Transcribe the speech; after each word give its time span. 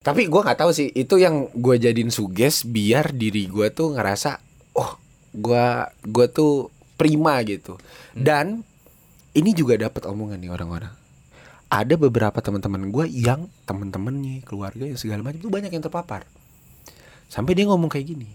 Tapi 0.00 0.32
gue 0.32 0.40
nggak 0.40 0.64
tahu 0.64 0.72
sih 0.72 0.88
itu 0.96 1.20
yang 1.20 1.52
gue 1.52 1.76
jadiin 1.76 2.08
suges 2.08 2.64
biar 2.64 3.12
diri 3.12 3.44
gue 3.44 3.68
tuh 3.68 3.92
ngerasa 3.92 4.40
oh 4.80 4.96
gue 5.36 5.66
gue 6.08 6.26
tuh 6.32 6.72
prima 6.96 7.36
gitu. 7.44 7.76
Dan 8.16 8.64
ini 9.36 9.52
juga 9.52 9.76
dapat 9.76 10.08
omongan 10.08 10.40
nih 10.40 10.48
orang-orang. 10.48 10.96
Ada 11.68 12.00
beberapa 12.00 12.40
teman-teman 12.40 12.88
gue 12.88 13.12
yang 13.12 13.52
temen-temennya 13.68 14.40
keluarga 14.48 14.88
yang 14.88 14.96
segala 14.96 15.20
macam 15.20 15.44
tuh 15.44 15.52
banyak 15.52 15.68
yang 15.68 15.84
terpapar. 15.84 16.24
Sampai 17.28 17.52
dia 17.52 17.68
ngomong 17.68 17.92
kayak 17.92 18.16
gini. 18.16 18.32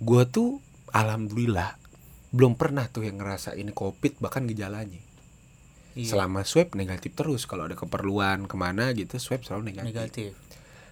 Gue 0.00 0.24
tuh 0.24 0.56
alhamdulillah 0.96 1.76
belum 2.32 2.56
pernah 2.56 2.88
tuh 2.88 3.04
yang 3.04 3.20
ngerasa 3.20 3.60
ini 3.60 3.76
covid 3.76 4.24
bahkan 4.24 4.48
gejalanya. 4.48 5.04
Iya, 5.92 6.16
Selama 6.16 6.48
swab 6.48 6.72
negatif 6.72 7.12
terus 7.12 7.44
kalau 7.44 7.68
ada 7.68 7.76
keperluan 7.76 8.48
ke 8.48 8.56
mana 8.56 8.96
gitu 8.96 9.20
swab 9.20 9.44
selalu 9.44 9.76
negatif. 9.76 9.92
negatif. 9.92 10.32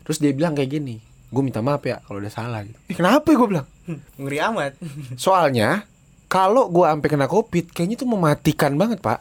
Terus 0.07 0.23
dia 0.23 0.31
bilang 0.31 0.55
kayak 0.55 0.71
gini, 0.71 1.03
gue 1.03 1.43
minta 1.43 1.59
maaf 1.59 1.83
ya 1.83 1.99
kalau 2.07 2.23
udah 2.23 2.31
salah 2.31 2.63
gitu. 2.63 2.79
"Ih, 2.87 2.95
kenapa 2.95 3.27
ya 3.27 3.43
gue 3.43 3.49
bilang? 3.51 3.67
Ngeri 4.23 4.39
amat. 4.39 4.73
Soalnya 5.19 5.83
kalau 6.31 6.71
gue 6.71 6.87
sampai 6.87 7.11
kena 7.11 7.27
covid, 7.27 7.75
kayaknya 7.75 7.99
itu 7.99 8.07
mematikan 8.07 8.79
banget 8.79 9.03
pak. 9.03 9.19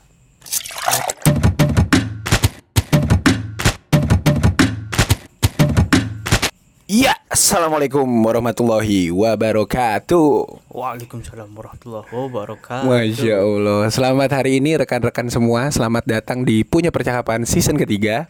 Iya, 6.85 7.17
assalamualaikum 7.33 8.05
warahmatullahi 8.05 9.09
wabarakatuh. 9.09 10.29
Waalaikumsalam 10.69 11.49
warahmatullahi 11.49 12.13
wabarakatuh. 12.13 12.85
Masya 12.85 13.41
Allah. 13.41 13.89
Selamat 13.89 14.29
hari 14.37 14.61
ini 14.61 14.77
rekan-rekan 14.77 15.33
semua. 15.33 15.65
Selamat 15.73 16.05
datang 16.05 16.45
di 16.45 16.61
punya 16.61 16.93
percakapan 16.93 17.41
season 17.41 17.73
ketiga. 17.73 18.29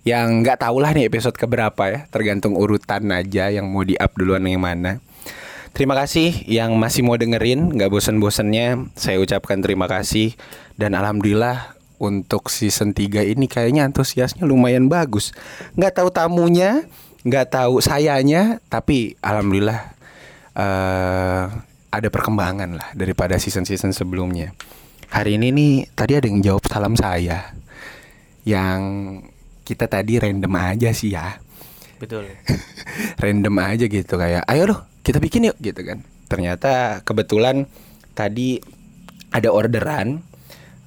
Yang 0.00 0.28
nggak 0.46 0.58
tahu 0.64 0.80
lah 0.80 0.96
nih 0.96 1.08
episode 1.12 1.36
keberapa 1.36 1.82
ya. 1.88 2.00
Tergantung 2.08 2.56
urutan 2.56 3.04
aja 3.12 3.52
yang 3.52 3.68
mau 3.68 3.84
di 3.84 3.94
up 4.00 4.16
duluan 4.16 4.44
yang 4.48 4.64
mana. 4.64 4.98
Terima 5.70 5.94
kasih 5.94 6.34
yang 6.48 6.74
masih 6.80 7.04
mau 7.04 7.20
dengerin. 7.20 7.76
Nggak 7.76 7.92
bosen-bosennya. 7.92 8.90
Saya 8.96 9.20
ucapkan 9.20 9.60
terima 9.60 9.86
kasih. 9.86 10.34
Dan 10.74 10.96
alhamdulillah 10.96 11.76
untuk 12.00 12.48
season 12.48 12.96
3 12.96 13.28
ini 13.28 13.44
kayaknya 13.44 13.84
antusiasnya 13.84 14.48
lumayan 14.48 14.88
bagus. 14.88 15.36
Nggak 15.76 16.00
tahu 16.00 16.08
tamunya, 16.08 16.88
nggak 17.22 17.52
tahu 17.52 17.84
sayanya, 17.84 18.58
tapi 18.72 19.20
alhamdulillah 19.20 19.92
eh 20.56 21.44
ada 21.90 22.08
perkembangan 22.08 22.78
lah 22.78 22.88
daripada 22.96 23.36
season-season 23.36 23.92
sebelumnya. 23.92 24.56
Hari 25.10 25.36
ini 25.36 25.50
nih 25.50 25.74
tadi 25.92 26.16
ada 26.16 26.26
yang 26.30 26.40
jawab 26.40 26.64
salam 26.70 26.94
saya 26.94 27.52
yang 28.46 28.80
kita 29.70 29.86
tadi 29.86 30.18
random 30.18 30.50
aja 30.58 30.90
sih 30.90 31.14
ya. 31.14 31.38
Betul. 32.02 32.26
random 33.22 33.54
aja 33.62 33.86
gitu 33.86 34.18
kayak 34.18 34.42
ayo 34.50 34.74
loh 34.74 34.80
kita 35.06 35.22
bikin 35.22 35.46
yuk 35.46 35.56
gitu 35.62 35.78
kan. 35.86 36.02
Ternyata 36.26 37.06
kebetulan 37.06 37.70
tadi 38.18 38.58
ada 39.30 39.54
orderan 39.54 40.18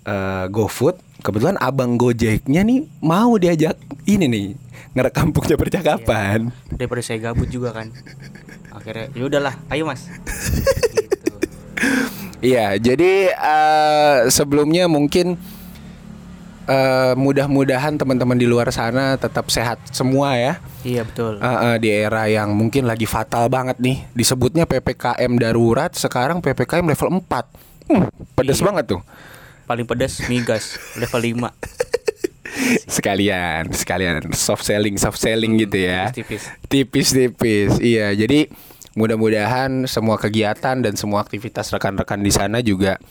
eh, 0.03 0.45
GoFood. 0.52 1.00
Kebetulan 1.23 1.56
abang 1.64 1.95
Gojeknya 1.95 2.67
nih 2.67 2.84
mau 3.00 3.40
diajak 3.40 3.80
ini 4.03 4.28
nih 4.28 4.48
ngerekam 4.92 5.31
punya 5.31 5.56
percakapan. 5.56 6.52
Daripada 6.75 7.00
saya 7.00 7.31
gabut 7.31 7.47
juga 7.47 7.72
kan. 7.72 7.88
Akhirnya 8.75 9.08
ya 9.16 9.23
udahlah, 9.31 9.56
ayo 9.72 9.88
Mas. 9.88 10.03
gitu. 10.92 11.31
Iya, 12.44 12.75
jadi 12.75 13.31
eh, 13.31 14.18
sebelumnya 14.28 14.92
mungkin 14.92 15.40
eh, 16.66 17.14
mudah-mudahan 17.14 17.95
teman-teman 17.95 18.36
di 18.36 18.45
luar 18.45 18.69
sana 18.69 19.16
tetap 19.16 19.47
sehat 19.47 19.80
semua 19.89 20.36
ya. 20.36 20.53
Iya 20.83 21.03
betul. 21.03 21.38
Eh, 21.38 21.45
eh, 21.45 21.75
di 21.78 21.89
era 21.89 22.25
yang 22.25 22.52
mungkin 22.52 22.83
lagi 22.83 23.03
fatal 23.03 23.47
banget 23.47 23.80
nih. 23.80 24.03
Disebutnya 24.11 24.64
PPKM 24.64 25.31
darurat, 25.36 25.91
sekarang 25.91 26.39
PPKM 26.39 26.86
level 26.86 27.09
4. 27.19 27.45
Hmm, 27.88 28.08
pedes 28.34 28.59
Iya. 28.59 28.66
banget 28.72 28.86
tuh. 28.95 29.02
Paling 29.63 29.88
pedas 29.88 30.23
migas 30.28 30.75
level 30.96 31.19
5. 31.19 31.50
Sekalian, 32.88 33.73
sekalian 33.73 34.29
soft 34.31 34.63
selling, 34.63 34.96
soft 34.96 35.18
selling 35.18 35.57
gitu 35.57 35.84
ya. 35.84 36.13
Tipis-tipis. 36.69 37.81
Iya, 37.81 38.13
jadi 38.13 38.47
mudah-mudahan 38.94 39.90
semua 39.90 40.22
kegiatan 40.22 40.78
dan 40.79 40.94
semua 40.94 41.25
aktivitas 41.25 41.73
rekan-rekan 41.73 42.22
di 42.22 42.29
sana 42.29 42.62
juga 42.62 43.02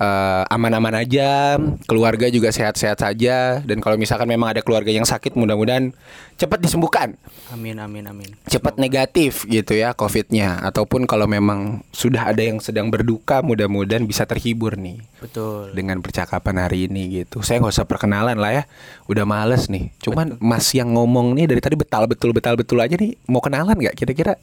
eh, 0.00 0.42
aman-aman 0.50 0.94
aja, 1.04 1.58
keluarga 1.86 2.26
juga 2.30 2.50
sehat-sehat 2.50 2.98
saja 2.98 3.60
dan 3.62 3.78
kalau 3.78 3.94
misalkan 3.94 4.26
memang 4.26 4.54
ada 4.54 4.62
keluarga 4.64 4.90
yang 4.90 5.06
sakit 5.06 5.38
mudah-mudahan 5.38 5.94
cepat 6.34 6.58
disembuhkan, 6.58 7.14
Amin 7.54 7.78
amin 7.78 8.10
amin. 8.10 8.30
cepat 8.50 8.74
negatif 8.74 9.46
gitu 9.46 9.78
ya 9.78 9.94
COVID-nya 9.94 10.66
ataupun 10.66 11.06
kalau 11.06 11.30
memang 11.30 11.86
sudah 11.94 12.26
ada 12.34 12.42
yang 12.42 12.58
sedang 12.58 12.90
berduka 12.90 13.38
mudah-mudahan 13.38 14.02
bisa 14.02 14.26
terhibur 14.26 14.74
nih 14.74 14.98
Betul. 15.22 15.70
dengan 15.78 16.02
percakapan 16.02 16.66
hari 16.66 16.90
ini 16.90 17.22
gitu. 17.22 17.40
Saya 17.46 17.62
nggak 17.62 17.74
usah 17.78 17.86
perkenalan 17.86 18.34
lah 18.34 18.50
ya, 18.50 18.62
udah 19.06 19.24
males 19.24 19.70
nih. 19.70 19.94
Cuman 20.02 20.36
Mas 20.42 20.74
yang 20.74 20.90
ngomong 20.92 21.38
nih 21.38 21.46
dari 21.46 21.62
tadi 21.62 21.78
betal 21.78 22.10
betul 22.10 22.34
betal 22.34 22.58
betul 22.58 22.82
aja 22.82 22.98
nih. 22.98 23.14
Mau 23.30 23.38
kenalan 23.38 23.78
nggak 23.78 23.94
kira-kira? 23.94 24.34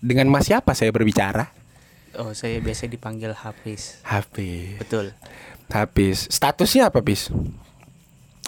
Dengan 0.00 0.28
Mas 0.32 0.48
siapa 0.48 0.72
saya 0.72 0.92
berbicara? 0.92 1.59
Oh, 2.18 2.34
saya 2.34 2.58
biasa 2.58 2.90
dipanggil 2.90 3.30
Hafiz. 3.30 4.02
Hafiz. 4.02 4.78
Betul. 4.78 5.14
Hafiz. 5.70 6.26
Statusnya 6.26 6.90
apa, 6.90 6.98
Pis? 7.00 7.30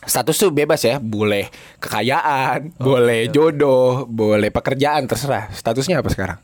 Status 0.03 0.35
tuh 0.35 0.51
bebas 0.51 0.83
ya, 0.83 0.99
boleh 0.99 1.47
kekayaan, 1.79 2.75
boleh 2.75 3.31
jodoh, 3.31 4.03
boleh 4.11 4.51
pekerjaan 4.51 5.07
terserah. 5.07 5.47
Statusnya 5.55 6.03
apa 6.03 6.11
sekarang? 6.11 6.39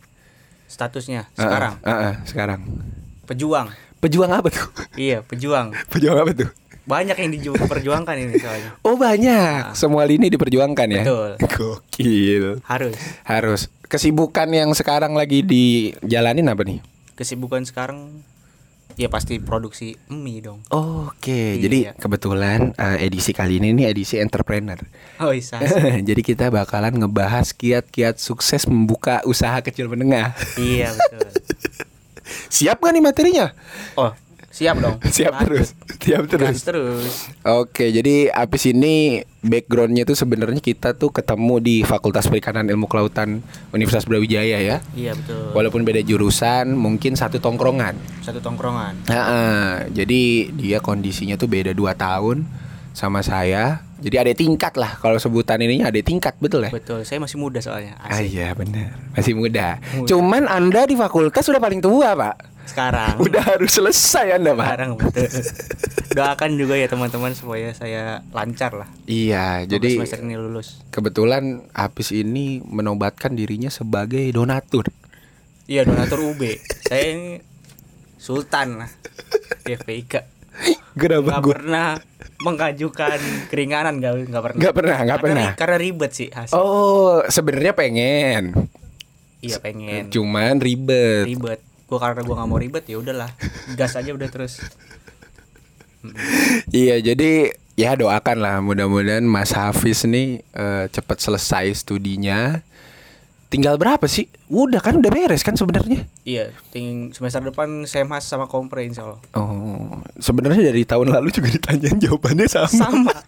Statusnya 0.70 1.26
sekarang 1.34 1.74
Uh-uh, 1.82 1.90
uh-uh, 1.90 2.14
sekarang. 2.22 2.60
pejuang. 3.26 3.66
Pejuang 3.98 4.30
apa 4.30 4.46
tuh? 4.46 4.62
Iya, 4.94 5.26
pejuang. 5.26 5.74
Pejuang 5.92 6.22
apa 6.22 6.30
tuh? 6.38 6.50
Banyak 6.86 7.18
yang 7.18 7.30
diperjuangkan 7.34 8.14
ini 8.14 8.38
soalnya. 8.38 8.70
Oh 8.86 8.94
banyak, 8.94 9.74
semua 9.74 10.06
lini 10.06 10.30
diperjuangkan 10.30 10.88
ya. 10.94 11.02
Betul. 11.02 11.30
Gokil. 11.58 12.62
Harus. 12.62 12.94
Harus. 13.26 13.60
Kesibukan 13.90 14.46
yang 14.54 14.70
sekarang 14.70 15.18
lagi 15.18 15.42
dijalanin 15.42 16.46
apa 16.46 16.62
nih? 16.62 16.78
Kesibukan 17.18 17.66
sekarang 17.66 18.22
ya 18.94 19.06
pasti 19.06 19.38
produksi 19.38 19.98
mie 20.06 20.38
dong. 20.38 20.62
Oke, 20.70 21.58
Iya. 21.58 21.66
jadi 21.66 21.78
kebetulan 21.94 22.74
eh, 22.74 23.04
edisi 23.04 23.30
kali 23.30 23.58
ini 23.58 23.74
nih 23.74 23.90
edisi 23.90 24.18
entrepreneur. 24.18 24.78
Oh, 25.18 25.30
bisa. 25.30 25.58
jadi 26.08 26.18
kita 26.18 26.46
bakalan 26.48 26.94
ngebahas 26.96 27.50
kiat-kiat 27.52 28.16
sukses 28.16 28.66
membuka 28.66 29.18
usaha 29.22 29.58
kecil 29.60 29.86
menengah. 29.86 30.34
iya, 30.56 30.94
betul. 30.94 31.26
Siap 32.54 32.78
gak 32.78 32.92
nih 32.92 33.02
materinya? 33.02 33.46
Oh, 33.94 34.14
siap 34.58 34.76
dong. 34.82 34.98
Siap 35.16 35.34
terus. 35.46 35.68
Siap 36.02 36.24
terus. 36.26 36.50
Gas 36.50 36.62
terus. 36.66 37.30
Oke, 37.46 37.94
jadi 37.94 38.34
abis 38.34 38.74
ini 38.74 39.22
backgroundnya 39.38 40.02
tuh 40.02 40.18
sebenarnya 40.18 40.58
kita 40.58 40.98
tuh 40.98 41.14
ketemu 41.14 41.62
di 41.62 41.76
Fakultas 41.86 42.26
Perikanan 42.26 42.66
Ilmu 42.66 42.90
Kelautan 42.90 43.38
Universitas 43.70 44.04
Brawijaya 44.04 44.58
ya. 44.58 44.82
Iya, 44.98 45.14
betul. 45.14 45.54
Walaupun 45.54 45.86
beda 45.86 46.02
jurusan, 46.02 46.74
mungkin 46.74 47.14
satu 47.14 47.38
tongkrongan. 47.38 47.94
Satu 48.26 48.42
tongkrongan. 48.42 49.06
Nah, 49.06 49.86
jadi 49.94 50.50
dia 50.50 50.82
kondisinya 50.82 51.38
tuh 51.38 51.46
beda 51.46 51.70
2 51.70 51.94
tahun 51.94 52.42
sama 52.90 53.22
saya. 53.22 53.87
Jadi 53.98 54.14
ada 54.14 54.30
tingkat 54.30 54.78
lah 54.78 54.94
kalau 55.02 55.18
sebutan 55.18 55.58
ininya 55.58 55.90
ada 55.90 55.98
tingkat 55.98 56.38
betul 56.38 56.62
ya? 56.62 56.70
Betul. 56.70 57.02
Saya 57.02 57.18
masih 57.18 57.34
muda 57.34 57.58
soalnya. 57.58 57.98
Ah 57.98 58.22
iya 58.22 58.54
benar, 58.54 58.94
masih 59.18 59.34
muda. 59.34 59.82
Muda. 59.98 60.06
Cuman 60.06 60.46
Anda 60.46 60.86
di 60.86 60.94
fakultas 60.94 61.42
sudah 61.42 61.58
paling 61.58 61.82
tua, 61.82 62.14
Pak. 62.14 62.36
Sekarang. 62.68 63.18
Udah 63.26 63.42
harus 63.42 63.74
selesai 63.74 64.38
Anda, 64.38 64.54
Pak. 64.54 64.66
Sekarang 64.70 64.90
betul. 64.94 65.26
Doakan 66.16 66.50
juga 66.54 66.74
ya 66.78 66.86
teman-teman 66.86 67.32
supaya 67.34 67.74
saya 67.74 68.22
lancar 68.30 68.76
lah. 68.76 68.88
Iya, 69.08 69.66
Semoga 69.66 69.72
jadi 69.74 69.90
semester 69.98 70.20
ini 70.22 70.36
lulus. 70.38 70.68
kebetulan 70.94 71.66
habis 71.74 72.14
ini 72.14 72.62
menobatkan 72.62 73.34
dirinya 73.34 73.72
sebagai 73.72 74.22
donatur. 74.30 74.94
Iya, 75.66 75.84
donatur 75.84 76.22
UB. 76.22 76.42
saya 76.86 77.04
ini 77.12 77.42
sultan 78.14 78.84
lah. 78.84 78.90
FPIK. 79.66 80.37
Kenapa 80.98 81.38
Gak 81.38 81.44
pernah 81.46 81.88
mengajukan 82.42 83.18
keringanan 83.48 84.02
gak, 84.02 84.12
nggak 84.28 84.42
pernah. 84.42 84.58
Nggak 84.58 84.74
pernah, 84.74 84.96
Karena- 84.98 85.18
pernah. 85.22 85.48
Karena 85.54 85.76
ribet 85.78 86.10
sih 86.12 86.28
hasil. 86.28 86.54
Oh, 86.54 87.22
sebenarnya 87.30 87.72
pengen. 87.72 88.52
Iya 89.38 89.62
pengen. 89.62 90.10
Cuman 90.10 90.58
ribet. 90.58 91.30
ribet 91.30 91.60
gue 91.88 91.96
karena 91.96 92.20
gue 92.20 92.34
nggak 92.36 92.50
mau 92.52 92.60
ribet 92.60 92.84
ya 92.84 93.00
udahlah 93.00 93.32
gas 93.72 93.96
aja 93.96 94.12
udah 94.12 94.28
terus 94.28 94.60
Iya, 96.70 97.00
jadi 97.02 97.52
ya 97.74 97.96
doakan 97.96 98.38
lah 98.38 98.56
mudah-mudahan 98.60 99.24
Mas 99.24 99.50
Hafiz 99.50 100.04
nih 100.04 100.42
eh, 100.42 100.84
cepat 100.90 101.18
selesai 101.18 101.74
studinya. 101.74 102.62
Tinggal 103.48 103.80
berapa 103.80 104.04
sih? 104.04 104.28
Udah 104.52 104.76
kan 104.78 105.00
udah 105.00 105.08
beres 105.08 105.40
kan 105.40 105.56
sebenarnya? 105.56 106.04
iya 106.22 106.52
ting 106.68 107.16
semester 107.16 107.40
depan 107.40 107.88
semhas 107.88 108.28
sama 108.28 108.44
kompre 108.44 108.84
insya 108.84 109.08
Allah 109.08 109.20
Oh, 109.32 110.04
sebenarnya 110.20 110.68
dari 110.68 110.84
tahun 110.84 111.08
lalu 111.08 111.32
juga 111.32 111.48
ditanyain 111.48 111.96
jawabannya 111.96 112.44
sama. 112.44 112.68
sama 112.68 113.12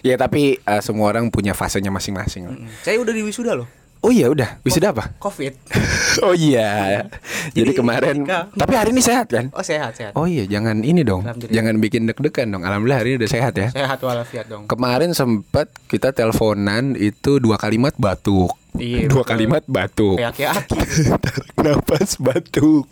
Ya 0.00 0.14
tapi 0.14 0.56
eh, 0.56 0.80
semua 0.80 1.10
orang 1.10 1.26
punya 1.28 1.52
fasenya 1.52 1.90
masing-masing. 1.90 2.46
Mm-mm. 2.46 2.70
Saya 2.80 3.02
udah 3.02 3.10
di 3.10 3.20
wisuda 3.20 3.58
loh. 3.58 3.66
Oh 3.98 4.14
iya 4.14 4.30
udah, 4.30 4.62
wisuda 4.62 4.94
apa? 4.94 5.10
Covid. 5.18 5.54
Oh 6.18 6.34
iya. 6.34 7.06
Jadi, 7.54 7.54
Jadi, 7.54 7.70
kemarin 7.78 8.26
tapi 8.58 8.74
hari 8.74 8.90
ini 8.90 8.98
sehat 8.98 9.30
kan? 9.30 9.54
Oh 9.54 9.62
sehat 9.62 9.94
sehat. 9.94 10.18
Oh 10.18 10.26
iya, 10.26 10.50
jangan 10.50 10.82
ini 10.82 11.06
dong. 11.06 11.22
Jangan 11.22 11.78
bikin 11.78 12.10
deg-degan 12.10 12.50
dong. 12.50 12.66
Alhamdulillah 12.66 13.06
hari 13.06 13.14
ini 13.14 13.22
udah 13.22 13.30
sehat 13.30 13.54
ya. 13.54 13.70
Sehat 13.70 14.02
walafiat 14.02 14.50
dong. 14.50 14.66
Kemarin 14.66 15.14
sempet 15.14 15.70
kita 15.86 16.10
teleponan 16.10 16.98
itu 16.98 17.38
dua 17.38 17.54
kalimat 17.54 17.94
batuk. 17.94 18.50
Iya, 18.74 19.06
dua 19.06 19.22
betul. 19.22 19.30
kalimat 19.30 19.62
batuk. 19.70 20.18
Kayak 20.18 20.66
nafas 21.62 22.18
batuk. 22.18 22.90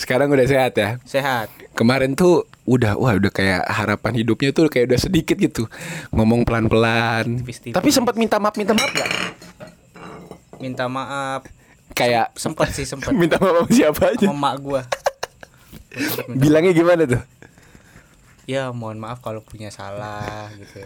Sekarang 0.00 0.32
udah 0.32 0.48
sehat 0.48 0.72
ya. 0.80 0.96
Sehat. 1.04 1.52
Kemarin 1.76 2.16
tuh 2.16 2.48
udah 2.64 2.96
wah 2.96 3.20
udah 3.20 3.32
kayak 3.32 3.68
harapan 3.68 4.24
hidupnya 4.24 4.56
tuh 4.56 4.72
kayak 4.72 4.96
udah 4.96 5.00
sedikit 5.00 5.36
gitu. 5.36 5.68
Ngomong 6.08 6.48
pelan-pelan. 6.48 7.44
Tapi 7.68 7.88
sempat 7.92 8.16
minta 8.16 8.40
maaf 8.40 8.56
minta 8.56 8.72
maaf 8.72 8.88
gak? 8.96 9.08
Minta 10.60 10.86
maaf. 10.86 11.46
Kayak 11.94 12.34
Sempet 12.34 12.74
sih 12.74 12.84
sempet. 12.84 13.14
minta 13.20 13.38
maaf 13.38 13.66
sama 13.66 13.70
siapa 13.70 14.02
aja? 14.10 14.26
Sama 14.26 14.38
mak 14.50 14.56
gua. 14.60 14.82
Bilangnya 16.34 16.74
gimana 16.74 17.02
tuh? 17.06 17.22
Ya 18.44 18.68
mohon 18.74 18.98
maaf 18.98 19.22
kalau 19.22 19.40
punya 19.40 19.70
salah 19.70 20.50
gitu. 20.58 20.82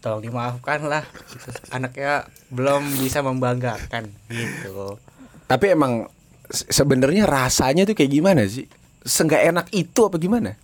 Tolong 0.00 0.24
dimaafkan 0.24 0.88
lah. 0.88 1.04
Gitu. 1.28 1.48
Anaknya 1.70 2.24
belum 2.48 2.82
bisa 2.98 3.20
membanggakan 3.20 4.08
gitu. 4.26 4.96
Tapi 5.44 5.66
emang 5.70 6.08
se- 6.48 6.66
sebenarnya 6.72 7.28
rasanya 7.28 7.84
tuh 7.84 7.92
kayak 7.92 8.10
gimana 8.10 8.48
sih? 8.48 8.64
Seenggak 9.04 9.44
enak 9.44 9.66
itu 9.70 10.00
apa 10.00 10.16
gimana? 10.16 10.56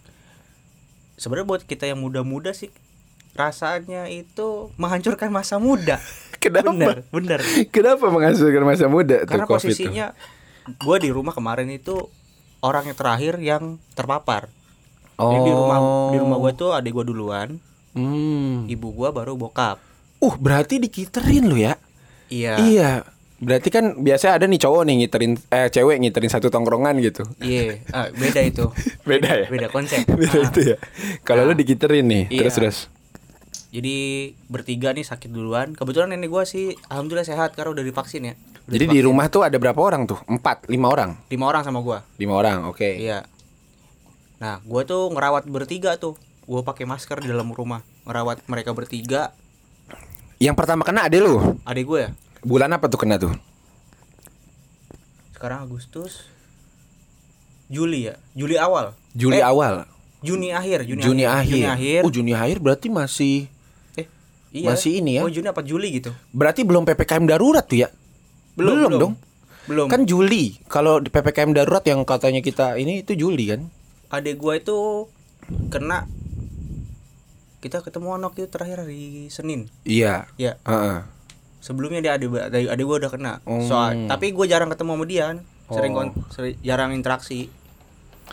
Sebenarnya 1.17 1.49
buat 1.49 1.63
kita 1.65 1.85
yang 1.85 2.01
muda-muda 2.01 2.57
sih 2.57 2.73
rasanya 3.37 4.09
itu 4.09 4.73
menghancurkan 4.81 5.29
masa 5.29 5.61
muda. 5.61 6.01
Kenapa? 6.47 6.71
Bener, 6.71 6.97
bener. 7.09 7.41
Kenapa 7.69 8.05
menghasilkan 8.07 8.63
masa 8.63 8.87
muda 8.87 9.17
tuh 9.21 9.29
Karena 9.29 9.45
COVID 9.45 9.59
tuh? 9.59 9.69
posisinya 9.69 10.07
gue 10.69 10.97
di 10.99 11.11
rumah 11.11 11.31
kemarin 11.31 11.69
itu 11.69 12.07
orang 12.59 12.87
yang 12.87 12.97
terakhir 12.97 13.35
yang 13.39 13.63
terpapar. 13.93 14.51
Jadi 15.15 15.39
di 15.41 15.53
rumah 15.53 15.79
di 16.11 16.19
rumah 16.19 16.37
gue 16.39 16.53
tuh 16.53 16.71
adik 16.71 16.93
gue 16.93 17.05
duluan, 17.07 17.57
Hmm. 17.93 18.67
ibu 18.67 18.91
gue 18.91 19.09
baru 19.09 19.33
bokap. 19.35 19.81
Uh, 20.19 20.35
berarti 20.35 20.77
dikiterin 20.77 21.45
lu 21.45 21.57
ya? 21.57 21.81
Iya. 22.27 22.55
Iya. 22.59 22.91
Berarti 23.37 23.69
kan 23.69 24.01
biasa 24.01 24.33
ada 24.33 24.45
nih 24.45 24.57
cowok 24.57 24.83
nih 24.83 24.95
ngiterin 24.99 25.33
eh 25.47 25.69
cewek 25.69 26.01
ngiterin 26.01 26.29
satu 26.29 26.49
tongkrongan 26.49 26.97
gitu. 26.99 27.21
Iya, 27.39 27.85
ah, 27.91 28.09
beda 28.11 28.41
itu. 28.41 28.65
Beda 29.09 29.29
ya? 29.29 29.47
Beda 29.47 29.69
konsep. 29.69 30.09
Beda 30.21 30.37
Ah. 30.37 30.49
itu 30.49 30.61
ya. 30.73 30.77
Kalau 31.21 31.45
lu 31.45 31.53
Nah. 31.53 31.61
dikiterin 31.61 32.05
nih, 32.05 32.25
Iya. 32.29 32.41
terus 32.43 32.55
terus. 32.55 32.79
Jadi 33.69 33.97
bertiga 34.47 34.91
nih 34.91 35.03
sakit 35.03 35.29
duluan. 35.29 35.73
Kebetulan 35.73 36.11
nenek 36.11 36.29
gue 36.29 36.45
sih 36.45 36.67
alhamdulillah 36.87 37.25
sehat 37.25 37.53
karena 37.53 37.75
udah 37.75 37.85
divaksin 37.85 38.23
ya. 38.25 38.35
Udah 38.65 38.73
Jadi 38.73 38.85
di 38.85 38.89
divaksin. 38.95 39.07
rumah 39.07 39.27
tuh 39.27 39.43
ada 39.43 39.57
berapa 39.57 39.77
orang 39.77 40.07
tuh? 40.07 40.19
Empat, 40.25 40.67
lima 40.67 40.87
orang. 40.87 41.19
lima 41.27 41.45
orang 41.45 41.63
sama 41.63 41.79
gue. 41.81 41.99
Lima 42.17 42.35
orang, 42.35 42.67
oke. 42.67 42.87
Iya. 42.87 43.27
Nah, 44.37 44.61
gue 44.61 44.83
tuh 44.83 45.11
ngerawat 45.11 45.45
bertiga 45.47 45.97
tuh. 45.97 46.15
Gue 46.43 46.63
pakai 46.63 46.85
masker 46.85 47.19
di 47.19 47.29
dalam 47.29 47.51
rumah, 47.51 47.83
ngerawat 48.05 48.47
mereka 48.47 48.71
bertiga. 48.71 49.35
Yang 50.37 50.55
pertama 50.55 50.87
kena 50.87 51.03
ade 51.03 51.19
lu. 51.19 51.59
Adik 51.65 51.85
gue 51.85 52.01
ya. 52.01 52.11
Bulan 52.41 52.71
apa 52.71 52.87
tuh 52.87 53.01
kena 53.01 53.19
tuh? 53.19 53.35
Sekarang 55.33 55.63
Agustus, 55.63 56.31
Juli 57.67 58.07
ya, 58.07 58.15
Juli 58.33 58.57
awal. 58.57 58.95
Juli 59.13 59.37
Eh, 59.37 59.45
awal. 59.45 59.85
Juni 60.23 60.51
akhir, 60.51 60.87
Juni, 60.87 61.03
Juni 61.03 61.25
akhir. 61.29 61.51
Juni 61.51 61.67
akhir. 61.67 62.01
Oh, 62.03 62.11
Juni 62.11 62.33
akhir 62.33 62.57
berarti 62.59 62.89
masih 62.89 63.47
iya. 64.63 64.73
masih 64.73 65.03
ini 65.05 65.19
ya? 65.19 65.23
Oh, 65.27 65.31
Juni 65.33 65.49
apa 65.51 65.61
Juli 65.61 65.89
gitu? 66.01 66.15
berarti 66.33 66.65
belum 66.65 66.89
PPKM 66.89 67.25
darurat 67.29 67.65
tuh 67.67 67.85
ya? 67.85 67.89
Belum, 68.57 68.89
dong. 68.97 69.15
Belum. 69.67 69.87
Kan 69.91 70.07
Juli. 70.09 70.57
Kalau 70.71 71.03
di 71.03 71.11
PPKM 71.13 71.53
darurat 71.53 71.83
yang 71.85 72.07
katanya 72.07 72.41
kita 72.41 72.79
ini 72.81 73.03
itu 73.05 73.13
Juli 73.19 73.53
kan? 73.53 73.63
adik 74.07 74.39
gue 74.39 74.55
itu 74.63 74.79
kena 75.67 76.07
kita 77.59 77.83
ketemu 77.83 78.15
anak 78.23 78.39
itu 78.39 78.47
terakhir 78.47 78.87
hari 78.87 79.27
Senin. 79.35 79.67
Iya. 79.83 80.31
Ya, 80.39 80.63
Heeh. 80.63 81.03
sebelumnya 81.59 81.99
dia 81.99 82.13
adik 82.15 82.31
adik, 82.71 82.85
gue 82.87 82.97
udah 83.03 83.11
kena. 83.11 83.33
Oh. 83.43 83.59
Soal 83.67 84.07
tapi 84.07 84.31
gue 84.31 84.47
jarang 84.47 84.71
ketemu 84.71 84.91
sama 84.95 85.05
dia 85.09 85.25
kan. 85.35 85.39
Sering, 85.67 85.93
Oh. 85.99 86.07
sering 86.31 86.55
jarang 86.63 86.95
interaksi. 86.95 87.51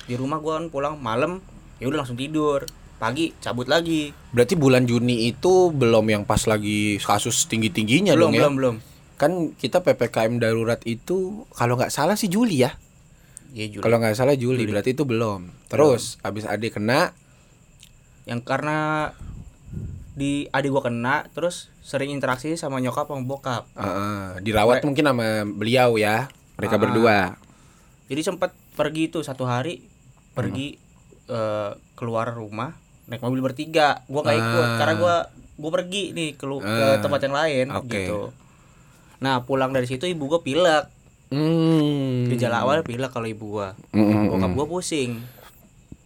Di 0.06 0.14
rumah 0.14 0.38
gue 0.38 0.54
kan 0.54 0.70
pulang 0.70 1.02
malam, 1.02 1.42
ya 1.82 1.90
udah 1.90 2.06
langsung 2.06 2.20
tidur. 2.20 2.70
Pagi 2.96 3.36
cabut 3.38 3.66
lagi. 3.66 4.16
Berarti 4.32 4.56
bulan 4.56 4.84
Juni 4.84 5.28
itu 5.28 5.70
belum 5.70 6.06
yang 6.08 6.24
pas 6.24 6.44
lagi 6.44 6.98
kasus 6.98 7.46
tinggi-tingginya 7.46 8.16
belum, 8.16 8.22
dong 8.22 8.34
ya? 8.34 8.40
belum, 8.40 8.54
belum. 8.56 8.76
Kan 9.14 9.32
kita 9.54 9.80
PPKM 9.80 10.38
darurat 10.38 10.80
itu 10.84 11.44
kalau 11.52 11.76
nggak 11.76 11.92
salah 11.92 12.16
sih 12.16 12.28
Juli 12.28 12.64
ya. 12.64 12.72
Ya 13.52 13.68
Juli. 13.68 13.82
Kalau 13.82 13.98
nggak 13.98 14.16
salah 14.16 14.34
Juli, 14.34 14.64
berarti 14.64 14.92
itu 14.92 15.04
belum. 15.04 15.52
Terus 15.68 16.18
habis 16.20 16.44
adik 16.44 16.76
kena, 16.76 17.12
yang 18.24 18.40
karena 18.40 19.12
di 20.14 20.46
adik 20.48 20.70
gua 20.70 20.84
kena 20.84 21.26
terus 21.30 21.74
sering 21.82 22.10
interaksi 22.10 22.54
sama 22.54 22.78
nyokap 22.78 23.10
sama 23.10 23.26
bokap 23.26 23.66
Heeh, 23.74 24.40
dirawat 24.42 24.80
Mere- 24.80 24.86
mungkin 24.86 25.06
sama 25.06 25.28
beliau 25.44 25.98
ya. 25.98 26.30
Mereka 26.56 26.78
Ah. 26.78 26.82
berdua. 26.82 27.18
jadi 28.04 28.22
sempat 28.22 28.54
pergi 28.74 29.10
tuh 29.10 29.26
satu 29.26 29.44
hari 29.44 29.82
pergi 30.32 30.78
eh, 31.26 31.72
keluar 31.96 32.30
rumah 32.30 32.78
naik 33.06 33.20
mobil 33.20 33.42
bertiga 33.42 34.02
gua 34.06 34.22
nggak 34.22 34.38
ikut 34.38 34.66
Ah. 34.66 34.78
karena 34.78 34.94
gua 34.96 35.16
gua 35.54 35.72
pergi 35.72 36.04
nih 36.12 36.30
ke, 36.34 36.44
lu- 36.44 36.60
ke 36.60 36.68
Ah. 36.68 36.98
tempat 36.98 37.20
yang 37.22 37.36
lain 37.36 37.66
Oke. 37.74 37.90
gitu 37.90 38.20
nah 39.18 39.40
pulang 39.40 39.70
dari 39.70 39.86
situ 39.86 40.04
ibu 40.04 40.26
gua 40.26 40.40
pilek 40.40 40.88
Hmm. 41.28 42.30
gejala 42.30 42.62
awal 42.62 42.82
pilek 42.82 43.10
kalau 43.10 43.26
ibu 43.26 43.58
gua 43.58 43.74
Mm-mm. 43.90 44.30
bokap 44.30 44.52
gua 44.54 44.68
pusing 44.68 45.18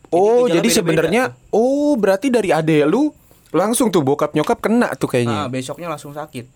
Oh, 0.07 0.47
jadi 0.47 0.63
sebenarnya 0.65 1.35
oh 1.51 1.91
berarti 1.93 2.31
dari 2.31 2.47
ade 2.47 2.87
lu 2.87 3.11
langsung 3.49 3.91
tuh 3.91 3.99
bokap 3.99 4.31
nyokap 4.31 4.55
kena 4.57 4.95
tuh 4.95 5.03
ah, 5.03 5.11
kayaknya. 5.11 5.39
besoknya 5.47 5.87
langsung 5.87 6.11
sakit 6.11 6.47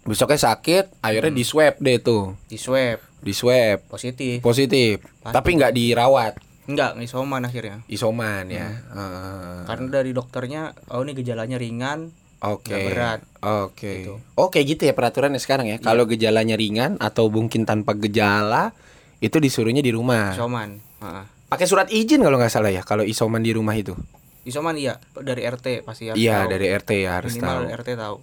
Besoknya 0.00 0.40
sakit, 0.40 0.96
akhirnya 0.98 1.28
di 1.30 1.44
swab 1.44 1.76
deh 1.76 2.00
tuh. 2.00 2.32
di 2.46 2.56
swab 2.56 2.98
Di 3.20 3.30
swab 3.30 3.84
positif 3.86 4.40
positif, 4.40 5.04
Pasti. 5.20 5.28
tapi 5.30 5.50
nggak 5.54 5.70
dirawat. 5.70 6.40
Enggak 6.66 6.96
isoman 6.98 7.42
akhirnya 7.42 7.80
Isoman 7.86 8.46
ya. 8.46 8.68
Hmm. 8.68 8.92
Heeh. 8.92 9.58
karena 9.64 9.86
dari 9.90 10.10
dokternya 10.10 10.62
oh 10.88 11.00
ini 11.00 11.12
gejalanya 11.12 11.56
ringan 11.56 12.12
Oke. 12.40 12.68
nggak 12.68 12.80
berat. 12.86 13.20
Oke. 13.40 13.92
Gitu. 14.00 14.14
Oke 14.34 14.60
gitu 14.62 14.82
ya 14.82 14.92
peraturannya 14.92 15.36
sekarang 15.36 15.66
ya. 15.66 15.76
Kalau 15.76 16.04
gejalanya 16.04 16.54
ringan 16.54 16.96
atau 16.96 17.28
mungkin 17.28 17.62
tanpa 17.62 17.92
gejala 17.94 18.72
itu 19.18 19.36
disuruhnya 19.36 19.80
di 19.80 19.90
rumah. 19.90 20.32
isoman 20.32 20.80
Heeh. 20.98 21.24
Pakai 21.46 21.66
surat 21.66 21.88
izin 21.88 22.20
kalau 22.20 22.36
nggak 22.36 22.48
salah 22.48 22.68
ya 22.68 22.80
kalau 22.80 23.02
isoman 23.02 23.40
di 23.40 23.50
rumah 23.50 23.74
itu. 23.74 23.92
isoman 24.40 24.72
iya 24.74 24.96
dari 25.14 25.44
RT 25.44 25.84
pasti 25.84 26.08
harus 26.08 26.16
Iya, 26.16 26.44
tahu. 26.44 26.50
dari 26.50 26.66
RT 26.70 26.90
ya 26.96 27.10
harus 27.14 27.32
minimal 27.34 27.60
tahu. 27.60 27.76
RT 27.76 27.88
tahu 27.94 28.16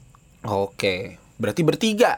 Oke. 0.65 0.95
Berarti 1.35 1.61
bertiga. 1.61 2.11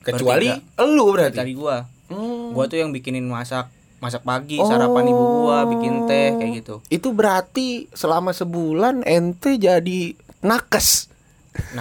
Kecuali 0.00 0.48
elu 0.74 1.06
berarti. 1.10 1.36
dari 1.36 1.52
gua 1.52 1.84
Hmm. 2.08 2.50
gua 2.50 2.66
tuh 2.66 2.74
yang 2.76 2.90
bikinin 2.90 3.22
masak 3.22 3.70
masak 4.00 4.24
pagi 4.24 4.56
Oh. 4.56 4.64
sarapan 4.64 5.04
ibu 5.06 5.24
gua 5.44 5.64
bikin 5.64 6.04
teh 6.04 6.32
kayak 6.34 6.52
gitu 6.58 6.74
Itu 6.88 7.12
berarti 7.12 7.86
selama 7.92 8.32
sebulan 8.32 9.04
ente 9.04 9.56
jadi 9.56 10.16
nakes. 10.40 11.12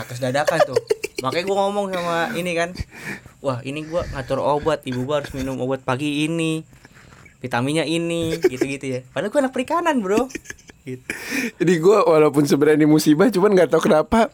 terus 0.03 0.19
dadakan 0.19 0.59
tuh 0.65 0.77
makanya 1.23 1.45
gua 1.45 1.57
ngomong 1.65 1.85
sama 1.89 2.17
ini 2.33 2.51
kan 2.53 2.69
wah 3.39 3.59
ini 3.61 3.83
gua 3.83 4.03
ngatur 4.09 4.37
obat 4.37 4.83
ibu 4.83 5.03
gua 5.03 5.23
harus 5.23 5.31
minum 5.31 5.55
obat 5.57 5.79
pagi 5.79 6.25
ini 6.25 6.63
vitaminnya 7.39 7.83
ini 7.83 8.35
gitu-gitu 8.37 8.85
ya 8.85 8.99
padahal 9.09 9.31
gua 9.31 9.39
anak 9.47 9.53
perikanan 9.53 10.03
bro 10.03 10.27
gitu. 10.83 11.03
Jadi 11.59 11.73
gua 11.79 12.03
walaupun 12.03 12.43
sebenarnya 12.43 12.83
ini 12.83 12.89
musibah 12.89 13.27
cuman 13.27 13.51
nggak 13.53 13.69
tahu 13.71 13.87
kenapa 13.87 14.27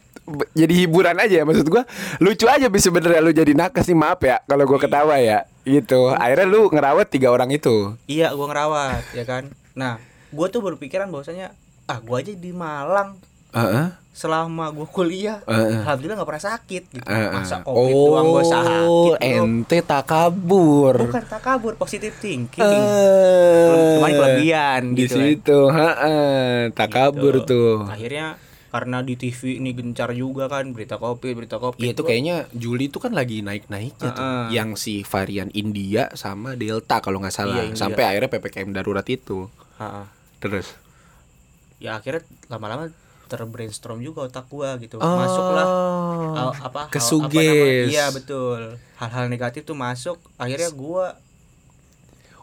jadi 0.52 0.74
hiburan 0.76 1.14
aja 1.16 1.42
ya 1.42 1.46
maksud 1.46 1.70
gua 1.70 1.86
lucu 2.18 2.50
aja 2.50 2.66
bisa 2.66 2.90
sebenarnya 2.90 3.22
lu 3.22 3.30
jadi 3.30 3.54
nakes 3.54 3.86
nih 3.86 3.94
maaf 3.94 4.18
ya 4.20 4.42
kalau 4.42 4.66
gua 4.66 4.82
ketawa 4.82 5.22
ya 5.22 5.46
gitu 5.66 6.10
akhirnya 6.12 6.46
lu 6.46 6.70
ngerawat 6.70 7.08
tiga 7.08 7.28
orang 7.28 7.50
itu 7.50 7.98
iya 8.06 8.30
gua 8.32 8.48
ngerawat 8.48 9.04
ya 9.12 9.24
kan 9.24 9.50
nah 9.74 9.98
gua 10.30 10.48
tuh 10.48 10.62
berpikiran 10.62 11.10
bahwasanya 11.10 11.52
ah 11.84 12.00
gua 12.00 12.20
aja 12.20 12.32
di 12.32 12.52
Malang 12.52 13.18
Heeh. 13.50 13.88
selama 14.12 14.68
gua 14.70 14.86
kuliah 14.86 15.40
Heeh. 15.44 15.82
alhamdulillah 15.82 16.16
nggak 16.16 16.30
pernah 16.30 16.46
sakit 16.46 16.84
gitu. 16.92 17.04
Heeh. 17.04 17.32
masa 17.32 17.60
covid 17.60 17.92
doang 17.92 18.26
gua 18.30 18.44
sakit 18.44 18.86
oh 18.86 19.06
bro. 19.12 19.18
ente 19.18 19.78
tak 19.82 20.04
kabur 20.06 20.94
bukan 21.02 21.24
tak 21.26 21.42
kabur 21.42 21.74
positif 21.76 22.14
thinking 22.16 22.62
Eh, 22.62 23.96
Cuman 23.96 24.12
kelebihan 24.12 24.82
di 24.92 25.04
gitu 25.04 25.14
kan. 25.14 25.24
situ 25.26 25.60
heeh, 25.68 26.48
tak 26.72 26.90
kabur 26.90 27.34
Gitu. 27.38 27.48
tuh 27.48 27.74
akhirnya 27.86 28.36
karena 28.76 29.00
di 29.00 29.16
TV 29.16 29.56
ini 29.56 29.72
gencar 29.72 30.12
juga 30.12 30.52
kan 30.52 30.68
berita 30.70 31.00
covid 31.00 31.32
berita 31.34 31.56
covid 31.56 31.80
Iya 31.80 31.96
itu 31.96 32.04
kayaknya 32.04 32.36
Juli 32.52 32.92
itu 32.92 33.00
kan 33.00 33.16
lagi 33.16 33.40
naik-naiknya 33.40 34.10
tuh 34.12 34.20
Heeh. 34.20 34.46
Yang 34.52 34.70
si 34.78 34.94
varian 35.02 35.48
India 35.50 36.12
sama 36.14 36.54
Delta 36.54 37.00
kalau 37.00 37.18
nggak 37.18 37.32
salah 37.32 37.56
Iya, 37.58 37.72
India. 37.72 37.80
Sampai 37.80 38.04
akhirnya 38.04 38.28
PPKM 38.28 38.70
darurat 38.70 39.08
itu 39.08 39.48
Heeh. 39.78 40.06
Terus 40.38 40.76
ya 41.76 41.96
akhirnya 41.96 42.20
lama-lama 42.48 42.92
terbrainstorm 43.26 44.00
juga 44.00 44.24
otak 44.24 44.46
gua 44.46 44.76
gitu 44.76 44.96
Oh. 44.98 45.16
masuklah 45.16 45.68
uh, 46.36 46.54
apa 46.54 46.82
Kesuges. 46.90 47.32
namanya- 47.32 47.88
iya 47.88 48.06
betul 48.10 48.76
hal-hal 48.98 49.26
negatif 49.28 49.64
tuh 49.64 49.74
masuk 49.74 50.20
akhirnya 50.36 50.68
gua 50.70 51.16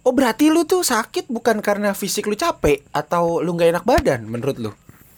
Oh 0.02 0.10
berarti 0.10 0.50
lu 0.50 0.64
tuh 0.64 0.82
sakit 0.82 1.30
bukan 1.30 1.62
karena 1.62 1.94
fisik 1.94 2.26
lu 2.26 2.34
capek 2.34 2.82
atau 2.90 3.38
lu 3.38 3.54
nggak 3.54 3.70
enak 3.70 3.84
badan 3.84 4.26
menurut 4.26 4.58
lu? 4.58 4.70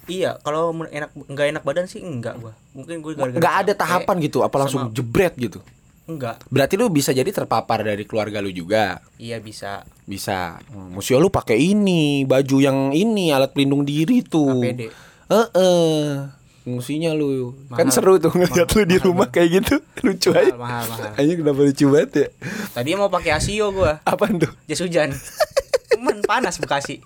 Iya 0.07 0.37
kalau 0.39 0.71
enak 0.83 1.09
nggak 1.13 1.47
enak 1.51 1.63
badan 1.63 1.85
sih 1.85 1.99
enggak 1.99 2.37
gua 2.37 2.53
mungkin 2.71 2.99
gua 2.99 3.13
gara-gara 3.15 3.37
Nggak 3.37 3.55
ada 3.59 3.73
tahapan 3.75 4.17
gitu, 4.21 4.39
apa 4.41 4.57
langsung 4.57 4.81
sama- 4.83 4.93
jebret 4.93 5.35
gitu? 5.35 5.61
enggak 6.05 6.37
Berarti 6.47 6.75
lu 6.75 6.89
bisa 6.89 7.11
jadi 7.11 7.25
terpapar 7.27 7.81
dari 7.83 8.05
keluarga 8.05 8.39
lu 8.39 8.49
juga. 8.49 9.01
iya 9.17 9.39
bisa 9.39 9.89
Bisa. 10.05 10.61
Hmm, 10.67 10.93
Musia 10.93 11.17
lu 11.17 11.29
pakai 11.29 11.57
ini, 11.57 12.23
baju 12.23 12.57
yang 12.59 12.93
ini, 12.93 13.31
alat 13.31 13.51
pelindung 13.51 13.83
diri 13.83 14.21
tuh. 14.21 14.61
APD 14.61 14.93
Heeh. 15.25 16.29
Fungsinya 16.61 17.13
lu. 17.13 17.57
Kan 17.71 17.89
Mahal. 17.89 17.89
seru 17.91 18.17
tuh 18.19 18.29
ngeliat 18.31 18.69
lu 18.71 18.83
di 18.83 18.95
mahal 18.95 19.05
rumah 19.07 19.29
kayak 19.29 19.49
gitu. 19.55 19.75
Lucu 20.05 20.29
mahal 20.29 20.45
aja. 20.45 20.53
mahal 20.55 20.85
mahal 20.87 21.13
Ayo 21.17 21.33
kenapa 21.35 21.61
lucu 21.63 21.85
banget 21.89 22.11
ya? 22.15 22.27
tadi 22.71 22.89
mau 22.93 23.09
pakai 23.09 23.31
asio 23.33 23.67
gua 23.71 24.01
Apaan 24.03 24.37
tuh? 24.37 24.53
jas 24.65 24.81
hujan 24.81 25.09
cuman 25.91 26.21
panas 26.21 26.57
bekasi 26.57 27.01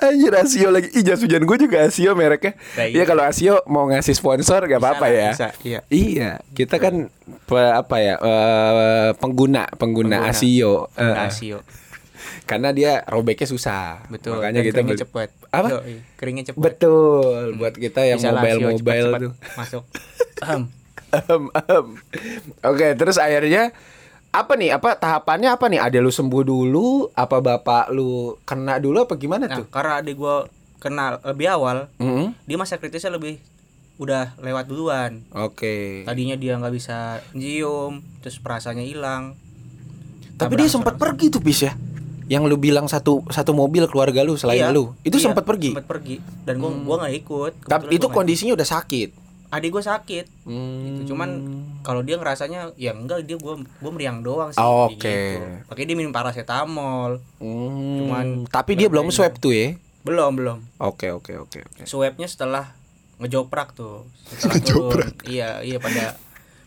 Anjir 0.00 0.32
Asio 0.32 0.68
lagi. 0.68 0.90
Ih 0.90 1.02
jas 1.02 1.18
hujan 1.18 1.40
gue 1.40 1.56
juga 1.56 1.82
Asio 1.82 2.12
mereknya. 2.12 2.58
Nah, 2.74 2.84
Iya 2.84 2.92
iya. 2.92 3.04
kalau 3.04 3.22
Asio 3.22 3.62
mau 3.64 3.86
ngasih 3.86 4.12
sponsor 4.12 4.64
gak 4.64 4.76
apa-apa 4.76 5.06
ya. 5.08 5.30
bisa, 5.30 5.48
iya. 5.60 5.80
Iya 5.86 6.30
Kita 6.50 6.76
kan 6.76 7.06
pe- 7.44 7.54
Apa 7.72 7.96
ya 7.98 8.14
eh, 8.16 9.10
Pengguna 9.14 9.70
Pengguna, 9.70 10.18
Pengguna. 10.18 10.28
Asio. 10.28 10.90
Eh, 10.92 11.02
Nah, 11.04 11.26
asio. 11.26 11.58
Karena 12.50 12.70
dia 12.70 13.00
robeknya 13.04 13.46
susah. 13.46 14.02
Betul 14.06 14.36
Makanya 14.36 14.60
kita 14.60 14.82
keringnya 14.82 14.98
cepet. 15.00 15.28
Apa? 15.48 15.68
Yoi, 15.72 15.94
keringnya 16.14 16.44
cepet. 16.46 16.58
Betul 16.60 17.54
Buat 17.54 17.74
kita 17.74 18.00
yang 18.04 18.18
mobile-mobile 18.18 19.08
tuh. 19.20 19.32
masuk. 19.54 19.84
Ahem. 20.44 20.66
Ahem, 21.10 21.42
ahem. 21.52 21.86
Oke 22.64 22.86
terus 22.94 23.16
akhirnya 23.16 23.70
apa 24.30 24.52
nih? 24.54 24.70
Apa 24.70 24.94
tahapannya 24.94 25.50
apa 25.50 25.66
nih? 25.66 25.80
Ada 25.80 25.98
lu 25.98 26.08
sembuh 26.08 26.42
dulu? 26.42 27.10
Apa 27.12 27.38
bapak 27.38 27.90
lu 27.90 28.38
kena 28.42 28.78
dulu? 28.78 29.02
Apa 29.02 29.14
gimana 29.14 29.44
nah 29.44 29.58
tuh? 29.58 29.66
karena 29.68 29.98
adik 29.98 30.14
gua 30.16 30.46
kena 30.78 31.20
lebih 31.20 31.44
awal 31.46 31.92
Mm-mm. 32.00 32.32
dia 32.40 32.56
masa 32.56 32.80
kritisnya 32.80 33.12
lebih 33.12 33.36
udah 33.96 34.32
lewat 34.38 34.64
duluan. 34.64 35.20
Oke. 35.30 36.06
Tadinya 36.06 36.32
dia 36.32 36.56
nggak 36.56 36.72
bisa 36.72 37.20
nyium 37.32 38.00
terus 38.18 38.38
perasaannya 38.38 38.86
hilang. 38.86 39.36
Tapi 40.34 40.56
dia 40.56 40.72
sempat 40.72 40.96
pergi 40.96 41.28
tuh 41.28 41.42
bis 41.42 41.60
ya. 41.60 41.76
Yang 42.24 42.46
lu 42.46 42.56
bilang 42.56 42.86
satu 42.86 43.26
satu 43.28 43.52
mobil 43.52 43.84
keluarga 43.90 44.22
lu 44.22 44.38
selain 44.38 44.62
Iya, 44.62 44.72
lu. 44.72 44.94
Itu 45.02 45.18
iya, 45.18 45.24
sempat 45.28 45.44
pergi. 45.44 45.74
sempat 45.74 45.84
pergi. 45.84 46.16
Dan 46.46 46.62
gua 46.62 46.70
gua 46.72 46.96
nggak 47.04 47.14
ikut. 47.18 47.52
Tapi 47.66 47.92
itu 47.92 48.06
kondisinya 48.08 48.54
udah 48.56 48.68
sakit. 48.70 49.10
Adik 49.50 49.70
gua 49.70 49.82
sakit 49.82 50.26
Hmm. 50.42 50.78
Gitu, 50.84 51.10
cuman 51.10 51.28
kalau 51.80 52.00
dia 52.00 52.14
ngerasanya 52.14 52.72
ya 52.74 52.90
enggak 52.90 53.22
dia 53.22 53.34
gua 53.34 53.54
gua 53.76 53.90
meriang 53.90 54.20
doang 54.20 54.48
sih 54.48 54.58
Oh, 54.58 54.86
oke. 54.86 54.94
gitu. 54.96 55.42
Pakai 55.66 55.84
dia 55.84 55.92
minum 55.92 56.10
paracetamol 56.10 57.18
Hmm. 57.36 57.98
Cuman 57.98 58.26
tapi 58.46 58.74
dia 58.74 58.86
belum 58.86 59.08
swab 59.08 59.36
tuh 59.36 59.50
ya. 59.50 59.68
belum 60.00 60.32
belum 60.32 60.58
Oke 60.80 61.10
oke 61.10 61.36
oke 61.36 61.58
oke. 61.60 61.82
swabnya 61.84 62.24
setelah 62.24 62.72
ngejoprak 63.18 63.74
tuh 63.74 64.08
setelah 64.30 64.56
turun 64.64 65.10
iya 65.22 65.60
iya 65.60 65.76
pada 65.76 66.16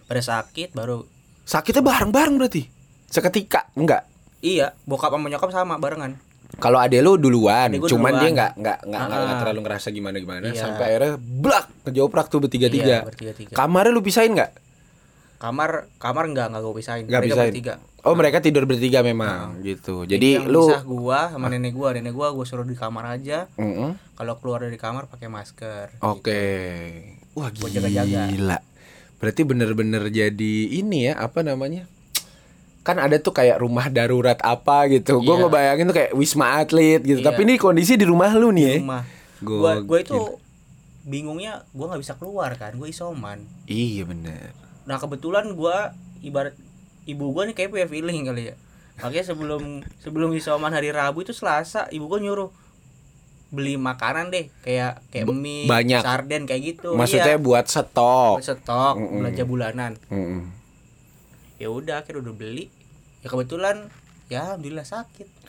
pada 0.06 0.22
sakit 0.22 0.72
baru 0.72 1.02
Sakitnya 1.42 1.82
bareng-bareng 1.82 2.36
berarti. 2.38 2.68
Seketika 3.06 3.68
enggak. 3.74 4.06
iya 4.40 4.76
bokap 4.84 5.10
sama 5.10 5.28
nyokap 5.28 5.50
sama 5.50 5.76
barengan 5.76 6.16
Kalau 6.56 6.78
ade 6.78 7.00
lu 7.00 7.16
duluan, 7.16 7.74
gua 7.74 7.88
cuman 7.88 8.10
duluan. 8.10 8.22
dia 8.22 8.30
nggak 8.32 8.52
nggak 8.56 8.78
nggak 8.84 9.02
nggak 9.02 9.10
Ah. 9.12 9.24
nggak 9.24 9.40
terlalu 9.40 9.60
ngerasa 9.64 9.88
gimana 9.90 10.16
gimana 10.18 10.46
Iya. 10.46 10.60
sampai 10.60 10.86
akhirnya 10.88 11.14
blak 11.18 11.66
ngejoprak 11.84 12.26
tuh 12.28 12.40
bertiga 12.40 12.66
Iya, 12.66 12.74
tiga. 12.74 12.98
bertiga-tiga. 13.04 13.54
Kamarnya 13.54 13.90
lu 13.90 14.02
pisahin 14.02 14.34
nggak? 14.34 14.52
kamar 15.36 15.92
kamar 15.98 16.24
enggak 16.26 16.48
enggak 16.48 16.64
gue 16.64 16.74
pisahin 16.74 17.04
Nggak 17.04 17.20
Mereka 17.20 17.36
pisahin. 17.36 17.52
bertiga 17.52 17.74
Oh 18.00 18.14
mereka 18.14 18.38
tidur 18.40 18.64
bertiga 18.64 19.00
memang 19.00 19.60
gitu. 19.60 20.04
Jadi, 20.04 20.36
yang 20.38 20.48
lu 20.48 20.68
pisah 20.68 20.84
gua 20.84 21.20
sama 21.30 21.48
nenek 21.48 21.72
gua 21.72 21.92
nenek 21.92 22.12
gua 22.12 22.32
gua 22.32 22.44
suruh 22.44 22.64
di 22.64 22.76
kamar 22.76 23.08
aja 23.10 23.48
Mm-mm. 23.56 23.96
kalau 24.14 24.36
keluar 24.38 24.60
dari 24.62 24.76
kamar 24.76 25.08
pakai 25.08 25.28
masker 25.28 26.00
Oke. 26.00 26.44
Wah 27.34 27.48
Buat 27.50 27.60
gila. 27.72 27.80
jaga-jaga. 27.82 28.60
Berarti 29.18 29.42
bener-bener 29.42 30.04
jadi 30.10 30.54
ini 30.70 31.08
ya 31.08 31.16
apa 31.18 31.42
namanya? 31.42 31.88
Kan 32.84 32.96
ada 32.98 33.16
tuh 33.16 33.32
kayak 33.32 33.58
rumah 33.58 33.88
darurat 33.88 34.36
apa 34.38 34.86
gitu. 34.88 35.18
Gue 35.18 35.34
Iya. 35.34 35.42
ngebayangin 35.42 35.86
tuh 35.86 35.96
kayak 35.96 36.12
wisma 36.14 36.58
atlet 36.58 37.00
gitu. 37.00 37.20
Iya. 37.20 37.26
Tapi 37.26 37.40
ini 37.42 37.56
kondisi 37.56 37.96
di 37.96 38.04
rumah 38.04 38.32
lu 38.32 38.52
nih 38.52 38.64
ya. 38.66 38.76
rumah 38.78 39.04
Gokil. 39.40 39.58
gua 39.58 39.74
gua 39.82 40.00
itu 40.00 40.20
bingungnya 41.02 41.68
gua 41.70 41.86
nggak 41.90 42.02
bisa 42.02 42.14
keluar 42.14 42.54
kan 42.54 42.72
gua 42.74 42.88
isoman 42.88 43.44
Iya 43.66 44.04
bener. 44.04 44.56
nah 44.84 44.96
kebetulan 44.96 45.52
gua 45.52 45.92
ibarat 46.20 46.56
ibu 47.04 47.28
gua 47.30 47.44
nih 47.44 47.52
kayak 47.54 47.70
punya 47.70 47.84
feeling 47.86 48.24
kali 48.24 48.44
ya 48.46 48.56
makanya 48.98 49.26
sebelum 49.26 49.84
sebelum 50.04 50.32
isoman 50.32 50.72
hari 50.72 50.90
Rabu 50.90 51.20
itu 51.22 51.32
Selasa 51.32 51.88
ibu 51.90 52.08
gua 52.08 52.20
nyuruh 52.20 52.56
beli 53.50 53.76
makanan 53.76 54.28
deh 54.28 54.48
kayak 54.60 55.04
kayak 55.08 55.28
mie 55.30 55.68
banyak. 55.68 56.00
sarden 56.00 56.44
kayak 56.44 56.74
gitu 56.74 56.96
Maksudnya 56.96 57.36
iya. 57.36 57.42
buat 57.42 57.68
stok. 57.68 58.40
Buat 58.40 58.48
stok 58.56 58.96
Mm-mm. 58.96 59.18
belanja 59.20 59.44
bulanan 59.44 59.92
Mm-mm. 60.08 60.42
Ya 61.64 61.70
udah 61.70 61.96
akhirnya 61.98 62.22
udah 62.22 62.36
beli 62.36 62.68
ya 63.20 63.28
kebetulan 63.28 63.88
ya 64.28 64.52
alhamdulillah 64.52 64.84
sakit 64.84 65.28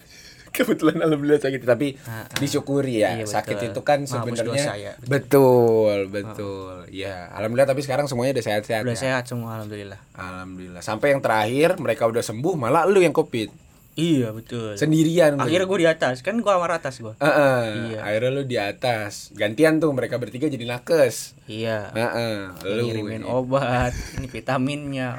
Kebetulan 0.55 1.03
alhamdulillah 1.03 1.43
sakit 1.43 1.67
tapi 1.67 1.99
Ah, 2.07 2.23
ah. 2.23 2.39
disyukuri 2.39 3.03
ya. 3.03 3.19
Iya, 3.19 3.27
sakit 3.27 3.59
itu 3.65 3.81
kan 3.83 4.07
sebenarnya 4.07 4.79
ya, 4.79 4.93
betul. 5.03 6.07
betul, 6.07 6.31
betul. 6.31 6.75
Ya, 6.95 7.27
alhamdulillah 7.35 7.67
tapi 7.67 7.83
sekarang 7.83 8.07
semuanya 8.07 8.39
udah 8.39 8.47
sehat-sehat. 8.47 8.87
udah 8.87 8.95
ya. 8.95 9.03
sehat 9.03 9.27
semua 9.27 9.59
alhamdulillah 9.59 9.99
Alhamdulillah. 10.15 10.79
Sampai 10.79 11.11
yang 11.11 11.19
terakhir 11.19 11.75
mereka 11.77 12.07
udah 12.07 12.23
sembuh, 12.23 12.55
malah 12.55 12.87
lu 12.87 13.03
yang 13.03 13.11
covid 13.11 13.51
iya 13.95 14.31
betul 14.31 14.75
sendirian. 14.75 15.39
akhirnya 15.39 15.67
gue 15.67 15.79
di 15.79 15.89
atas 15.89 16.19
kan 16.19 16.35
gue 16.35 16.47
kamar 16.47 16.71
atas 16.73 16.99
gue 16.99 17.15
Heeh. 17.17 17.63
Iya. 17.91 17.99
Akhirnya 18.05 18.31
lu 18.33 18.43
di 18.45 18.57
atas. 18.57 19.31
Gantian 19.33 19.79
tuh 19.79 19.91
mereka 19.91 20.19
bertiga 20.19 20.47
jadi 20.47 20.63
nakes. 20.65 21.35
iya 21.47 21.91
Heeh. 21.91 22.39
Lu. 22.65 22.83
ngirimin 22.85 23.23
obat 23.23 23.91
ini 24.15 24.27
vitaminnya 24.27 25.19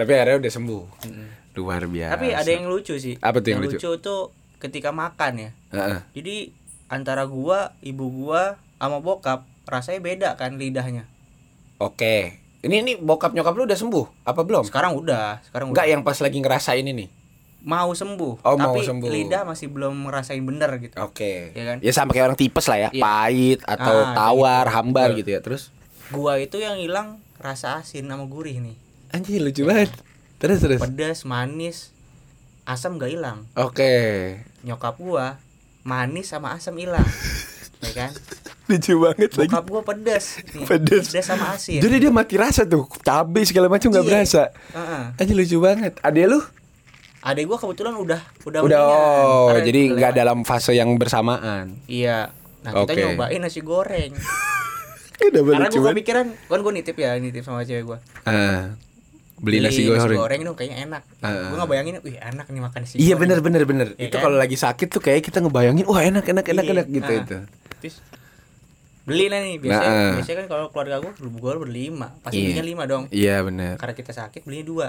Tapi 0.00 0.10
akhirnya 0.10 0.38
udah 0.38 0.52
sembuh. 0.52 0.84
Mm-mm. 1.04 1.28
Luar 1.52 1.82
biasa. 1.84 2.14
tapi 2.14 2.30
ada 2.30 2.46
yang 2.48 2.64
lucu 2.64 2.94
sih 2.94 3.18
Apa 3.18 3.38
tuh 3.38 3.50
yang 3.50 3.60
lucu? 3.60 3.76
tuh 3.98 4.20
ketika 4.56 4.88
makan 4.90 5.32
ya 5.36 5.50
Heeh. 5.68 6.00
jadi 6.12 6.36
antara 6.86 7.26
gua 7.26 7.74
ibu 7.80 8.06
gua 8.08 8.54
sama 8.76 8.96
bokap 8.98 9.44
rasanya 9.64 10.00
beda 10.00 10.28
kan 10.34 10.54
lidahnya 10.54 11.04
Oke. 11.76 12.38
Ini 12.60 12.74
ini 12.78 12.92
bokap 12.94 13.32
nyokap 13.32 13.52
lu 13.52 13.64
udah 13.64 13.74
sembuh 13.74 14.06
apa 14.22 14.40
belum? 14.40 14.62
sekarang 14.62 14.92
udah 14.94 15.40
sekarang 15.42 15.68
Enggak 15.68 15.84
udah 15.84 15.92
yang 15.92 16.02
pas 16.02 16.16
lagi 16.16 16.38
ngerasain 16.38 16.84
ini. 16.84 17.08
mau 17.58 17.90
sembuh 17.90 18.40
Oh, 18.40 18.54
mau 18.54 18.72
tapi 18.72 18.80
sembuh. 18.82 19.08
lidah 19.08 19.42
masih 19.42 19.68
belum 19.68 20.06
ngerasain 20.06 20.40
bener 20.40 20.70
gitu 20.78 20.96
Oke. 20.98 21.50
Iya 21.50 21.64
kan? 21.66 21.76
Ya 21.80 21.90
sama 21.90 22.10
kayak 22.10 22.26
orang 22.26 22.38
tipes 22.38 22.64
lah 22.64 22.78
ya, 22.78 22.88
Iya. 22.90 23.02
pahit 23.02 23.60
atau 23.62 23.96
Ah, 23.98 24.12
tawar, 24.14 24.64
gitu. 24.64 24.72
hambar 24.72 25.06
Betul. 25.08 25.18
gitu 25.18 25.30
ya. 25.30 25.40
Terus 25.40 25.62
gua 26.08 26.36
itu 26.36 26.56
yang 26.56 26.76
hilang 26.76 27.08
rasa 27.36 27.76
asin 27.76 28.04
sama 28.04 28.24
gurih 28.24 28.60
nih 28.60 28.76
anjir 29.10 29.38
lucu 29.38 29.62
banget. 29.62 29.90
Terus 30.36 30.58
terus. 30.58 30.80
pedas 30.80 31.22
manis 31.22 31.92
asam 32.62 32.96
gak 32.96 33.10
hilang 33.10 33.44
Oke. 33.54 34.38
nyokap 34.60 34.96
gua 34.96 35.36
manis 35.80 36.28
sama 36.28 36.54
asam 36.54 36.72
hilang 36.74 37.02
ya 37.82 37.90
kan 37.92 38.12
Lucu 38.64 38.94
banget 38.96 39.34
lagi. 39.34 39.50
bokap 39.50 39.64
gua 39.66 39.82
pedas 39.82 40.38
nih, 40.48 40.62
Pedas. 40.62 41.10
sama 41.20 41.52
asin 41.52 41.78
Jadi 41.78 41.96
dia 41.98 42.10
mati 42.10 42.38
rasa 42.38 42.62
tuh, 42.62 42.86
cabai 43.00 43.42
segala 43.42 43.66
macam 43.66 43.90
nggak 43.90 44.00
Iya. 44.00 44.10
berasa. 44.12 44.42
Heeh. 44.70 45.02
Anjir 45.18 45.34
lucu 45.34 45.56
banget. 45.58 45.98
Adek 46.00 46.26
lu? 46.26 46.38
adek 47.20 47.44
gua 47.44 47.58
kebetulan 47.58 47.94
udah 47.94 48.20
udah 48.46 48.60
Udah 48.62 48.80
oh, 48.80 49.46
Karena 49.50 49.60
jadi 49.62 49.80
nggak 49.92 50.12
dalam 50.14 50.38
fase 50.40 50.72
yang 50.72 50.94
bersamaan. 50.94 51.76
iya 51.84 52.30
nah 52.60 52.72
kita 52.78 52.92
Oke. 52.92 53.00
nyobain 53.02 53.40
nasi 53.40 53.60
goreng 53.60 54.12
karena 55.18 55.40
banget. 55.42 55.72
kepikiran 55.72 56.26
kan 56.46 56.58
gua 56.60 56.72
nitip 56.72 56.94
ya 56.94 57.16
nitip 57.16 57.40
sama 57.40 57.60
cewek 57.60 57.84
gua 57.86 57.98
Ah, 58.22 58.72
beli 59.40 59.58
nasi 59.58 59.88
goreng. 59.88 60.44
dong 60.44 60.52
kayaknya 60.52 60.84
enak 60.84 61.02
Ah. 61.18 61.48
gua 61.48 61.56
nggak 61.58 61.70
bayangin 61.70 61.94
wih 62.00 62.16
enak 62.16 62.46
nih 62.46 62.60
makan 62.60 62.78
nasi 62.84 62.94
Iya 62.94 63.06
goreng. 63.10 63.20
bener 63.22 63.38
bener 63.40 63.62
bener. 63.64 63.88
Iya 63.94 64.06
itu 64.06 64.14
kan? 64.14 64.22
kalau 64.22 64.36
lagi 64.36 64.54
sakit 64.54 64.86
tuh 64.86 65.00
kayak 65.00 65.20
kita 65.22 65.40
ngebayangin, 65.40 65.84
wah 65.84 66.00
enak 66.00 66.22
enak 66.22 66.44
enak 66.46 66.62
Iya. 66.62 66.72
enak 66.74 66.86
gitu 66.88 67.08
Ah. 67.08 67.18
itu. 67.18 67.36
terus 67.80 67.96
beli 69.02 69.26
lah 69.26 69.40
nih 69.40 69.56
biasanya 69.56 69.80
Nah, 69.82 70.04
ah. 70.04 70.12
biasanya 70.14 70.36
kan 70.36 70.46
kalau 70.46 70.64
keluarga 70.68 70.96
gua 70.98 71.12
gua 71.34 71.52
berlima 71.58 72.08
pasti 72.20 72.44
Iya. 72.46 72.60
lima 72.60 72.84
dong 72.84 73.08
Iya 73.08 73.40
bener. 73.40 73.74
karena 73.74 73.94
kita 73.94 74.12
sakit 74.12 74.44
belinya 74.44 74.66
dua 74.66 74.86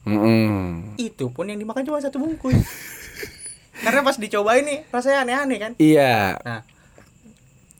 Mm-mm. 0.00 0.96
itu 0.96 1.28
pun 1.28 1.44
yang 1.44 1.56
dimakan 1.56 1.84
cuma 1.84 2.00
satu 2.00 2.16
bungkus 2.16 2.56
karena 3.84 4.00
pas 4.00 4.16
dicobain 4.16 4.64
nih 4.64 4.88
rasanya 4.88 5.22
aneh-aneh 5.22 5.58
kan 5.58 5.72
Iya. 5.76 6.40
nah 6.40 6.60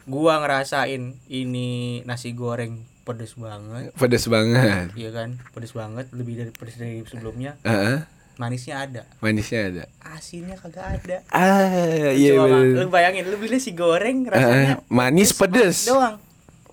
gua 0.05 0.37
ngerasain 0.39 1.01
ini 1.27 1.69
nasi 2.03 2.31
goreng 2.31 2.85
pedes 3.11 3.35
banget 3.35 3.91
Pedes 3.93 4.25
banget. 4.27 4.87
iya 4.95 5.11
kan 5.11 5.35
pedes 5.51 5.73
banget 5.73 6.07
lebih 6.11 6.35
dari 6.37 6.51
pedes 6.51 6.77
dari 6.77 7.03
sebelumnya 7.03 7.59
Heeh. 7.61 8.07
manisnya 8.37 8.81
ada 8.81 9.03
Manisnya 9.19 9.61
ada. 9.67 9.85
asinnya 10.09 10.55
kagak 10.55 10.87
ada 10.97 11.17
Ah, 11.29 11.69
iya 12.11 12.35
Coba, 12.35 12.47
Mak, 12.47 12.61
bener. 12.63 12.77
lu 12.79 12.89
bayangin 12.89 13.25
lu 13.25 13.37
beli 13.37 13.59
si 13.59 13.71
goreng 13.71 14.25
rasanya 14.25 14.81
manis 14.87 15.31
pedes. 15.31 15.85
doang 15.85 16.17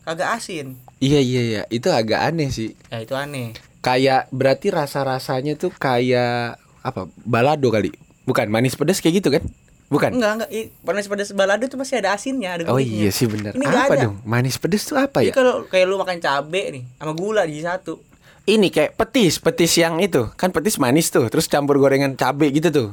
kagak 0.01 0.34
asin 0.34 0.77
Iya 0.98 1.20
iya 1.20 1.41
iya, 1.44 1.62
itu 1.67 1.86
agak 1.88 2.22
aneh 2.24 2.50
sih. 2.50 2.74
ya 2.88 2.98
itu 2.98 3.13
aneh 3.13 3.53
Kayak 3.79 4.27
berarti 4.29 4.67
rasa-rasanya 4.67 5.53
tuh 5.56 5.70
kayak 5.72 6.58
apa? 6.82 7.06
Balado 7.20 7.70
kali. 7.70 7.94
Bukan 8.24 8.48
manis 8.48 8.74
pedas 8.74 8.98
kayak 8.98 9.15
gitu 9.15 9.29
kan? 9.29 9.46
Bukan. 9.88 10.12
enggak 10.13 10.32
enggak 10.38 10.50
panas 10.82 11.08
pedas 11.08 11.32
balado 11.32 11.63
tuh 11.63 11.79
pasti 11.79 11.96
ada 11.96 12.12
asinnya 12.12 12.50
ada 12.53 12.63
Oh 12.67 12.75
iya 12.75 13.08
sih 13.08 13.24
bener. 13.24 13.51
Ini 13.51 13.63
Apa 13.63 13.96
ada. 13.96 14.03
dong? 14.06 14.20
Manis 14.22 14.56
pedas 14.56 14.84
tuh 14.84 14.96
apa 14.96 15.24
ya? 15.24 15.32
kalau 15.32 15.63
kayak 15.63 15.86
lu 15.86 15.96
makan 15.96 16.20
cabe 16.20 16.62
nih 16.70 16.84
sama 16.94 17.13
gula 17.13 17.44
di 17.44 17.60
satu 17.60 18.03
Ini 18.44 18.67
kayak 18.67 18.96
petis, 18.96 19.38
petis 19.38 19.75
yang 19.75 20.00
itu. 20.00 20.27
Kan 20.34 20.51
petis 20.51 20.75
manis 20.75 21.08
tuh, 21.08 21.27
terus 21.27 21.46
campur 21.46 21.75
gorengan 21.77 22.15
cabe 22.15 22.48
gitu 22.50 22.67
tuh. 22.70 22.89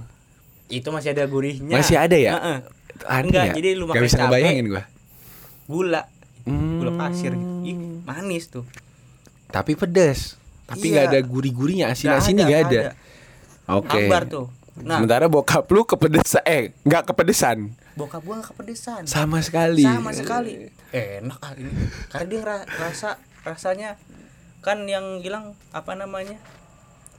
itu 0.66 0.88
masih 0.88 1.12
ada 1.12 1.22
gurihnya 1.24 1.70
Masih 1.72 1.94
ada 1.94 2.14
ya? 2.14 2.32
Heeh. 2.34 2.58
Enggak, 3.22 3.44
ya? 3.44 3.54
jadi 3.54 3.68
lu 3.72 3.84
Gak 3.84 3.90
makan 3.92 4.02
bisa 4.02 4.16
cabe. 4.16 4.26
ngebayangin 4.32 4.64
gua. 4.68 4.82
gula 5.64 6.02
Hmm. 6.42 6.76
gula 6.76 6.92
pasir 6.94 7.32
gitu. 7.32 7.50
Ih, 7.64 7.76
manis 8.02 8.44
tuh 8.46 8.66
Tapi 9.48 9.74
pedas. 9.74 10.34
Tapi 10.64 10.84
Iya. 10.84 10.92
nggak 10.92 11.06
ada 11.08 11.20
gurih-gurihnya, 11.22 11.86
asin-asinnya 11.88 12.44
nggak 12.44 12.62
ada. 12.64 12.80
Oke. 13.70 13.94
hambar 13.96 14.22
tuh 14.24 14.46
nah 14.76 14.98
Sementara 14.98 15.26
bokap 15.26 15.68
lu 15.68 15.82
kepedesan, 15.82 16.42
eh 16.42 16.74
nggak 16.80 17.06
kepedesan 17.06 17.78
bokap 17.94 18.20
gua 18.20 18.38
gak 18.38 18.50
kepedesan 18.50 19.02
sama 19.04 19.38
sekali. 19.38 19.80
sama 19.80 20.10
sekali 20.10 20.66
enak 20.90 21.38
ah 21.38 21.54
ini 21.54 21.70
karena 22.08 22.26
dia 22.26 22.38
ngera- 22.40 22.66
rasa 22.76 23.14
rasanya 23.40 23.94
kan 24.60 24.82
yang 24.84 25.20
bilang 25.20 25.54
apa 25.70 25.94
namanya 25.94 26.34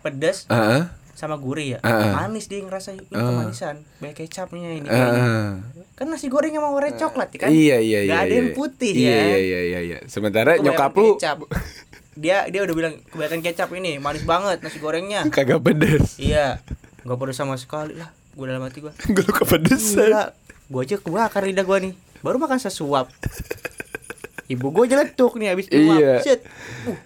pedas 0.02 0.44
Heeh. 0.46 0.84
sama 1.12 1.36
gurih 1.36 1.76
ya 1.76 1.80
Heeh. 1.80 2.12
manis 2.14 2.46
dia 2.46 2.60
ngerasa 2.60 2.92
ini 2.92 3.08
Heeh. 3.08 3.24
kemanisan 3.24 3.88
banyak 3.98 4.16
kecapnya 4.20 4.70
ini 4.74 4.84
kayaknya. 4.84 5.16
Heeh. 5.16 5.48
kan 5.96 6.06
nasi 6.06 6.28
goreng 6.28 6.52
emang 6.52 6.70
warna 6.70 6.92
coklat 6.92 7.32
kan 7.34 7.48
Iya 7.48 7.80
iya 7.80 8.00
iya. 8.02 8.10
Nggak 8.10 8.20
ada 8.20 8.28
iya. 8.28 8.36
yang 8.36 8.50
putih 8.52 8.92
iya, 8.94 9.08
ya 9.08 9.16
Iya 9.16 9.40
iya 9.40 9.60
iya 9.62 9.80
iya. 9.82 9.98
Sementara 10.06 10.52
Kebanyakan 10.54 10.68
nyokap 10.68 10.92
lu 10.94 11.08
kecap. 11.16 11.38
dia 12.14 12.38
dia 12.46 12.62
udah 12.62 12.76
bilang 12.76 12.96
kebanyakan 13.06 13.42
kecap 13.42 13.70
ini 13.74 13.96
manis 13.96 14.24
banget 14.24 14.60
nasi 14.60 14.78
gorengnya 14.78 15.24
kagak 15.32 15.60
pedes. 15.62 16.16
iya 16.18 16.60
nggak 17.06 17.16
pedas 17.16 17.38
sama 17.38 17.56
sekali 17.56 17.94
lah 17.94 18.10
gue 18.10 18.46
dalam 18.46 18.60
hati 18.60 18.80
gue 18.80 18.92
Gue 19.08 19.24
kepedesan. 19.24 20.34
Gue 20.66 20.82
aja 20.82 20.98
kebakar 20.98 21.42
lidah 21.42 21.62
gue 21.62 21.78
nih 21.80 21.94
baru 22.20 22.36
makan 22.36 22.58
sesuap 22.58 23.08
ibu 24.48 24.68
gue 24.72 24.86
jeletuk 24.88 25.34
nih 25.36 25.48
habis 25.50 25.66
nyuap 25.68 25.96
Iya. 25.96 26.14
Set. 26.20 26.40
Uh, 26.84 26.98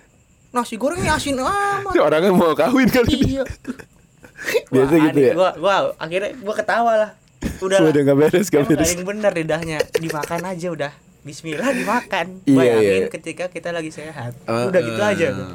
nasi 0.51 0.75
gorengnya 0.75 1.13
asin 1.13 1.37
amat 1.37 1.93
Orangnya 1.93 2.31
mau 2.31 2.51
kawin 2.53 2.87
kali. 2.87 3.15
iya 3.29 3.43
Biasa 4.71 4.93
Wah, 4.93 5.03
gitu 5.05 5.19
aneh. 5.19 5.25
ya? 5.25 5.33
gua, 5.33 5.51
gua 5.53 5.75
akhirnya 5.95 6.31
gua 6.37 6.53
ketawa 6.53 6.93
lah 6.97 7.11
udah 7.59 7.77
lah 7.77 7.89
Udah 7.89 8.01
nggak 8.01 8.17
beres 8.17 8.47
gak 8.47 8.55
nggak 8.61 8.71
beres. 8.73 8.87
yang 8.89 9.03
bener 9.05 9.31
lidahnya 9.33 9.77
dimakan 9.93 10.41
aja 10.45 10.67
udah 10.69 10.91
Bismillah 11.19 11.69
dimakan 11.69 12.39
Iya, 12.45 12.55
bayangin 12.55 12.87
iya. 12.97 13.07
ketika 13.09 13.45
kita 13.47 13.69
lagi 13.69 13.91
sehat 13.91 14.31
Uh, 14.43 14.67
udah 14.67 14.79
gitu 14.79 14.97
uh. 14.97 15.11
aja 15.11 15.27
tuh. 15.29 15.47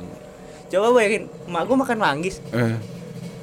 coba 0.70 0.86
bayangin 0.94 1.22
emak 1.42 1.62
gua 1.64 1.76
makan 1.80 1.98
manggis 1.98 2.36
Eh. 2.50 2.76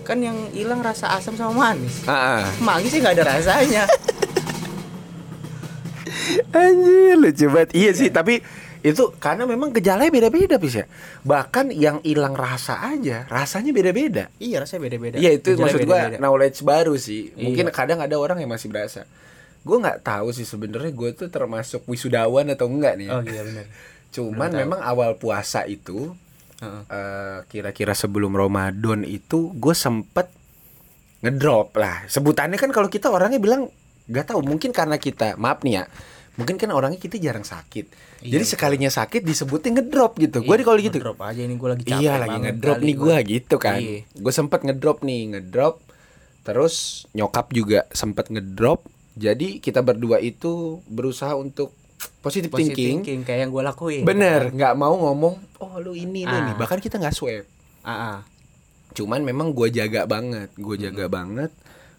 Kan 0.02 0.18
yang 0.18 0.50
hilang 0.50 0.80
rasa 0.80 1.14
asam 1.14 1.34
sama 1.34 1.54
manis 1.70 2.04
Ah, 2.04 2.14
ah. 2.42 2.46
manggis 2.58 2.90
sih 2.90 3.00
nggak 3.00 3.16
ada 3.16 3.26
rasanya 3.32 3.84
Anjir 6.52 7.16
lucu 7.16 7.46
banget 7.48 7.70
Iya 7.72 7.92
sih 7.94 8.10
tapi 8.10 8.42
itu 8.82 9.14
karena 9.16 9.46
memang 9.46 9.70
gejalanya 9.70 10.10
beda-beda 10.10 10.58
bis 10.58 10.74
ya 10.76 10.86
Bahkan 11.22 11.70
yang 11.72 12.02
hilang 12.02 12.34
rasa 12.34 12.82
aja 12.84 13.24
Rasanya 13.28 13.72
beda-beda 13.72 14.28
iya 14.38 14.58
rasanya 14.58 14.82
beda-beda 14.84 15.16
Iya 15.18 15.32
itu 15.34 15.54
Gejalanya 15.54 15.64
maksud 15.68 15.80
gua 15.82 15.98
beda-beda. 16.00 16.18
knowledge 16.20 16.60
baru 16.62 16.94
sih 16.96 17.30
Mungkin 17.36 17.66
Iya. 17.68 17.74
kadang 17.74 18.00
ada 18.00 18.16
orang 18.16 18.38
yang 18.38 18.50
masih 18.50 18.68
berasa 18.68 19.06
Gue 19.62 19.78
nggak 19.78 20.02
tahu 20.02 20.34
sih 20.34 20.42
sebenarnya 20.44 20.90
gue 20.90 21.10
tuh 21.14 21.30
termasuk 21.30 21.86
wisudawan 21.86 22.50
atau 22.50 22.66
enggak 22.66 22.98
nih 22.98 23.06
ya. 23.06 23.14
oh 23.14 23.22
iya 23.22 23.42
benar 23.44 23.66
Cuman 24.10 24.34
belum 24.34 24.50
tahu. 24.50 24.62
memang 24.66 24.80
awal 24.82 25.12
puasa 25.16 25.62
itu 25.64 26.18
Eh, 26.62 27.40
Kira-kira 27.50 27.98
sebelum 27.98 28.38
Ramadan 28.38 29.02
itu 29.02 29.50
Gue 29.58 29.74
sempet 29.74 30.30
ngedrop 31.26 31.74
lah 31.74 32.06
Sebutannya 32.06 32.62
kan 32.62 32.70
kalau 32.70 32.86
kita 32.86 33.10
orangnya 33.10 33.42
bilang 33.42 33.66
Gak 34.06 34.30
tahu 34.30 34.46
mungkin 34.46 34.70
karena 34.70 35.02
kita 35.02 35.34
Maaf 35.42 35.66
nih 35.66 35.82
ya 35.82 35.84
Mungkin 36.38 36.62
kan 36.62 36.70
orangnya 36.70 37.02
kita 37.02 37.18
jarang 37.18 37.42
sakit 37.44 37.86
Iya, 38.22 38.38
Jadi 38.38 38.44
betul. 38.46 38.54
sekalinya 38.54 38.90
sakit 38.94 39.22
disebutnya 39.26 39.82
ngedrop 39.82 40.22
gitu 40.22 40.46
Gue 40.46 40.54
Iya, 40.54 40.66
kalau 40.70 40.78
gitu 40.78 40.98
ngedrop 41.02 41.20
aja 41.26 41.42
ini 41.42 41.56
gua 41.58 41.70
lagi 41.74 41.84
capek 41.90 42.02
Iya 42.06 42.14
lagi 42.22 42.38
ngedrop 42.38 42.78
nih 42.78 42.96
gua 42.96 43.16
gitu 43.26 43.56
kan. 43.58 43.80
Iya. 43.82 43.98
Gue 44.14 44.34
sempet 44.34 44.60
ngedrop 44.62 44.98
nih, 45.02 45.22
ngedrop. 45.34 45.76
Terus 46.46 47.06
nyokap 47.18 47.50
juga 47.50 47.90
sempet 47.90 48.30
ngedrop. 48.30 48.86
Jadi 49.18 49.58
kita 49.58 49.82
berdua 49.82 50.22
itu 50.22 50.86
berusaha 50.86 51.34
untuk 51.34 51.74
positive, 52.20 52.50
Positive 52.50 52.72
thinking. 52.72 52.96
thinking 53.00 53.22
kayak 53.22 53.40
yang 53.44 53.52
gua 53.52 53.64
lakuin 53.68 54.02
Bener, 54.02 54.50
nggak 54.50 54.74
mau 54.74 54.94
ngomong. 54.94 55.36
Oh 55.58 55.78
lu 55.78 55.92
ini 55.92 56.24
lu 56.24 56.32
Ah. 56.32 56.46
nih. 56.48 56.56
Bahkan 56.56 56.78
kita 56.78 56.98
nggak 56.98 57.12
swab. 57.12 57.46
ah, 57.82 57.92
ah. 57.92 58.18
Cuman 58.92 59.22
memang 59.22 59.50
gue 59.50 59.70
jaga 59.70 60.04
banget. 60.04 60.52
Gue 60.54 60.76
jaga 60.76 61.08
banget. 61.08 61.50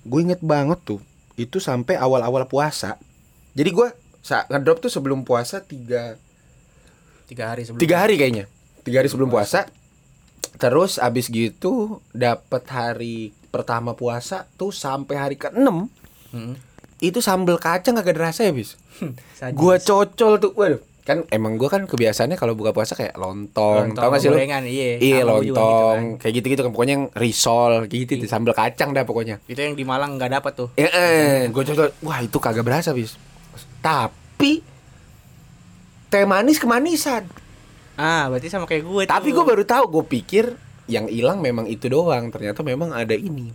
Gue 0.03 0.21
inget 0.21 0.39
banget 0.39 0.77
tuh. 0.83 1.01
Itu 1.35 1.57
sampai 1.57 1.97
awal-awal 1.97 2.45
puasa. 2.45 3.01
Jadi 3.51 3.71
gue 3.71 3.89
sa- 4.19 4.47
ngedrop 4.47 4.79
tuh 4.79 4.89
sebelum 4.89 5.23
puasa 5.23 5.59
tiga 5.59 6.15
tiga 7.25 7.49
hari 7.49 7.65
sebelum 7.65 7.81
tiga 7.81 7.97
hari 7.99 8.15
kayaknya 8.15 8.45
tiga 8.81 9.01
hari 9.01 9.09
sebelum 9.09 9.27
puasa 9.27 9.67
terus 10.55 10.97
abis 10.97 11.27
gitu 11.27 11.73
dapat 12.13 12.63
hari 12.67 13.17
pertama 13.49 13.93
puasa 13.93 14.47
tuh 14.55 14.71
sampai 14.71 15.17
hari 15.17 15.35
ke 15.35 15.49
enam 15.49 15.89
Hmm. 16.29 16.55
Itu 17.03 17.19
sambal 17.19 17.59
kacang 17.59 17.99
agak 17.99 18.15
ada 18.15 18.31
rasa 18.31 18.47
ya 18.47 18.55
bis 18.55 18.79
Sadis. 19.35 19.59
gua 19.59 19.77
cocol 19.83 20.39
tuh. 20.39 20.55
Waduh 20.55 20.81
kan 21.03 21.27
emang 21.35 21.59
gua 21.59 21.67
kan 21.67 21.83
kebiasaannya 21.91 22.39
kalau 22.39 22.55
buka 22.55 22.71
puasa 22.71 22.95
kayak 22.95 23.19
lontong, 23.19 23.91
Lontong, 23.91 24.07
tau 24.07 24.15
gak 24.15 24.23
sih 24.23 24.31
gorengan, 24.31 24.63
iya. 24.63 25.03
iya 25.03 25.27
juga 25.27 25.35
lontong. 25.35 25.99
gitu 25.99 26.21
kayak 26.23 26.33
gitu 26.39 26.47
gitu 26.55 26.61
kan 26.63 26.71
pokoknya 26.71 26.95
yang 26.95 27.07
risol 27.19 27.73
kayak 27.91 28.01
gitu 28.07 28.13
tuh, 28.23 28.31
sambal 28.31 28.55
kacang 28.55 28.95
dah 28.95 29.03
pokoknya. 29.03 29.43
Itu 29.51 29.59
yang 29.67 29.75
di 29.75 29.83
Malang 29.83 30.15
nggak 30.15 30.31
dapat 30.39 30.53
tuh. 30.55 30.69
Eh, 30.79 30.87
eh 30.87 31.51
gua 31.51 31.67
cocol. 31.67 31.91
Wah 32.07 32.23
itu 32.23 32.39
kagak 32.39 32.63
berasa 32.63 32.95
bis. 32.95 33.19
Tapi 33.83 34.63
teh 36.07 36.23
manis 36.23 36.63
kemanisan. 36.63 37.27
Ah 37.99 38.31
berarti 38.31 38.47
sama 38.47 38.71
kayak 38.71 38.87
gue 38.87 39.03
Tapi 39.11 39.35
gue 39.35 39.45
baru 39.45 39.67
tahu, 39.67 39.85
gue 39.91 40.05
pikir 40.07 40.55
yang 40.87 41.11
hilang 41.11 41.43
memang 41.43 41.67
itu 41.67 41.91
doang. 41.91 42.31
Ternyata 42.31 42.63
memang 42.63 42.95
ada 42.95 43.19
ini. 43.19 43.51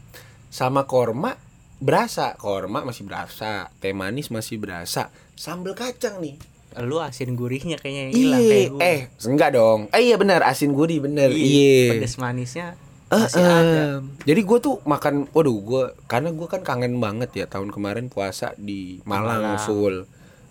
Sama 0.52 0.84
korma 0.84 1.47
berasa, 1.78 2.34
korma 2.36 2.82
masih 2.82 3.06
berasa, 3.06 3.70
teh 3.78 3.94
manis 3.94 4.28
masih 4.28 4.58
berasa, 4.58 5.13
sambal 5.34 5.74
kacang 5.74 6.18
nih. 6.18 6.38
lu 6.78 7.02
asin 7.02 7.34
gurihnya 7.34 7.82
kayaknya 7.82 8.02
yang 8.06 8.13
hilang 8.13 8.38
Iya, 8.38 8.50
kayak 8.54 8.70
gue 8.70 8.82
eh 8.86 9.00
enggak 9.26 9.50
dong. 9.52 9.80
Eh 9.90 10.02
iya 10.04 10.16
benar, 10.16 10.46
asin 10.46 10.78
gurih 10.78 11.02
bener. 11.02 11.34
Iya. 11.34 11.98
pedes 11.98 12.22
manisnya 12.22 12.78
Eh, 13.08 13.18
masih 13.18 13.40
ada. 13.42 14.04
Jadi 14.28 14.42
gue 14.44 14.58
tuh 14.60 14.84
makan, 14.84 15.32
waduh 15.32 15.58
gue 15.58 15.84
karena 16.06 16.30
gue 16.30 16.44
kan 16.46 16.62
kangen 16.62 17.00
banget 17.00 17.32
ya 17.34 17.46
tahun 17.48 17.72
kemarin 17.72 18.12
puasa 18.12 18.52
di 18.60 19.00
Malang, 19.08 19.56
Malang. 19.56 19.63
full. 19.63 19.96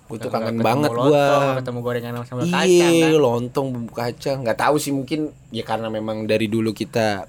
Gue 0.09 0.19
tuh 0.19 0.33
kangen 0.33 0.59
banget 0.59 0.89
gue. 0.89 1.27
ketemu 1.61 1.79
gorengan 1.85 2.13
sama 2.17 2.25
sambal 2.25 2.47
kacang 2.49 2.65
kan 2.65 2.67
Iya, 2.67 3.19
lontong 3.21 3.67
bumbu 3.71 3.93
kacang. 3.93 4.39
Nggak 4.43 4.59
tahu 4.59 4.77
sih 4.81 4.91
mungkin 4.91 5.31
ya 5.53 5.63
karena 5.63 5.93
memang 5.93 6.25
dari 6.25 6.49
dulu 6.49 6.73
kita 6.73 7.29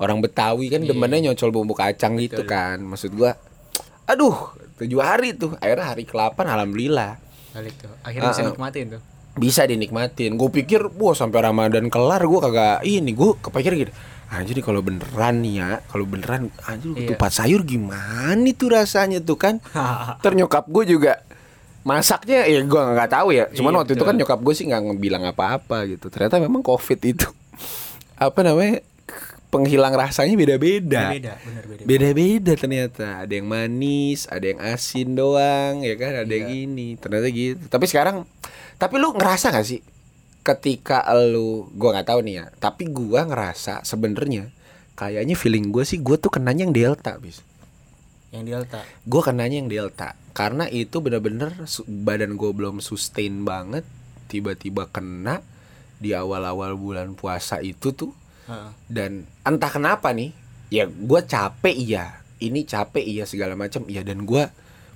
orang 0.00 0.18
Betawi 0.18 0.66
kan 0.66 0.80
Iya. 0.80 0.90
demennya 0.90 1.30
nyocol 1.30 1.52
bumbu 1.52 1.72
kacang 1.72 2.16
gitu 2.16 2.40
Betul. 2.40 2.48
kan. 2.48 2.80
Maksud 2.80 3.12
gua, 3.12 3.36
aduh, 4.04 4.34
tujuh 4.76 4.98
hari 4.98 5.32
tuh. 5.32 5.54
Akhirnya 5.56 5.86
hari 5.86 6.02
ke-8 6.04 6.40
alhamdulillah 6.40 7.20
balik 7.50 7.74
tuh 7.76 7.90
akhirnya 8.00 8.30
bisa 8.30 8.40
Ah, 8.40 8.46
ah. 8.46 8.50
nikmatin 8.50 8.86
tuh 8.90 9.02
bisa 9.32 9.62
dinikmatin. 9.62 10.30
Gue 10.34 10.50
pikir, 10.50 10.80
wah 10.96 11.12
sampai 11.12 11.38
Ramadan 11.40 11.86
kelar 11.86 12.22
gua 12.22 12.40
kagak 12.46 12.82
ini. 12.82 13.12
Gue 13.12 13.36
kepikir 13.36 13.72
gitu. 13.78 13.92
Anjir 14.26 14.54
nih 14.54 14.62
kalau 14.62 14.78
beneran 14.80 15.42
nih 15.42 15.54
ya, 15.58 15.70
kalau 15.84 16.06
beneran 16.06 16.50
anjir 16.62 16.94
Iya. 16.94 17.08
tupat 17.10 17.30
sayur 17.32 17.62
gimana 17.62 18.38
tuh 18.54 18.70
rasanya 18.70 19.18
tuh 19.18 19.34
kan? 19.34 19.58
Ternyokap 20.24 20.66
gue 20.66 20.84
juga 20.88 21.18
masaknya 21.80 22.44
ya 22.44 22.60
gue 22.60 22.76
nggak 22.76 23.08
tahu 23.10 23.32
ya 23.32 23.48
cuman 23.50 23.72
Iya, 23.72 23.78
waktu 23.80 23.92
itu 23.96 24.04
kan 24.04 24.14
nyokap 24.14 24.38
gue 24.38 24.52
sih 24.52 24.68
nggak 24.68 24.82
ngebilang 24.84 25.24
apa-apa 25.24 25.88
gitu 25.88 26.12
ternyata 26.12 26.36
memang 26.36 26.60
covid 26.60 27.00
itu 27.00 27.24
apa 28.20 28.36
namanya 28.44 28.84
penghilang 29.50 29.92
rasanya 29.92 30.34
beda-beda. 30.38 31.10
Beda 31.10 31.34
bener 31.42 31.64
beda 31.66 31.82
beda-beda 31.84 32.52
ternyata. 32.54 33.06
Ada 33.26 33.32
yang 33.34 33.46
manis 33.50 34.30
ada 34.30 34.46
yang 34.46 34.60
asin 34.62 35.18
doang 35.18 35.82
ya 35.82 35.94
kan? 35.98 36.24
Ada 36.24 36.32
yang 36.32 36.48
Iya. 36.48 36.64
ini 36.70 36.88
ternyata 36.96 37.26
gitu. 37.28 37.62
Tapi 37.66 37.84
sekarang 37.90 38.24
tapi 38.78 38.94
lu 38.96 39.12
ngerasa 39.12 39.50
gak 39.52 39.66
sih 39.66 39.82
ketika 40.40 41.04
lu 41.28 41.68
gua 41.76 42.00
nggak 42.00 42.08
tahu 42.08 42.24
nih 42.24 42.34
ya 42.40 42.44
tapi 42.56 42.88
gua 42.88 43.28
ngerasa 43.28 43.84
sebenarnya 43.84 44.48
kayaknya 45.00 45.32
feeling 45.32 45.72
gue 45.72 45.80
sih 45.80 45.96
gue 45.96 46.20
tuh 46.20 46.28
kenanya 46.28 46.68
yang 46.68 46.76
delta 46.76 47.16
bis. 47.16 47.40
Yang 48.36 48.44
delta? 48.52 48.80
Gue 49.08 49.22
kenanya 49.24 49.56
yang 49.56 49.72
delta. 49.72 50.12
Karena 50.36 50.68
itu 50.68 51.00
bener-bener 51.00 51.56
badan 51.88 52.36
gue 52.36 52.50
belum 52.52 52.84
sustain 52.84 53.48
banget 53.48 53.88
tiba-tiba 54.28 54.92
kena 54.92 55.40
di 55.96 56.12
awal-awal 56.12 56.76
bulan 56.76 57.16
puasa 57.16 57.64
itu 57.64 57.96
tuh 57.96 58.12
Dan 58.90 59.24
entah 59.46 59.70
kenapa 59.70 60.10
nih 60.10 60.30
ya 60.68 60.84
gue 60.86 61.20
capek 61.24 61.74
iya. 61.74 62.06
Ini 62.40 62.64
capek 62.64 63.04
iya 63.04 63.24
segala 63.28 63.54
macam 63.54 63.84
iya. 63.86 64.02
Dan 64.02 64.24
gue 64.24 64.44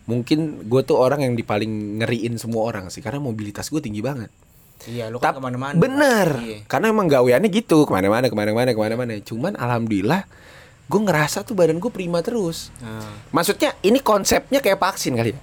mungkin 0.04 0.68
gue 0.68 0.82
tuh 0.84 1.00
orang 1.00 1.24
yang 1.24 1.32
di 1.32 1.40
paling 1.40 2.02
ngeriin 2.04 2.36
semua 2.36 2.68
orang 2.68 2.92
sih 2.92 3.00
karena 3.00 3.22
mobilitas 3.24 3.72
gue 3.72 3.80
tinggi 3.80 4.04
banget. 4.04 4.28
Iya, 4.84 5.08
lu 5.08 5.16
kan 5.16 5.32
ke 5.32 5.40
mana-mana. 5.40 5.78
bener. 5.80 6.28
Iya. 6.44 6.58
karena 6.68 6.92
emang 6.92 7.08
gaweannya 7.08 7.48
gitu 7.48 7.88
ke 7.88 7.92
mana-mana 7.94 8.28
ke 8.28 8.36
mana-mana 8.36 8.70
ke 8.74 8.80
mana-mana. 8.80 9.16
Cuman 9.24 9.56
alhamdulillah 9.56 10.28
gue 10.84 11.00
ngerasa 11.00 11.40
tuh 11.48 11.56
badan 11.56 11.80
gue 11.80 11.88
prima 11.88 12.20
terus. 12.20 12.68
Nah, 12.84 13.24
maksudnya 13.32 13.72
ini 13.80 14.04
konsepnya 14.04 14.60
kayak 14.60 14.76
vaksin 14.76 15.16
kali 15.16 15.32
ya? 15.32 15.38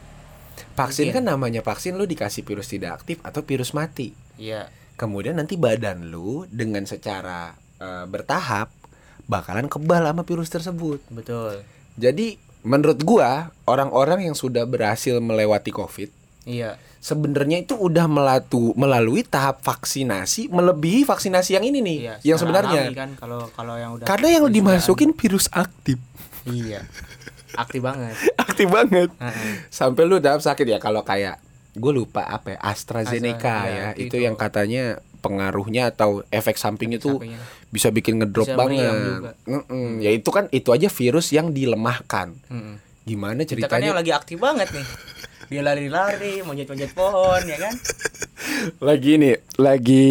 Vaksin 0.78 1.10
Mungkin. 1.10 1.26
kan 1.26 1.34
namanya 1.34 1.62
vaksin 1.66 1.98
lu 1.98 2.06
dikasih 2.06 2.46
virus 2.46 2.70
tidak 2.70 3.02
aktif 3.02 3.18
atau 3.26 3.42
virus 3.42 3.74
mati. 3.74 4.14
Iya. 4.38 4.70
kemudian 4.92 5.34
nanti 5.34 5.58
badan 5.58 6.14
lu 6.14 6.46
dengan 6.46 6.86
secara 6.86 7.58
eh, 7.82 8.06
bertahap 8.06 8.70
bakalan 9.26 9.66
kebal 9.66 10.06
sama 10.06 10.22
virus 10.22 10.48
tersebut 10.48 11.02
Betul. 11.10 11.66
jadi 11.98 12.38
menurut 12.62 13.02
gua 13.02 13.50
orang-orang 13.66 14.30
yang 14.30 14.38
sudah 14.38 14.64
berhasil 14.64 15.18
melewati 15.18 15.74
covid 15.74 16.14
Iya. 16.42 16.78
sebenarnya 16.98 17.62
itu 17.62 17.74
udah 17.74 18.10
melatu 18.10 18.74
melalui 18.74 19.22
tahap 19.22 19.62
vaksinasi 19.62 20.50
melebihi 20.50 21.06
vaksinasi 21.06 21.54
yang 21.54 21.66
ini 21.66 21.82
nih 21.82 21.98
Iya. 22.02 22.16
yang 22.34 22.38
sebenarnya 22.38 22.82
kan 22.94 23.14
kalau 23.14 23.46
kalau 23.54 23.78
yang 23.78 23.98
udah 23.98 24.06
karena 24.06 24.42
yang 24.42 24.46
dimasukin 24.50 25.14
virus 25.14 25.50
aktif 25.50 25.98
Iya. 26.42 26.86
Aktif 27.54 27.84
banget. 27.84 28.16
aktif 28.48 28.66
banget 28.66 29.10
sampai 29.70 30.04
lu 30.08 30.18
tahap 30.18 30.42
sakit 30.42 30.66
ya 30.66 30.80
kalau 30.82 31.06
kayak 31.06 31.38
gue 31.72 31.92
lupa 31.94 32.26
apa 32.26 32.56
ya 32.56 32.60
AstraZeneca 32.64 33.56
Astra, 33.64 33.70
ya 33.70 33.76
ya, 33.76 33.88
itu, 33.96 34.18
itu. 34.18 34.26
yang 34.26 34.36
katanya 34.36 35.00
pengaruhnya 35.22 35.94
atau 35.94 36.26
efek 36.34 36.58
sampingnya 36.58 36.98
tuh 36.98 37.22
Sampingnya. 37.22 37.40
Bisa 37.72 37.88
bikin 37.90 38.20
ngedrop 38.20 38.46
Bisa 38.46 38.60
banget 38.60 38.92
juga. 38.92 39.32
Mm-mm. 39.48 40.04
ya 40.04 40.12
itu 40.12 40.30
kan 40.30 40.52
itu 40.52 40.70
aja 40.70 40.92
virus 40.92 41.32
yang 41.32 41.50
dilemahkan 41.50 42.36
Mm-mm. 42.52 42.76
gimana 43.08 43.42
Kita 43.42 43.48
kan 43.48 43.80
ceritanya 43.82 43.88
yang 43.90 44.00
lagi 44.04 44.12
aktif 44.12 44.38
banget 44.38 44.68
nih. 44.70 44.86
Dia 45.52 45.60
lari-lari, 45.60 46.40
manjat-manjat 46.48 46.96
pohon 46.96 47.44
ya 47.44 47.58
kan. 47.60 47.76
lagi 48.88 49.12
nih 49.20 49.36
lagi 49.56 50.08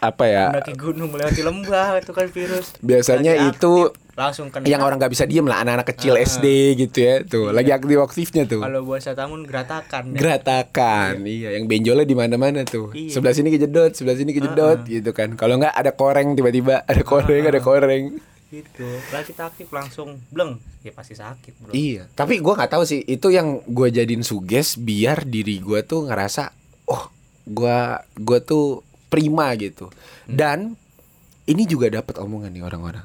apa 0.00 0.24
ya 0.24 0.46
Mendaki 0.48 0.74
gunung 0.76 1.08
melewati 1.12 1.42
lembah 1.44 1.98
itu 1.98 2.12
kan 2.12 2.26
virus. 2.28 2.72
biasanya 2.80 3.32
Lagi 3.36 3.48
itu 3.52 3.72
aktif, 3.88 4.07
langsung 4.18 4.50
kena. 4.50 4.66
yang 4.66 4.82
orang 4.82 4.98
nggak 4.98 5.12
bisa 5.14 5.24
diem 5.24 5.46
lah 5.46 5.62
anak-anak 5.62 5.86
kecil 5.88 6.12
Ah. 6.12 6.26
SD 6.26 6.46
gitu 6.76 6.98
ya 6.98 7.14
tuh 7.22 7.48
Iya. 7.48 7.54
lagi 7.54 7.70
aktif 7.70 7.96
aktifnya 7.96 8.42
tuh 8.44 8.58
kalau 8.58 8.82
bahasa 8.82 9.14
tamun 9.14 9.42
geratakan. 9.42 10.02
ya. 10.04 10.18
geratakan 10.18 11.12
iya 11.22 11.54
yang 11.54 11.64
benjolnya 11.64 12.02
di 12.02 12.12
mana-mana 12.12 12.66
tuh 12.66 12.90
Iya. 12.90 13.14
sebelah 13.14 13.30
sini 13.30 13.48
kejedot 13.48 13.94
sebelah 13.94 14.18
sini 14.18 14.30
kejedot 14.32 14.82
gitu 14.84 15.10
kan 15.12 15.32
kalau 15.32 15.54
nggak 15.56 15.70
ada 15.70 15.90
koreng 15.90 16.34
tiba-tiba 16.34 16.82
ada 16.82 17.02
koreng 17.02 17.46
ada 17.46 17.60
koreng 17.60 18.04
gitu. 18.48 18.88
Lah 19.12 19.20
kita 19.20 19.44
aktif 19.46 19.68
langsung 19.68 20.24
bleng. 20.26 20.56
Ya 20.80 20.88
pasti 20.88 21.12
sakit, 21.12 21.52
Bro. 21.54 21.70
iya 21.70 22.08
tapi 22.10 22.40
gua 22.40 22.56
nggak 22.56 22.72
tahu 22.72 22.82
sih 22.82 23.00
itu 23.02 23.28
yang 23.28 23.60
gue 23.62 23.88
jadiin 23.88 24.20
suges 24.22 24.74
biar 24.74 25.22
diri 25.22 25.60
gua 25.60 25.80
tuh 25.82 26.08
ngerasa 26.08 26.48
oh 26.86 27.12
gua 27.44 28.00
gua 28.14 28.38
tuh 28.40 28.80
prima 29.06 29.52
gitu 29.54 29.92
dan 30.24 30.76
ini 31.44 31.64
juga 31.64 31.88
dapat 31.90 32.16
omongan 32.16 32.48
nih 32.50 32.60
orang-orang 32.62 33.04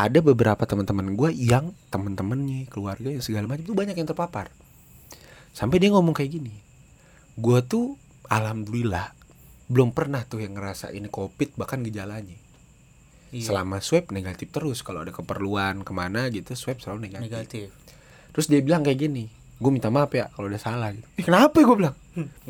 ada 0.00 0.18
beberapa 0.24 0.64
teman-teman 0.64 1.12
gua 1.12 1.28
yang 1.28 1.76
teman-temannya 1.92 2.64
keluarga 2.72 3.12
yang 3.12 3.20
segala 3.20 3.44
macam 3.44 3.68
tuh 3.68 3.76
banyak 3.76 3.96
yang 4.00 4.08
terpapar. 4.08 4.48
Sampai 5.52 5.76
dia 5.82 5.92
ngomong 5.92 6.16
kayak 6.16 6.40
gini 6.40 6.54
gua 7.36 7.60
tuh 7.64 7.96
alhamdulillah 8.28 9.12
belum 9.70 9.94
pernah 9.94 10.26
tuh 10.26 10.42
yang 10.42 10.56
ngerasa 10.58 10.90
ini 10.90 11.12
covid 11.12 11.54
bahkan 11.54 11.84
gejalanya. 11.84 12.36
Iya, 13.30 13.46
selama 13.46 13.78
swab 13.78 14.10
negatif 14.10 14.50
terus 14.50 14.82
kalau 14.82 15.06
ada 15.06 15.14
keperluan 15.14 15.86
ke 15.86 15.92
mana 15.94 16.26
gitu 16.34 16.50
swab 16.58 16.82
selalu 16.82 17.06
negatif, 17.06 17.30
negatif. 17.30 17.66
terus 18.34 18.50
dia 18.50 18.58
bilang 18.58 18.82
kayak 18.82 19.06
gini 19.06 19.30
gue 19.30 19.70
minta 19.70 19.86
maaf 19.86 20.10
ya 20.10 20.26
kalau 20.34 20.50
udah 20.50 20.58
salah 20.58 20.90
gitu. 20.90 21.06
"Ih, 21.14 21.22
kenapa 21.22 21.62
ya? 21.62 21.64
gue 21.68 21.76
bilang. 21.78 21.96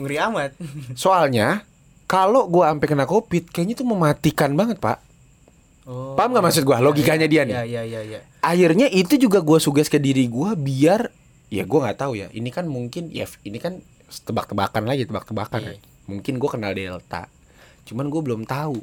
Ngeri 0.01 0.17
amat. 0.31 0.51
soalnya 0.97 1.69
kalau 2.09 2.49
gue 2.49 2.65
sampai 2.65 2.87
kena 2.89 3.05
covid 3.05 3.53
kayaknya 3.53 3.77
tuh 3.77 3.89
mematikan 3.93 4.57
banget 4.57 4.81
pak 4.81 5.05
Oh. 5.85 6.13
Paham 6.15 6.37
nggak 6.37 6.45
maksud 6.45 6.63
gua? 6.63 6.79
Logikanya 6.79 7.25
dia 7.25 7.43
nih. 7.43 7.57
Iya, 7.57 7.65
iya, 7.65 7.83
iya, 7.85 8.01
iya. 8.05 8.21
akhirnya 8.41 8.89
itu 8.89 9.17
juga 9.17 9.41
gue 9.41 9.57
suges 9.57 9.89
ke 9.89 9.97
diri 9.97 10.25
gue 10.25 10.51
biar 10.55 11.13
ya 11.49 11.65
gue 11.65 11.79
nggak 11.79 11.99
tahu 11.99 12.17
ya 12.17 12.31
ini 12.31 12.49
kan 12.49 12.65
mungkin 12.65 13.11
ya 13.11 13.29
ini 13.43 13.59
kan 13.59 13.83
tebak-tebakan 14.09 14.87
lagi 14.87 15.05
tebak-tebakan 15.05 15.61
Iya. 15.61 15.69
kan. 15.69 15.77
mungkin 16.07 16.35
gue 16.39 16.49
kenal 16.49 16.73
delta 16.73 17.29
cuman 17.85 18.09
gue 18.09 18.21
belum 18.23 18.43
tahu 18.47 18.81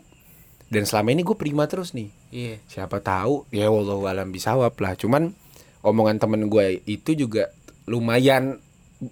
dan 0.68 0.84
selama 0.84 1.10
ini 1.10 1.24
gue 1.24 1.34
prima 1.34 1.66
terus 1.66 1.98
nih 1.98 2.14
Iya. 2.30 2.56
siapa 2.68 3.02
tahu 3.02 3.50
ya 3.50 3.66
wallahu 3.68 4.06
alam 4.06 4.30
bisawab 4.30 4.78
lah 4.78 4.94
cuman 4.94 5.34
omongan 5.82 6.22
temen 6.22 6.46
gue 6.48 6.84
itu 6.86 7.18
juga 7.18 7.50
lumayan 7.86 8.62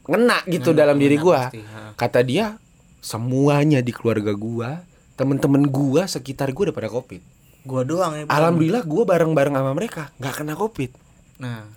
ngena 0.05 0.45
gitu 0.45 0.73
Ngena, 0.73 0.79
dalam 0.85 0.97
diri 1.01 1.17
gue 1.17 1.39
kata 1.95 2.21
dia 2.21 2.59
semuanya 2.99 3.81
di 3.81 3.89
keluarga 3.89 4.35
gue 4.35 4.69
temen-temen 5.15 5.69
gue 5.69 6.01
sekitar 6.05 6.51
gue 6.51 6.69
udah 6.69 6.75
pada 6.75 6.91
covid 6.91 7.21
Gua 7.65 7.81
doang 7.81 8.13
ya. 8.15 8.23
Alhamdulillah 8.27 8.81
gue 8.81 9.03
bareng-bareng 9.03 9.53
sama 9.53 9.71
mereka 9.71 10.13
nggak 10.15 10.35
kena 10.35 10.53
covid 10.53 10.93
Nah, 11.35 11.67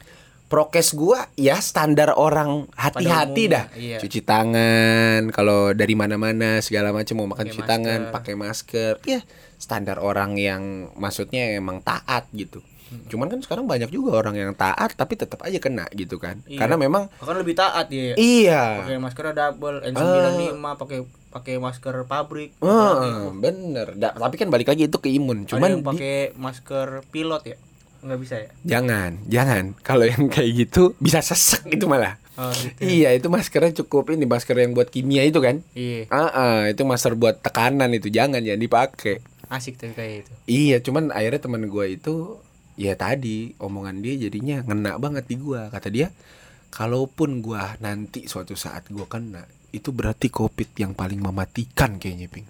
prokes 0.46 0.94
gua 0.94 1.26
ya 1.34 1.58
standar 1.58 2.14
orang 2.14 2.68
hati-hati 2.72 3.48
dah 3.48 3.66
iya. 3.74 3.98
cuci 3.98 4.22
tangan 4.22 5.28
kalau 5.28 5.72
dari 5.72 5.92
mana-mana 5.92 6.60
segala 6.60 6.88
macam 6.88 7.18
mau 7.18 7.28
makan 7.28 7.42
Pakai 7.42 7.54
cuci 7.54 7.66
tangan 7.66 8.00
masker. 8.00 8.14
pakai 8.14 8.34
masker 8.34 8.92
ya 9.04 9.20
standar 9.56 9.98
orang 9.98 10.36
yang 10.36 10.62
maksudnya 10.94 11.52
emang 11.52 11.80
taat 11.80 12.28
gitu 12.30 12.60
Hmm. 12.88 13.04
cuman 13.04 13.28
kan 13.28 13.36
sekarang 13.38 13.68
banyak 13.68 13.92
juga 13.92 14.16
orang 14.16 14.32
yang 14.32 14.56
taat 14.56 14.96
tapi 14.96 15.12
tetap 15.12 15.44
aja 15.44 15.60
kena 15.60 15.84
gitu 15.92 16.16
kan 16.16 16.40
Iya. 16.48 16.56
karena 16.56 16.80
memang 16.80 17.12
bahkan 17.14 17.36
lebih 17.36 17.52
taat 17.52 17.92
dia. 17.92 18.16
iya 18.16 18.80
Pakai 18.80 18.96
masker 18.96 19.24
double 19.28 19.84
N95 19.84 20.56
pakai 20.56 20.98
pakai 21.28 21.56
masker 21.56 22.04
pabrik. 22.04 22.56
Apalagi 22.58 23.10
bener 23.36 23.86
Da- 23.94 24.12
tapi 24.12 24.34
kan 24.34 24.48
balik 24.48 24.66
lagi 24.66 24.84
itu 24.84 24.96
ke 24.96 25.08
imun 25.08 25.44
cuman 25.44 25.70
di- 25.74 25.84
pakai 25.84 26.14
masker 26.34 27.04
pilot 27.06 27.42
ya? 27.44 27.56
Nggak 27.98 28.18
bisa 28.18 28.36
ya? 28.36 28.48
jangan 28.62 29.18
jangan 29.26 29.74
kalau 29.80 30.04
yang 30.04 30.26
kayak 30.28 30.54
gitu 30.56 30.94
bisa 30.96 31.18
sesek 31.18 31.66
itu 31.68 31.84
malah 31.84 32.14
Oh, 32.34 32.54
gitu. 32.54 32.86
iya 32.86 33.10
itu 33.10 33.26
maskernya 33.26 33.74
cukup 33.76 34.08
ini 34.08 34.22
masker 34.22 34.54
yang 34.54 34.70
buat 34.70 34.86
kimia 34.86 35.22
itu 35.22 35.38
kan 35.38 35.58
Iya, 35.74 36.06
Ah, 36.08 36.30
ah, 36.30 36.58
itu 36.64 36.80
masker 36.82 37.12
buat 37.12 37.34
tekanan 37.36 37.90
itu 37.90 38.06
jangan 38.08 38.38
jangan 38.38 38.62
dipakai. 38.62 39.18
asik 39.48 39.74
tuh 39.74 39.90
kayak 39.90 40.22
itu. 40.22 40.32
Iya, 40.46 40.76
cuman 40.78 41.10
akhirnya 41.10 41.40
teman 41.40 41.66
gua 41.66 41.84
itu 41.84 42.38
ya 42.74 42.94
tadi 42.94 43.58
omongan 43.58 43.98
dia 43.98 44.14
jadinya 44.20 44.62
ngena 44.62 44.94
banget 44.96 45.26
di 45.26 45.34
gua. 45.34 45.66
Kata 45.66 45.88
dia, 45.88 46.14
kalaupun 46.68 47.40
gua 47.40 47.74
nanti 47.78 48.24
suatu 48.24 48.54
saat 48.54 48.86
gua 48.86 49.04
kena, 49.04 49.42
itu 49.70 49.90
berarti 49.90 50.28
covid 50.28 50.68
yang 50.76 50.92
paling 50.92 51.18
mematikan 51.18 51.96
kayaknya, 51.96 52.26
Ping. 52.26 52.48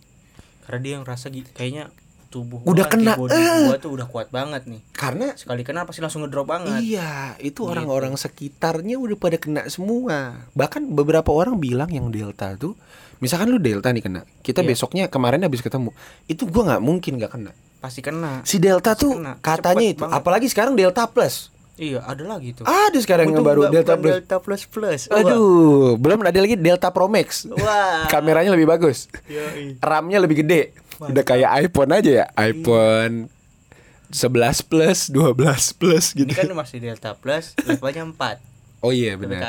Karena 0.65 0.81
dia 0.81 0.93
yang 1.01 1.07
rasa 1.07 1.29
kayaknya 1.29 1.89
tubuh 2.29 2.61
Udah 2.63 2.85
gua, 2.85 2.93
kena, 2.93 3.17
antibody 3.17 3.41
eh. 3.41 3.67
gua 3.73 3.79
tuh 3.81 3.91
udah 3.97 4.07
kuat 4.07 4.29
banget 4.29 4.69
nih. 4.69 4.81
Karena 4.93 5.33
Sekali 5.33 5.65
kena 5.65 5.89
pasti 5.89 6.05
langsung 6.05 6.23
ngedrop 6.23 6.45
banget. 6.45 6.85
iya, 6.85 7.33
itu 7.41 7.57
Gitu. 7.57 7.65
orang-orang 7.65 8.13
sekitarnya 8.15 9.01
udah 9.01 9.17
pada 9.17 9.41
kena 9.41 9.65
semua. 9.67 10.45
Bahkan 10.53 10.93
beberapa 10.93 11.33
orang 11.33 11.57
bilang 11.57 11.89
yang 11.89 12.13
delta 12.13 12.53
tuh, 12.55 12.77
misalkan 13.19 13.49
lu 13.49 13.57
delta 13.57 13.89
nih 13.89 14.05
kena, 14.05 14.21
kita 14.45 14.61
Iya. 14.61 14.69
besoknya 14.69 15.05
kemarin 15.09 15.41
habis 15.41 15.65
ketemu, 15.65 15.89
itu 16.27 16.45
gua 16.45 16.77
nggak 16.77 16.83
mungkin 16.85 17.13
nggak 17.17 17.33
kena. 17.33 17.53
Pasti 17.79 18.05
kena. 18.05 18.45
Si 18.45 18.61
delta 18.61 18.93
Pasti 18.93 19.09
tuh 19.09 19.13
kena. 19.17 19.33
katanya 19.41 19.87
Cepet 19.89 19.95
itu, 19.97 20.03
banget. 20.05 20.17
apalagi 20.21 20.47
sekarang 20.53 20.75
delta 20.77 21.09
plus. 21.09 21.49
Iya, 21.79 22.03
ada 22.03 22.23
lagi 22.27 22.53
tuh. 22.53 22.67
Ada 22.67 22.99
sekarang 22.99 23.31
yang 23.31 23.41
baru 23.41 23.71
Delta 23.71 23.95
Plus. 23.95 24.13
Delta 24.13 24.37
Plus 24.39 24.63
Plus. 24.65 25.01
Aduh, 25.09 25.95
belum 25.95 26.21
ada 26.21 26.35
lagi 26.35 26.59
Delta 26.59 26.91
Pro 26.91 27.07
Max. 27.07 27.47
Wah. 27.47 28.11
Kameranya 28.11 28.51
lebih 28.51 28.67
bagus. 28.67 29.07
Yoi. 29.25 29.79
RAM-nya 29.79 30.19
lebih 30.19 30.43
gede. 30.43 30.75
Udah 30.99 31.23
kayak 31.23 31.51
iPhone 31.63 31.95
aja 31.95 32.11
ya, 32.13 32.27
iPhone 32.37 33.31
11 34.11 34.27
Plus, 34.65 34.99
12 35.07 35.39
Plus 35.73 36.05
Ini 36.13 36.27
gitu. 36.27 36.35
kan 36.35 36.51
masih 36.53 36.81
Delta 36.81 37.15
Plus, 37.15 37.55
levelnya 37.61 38.03
4 38.05 38.43
Oh 38.81 38.91
iya 38.91 39.15
benar. 39.15 39.43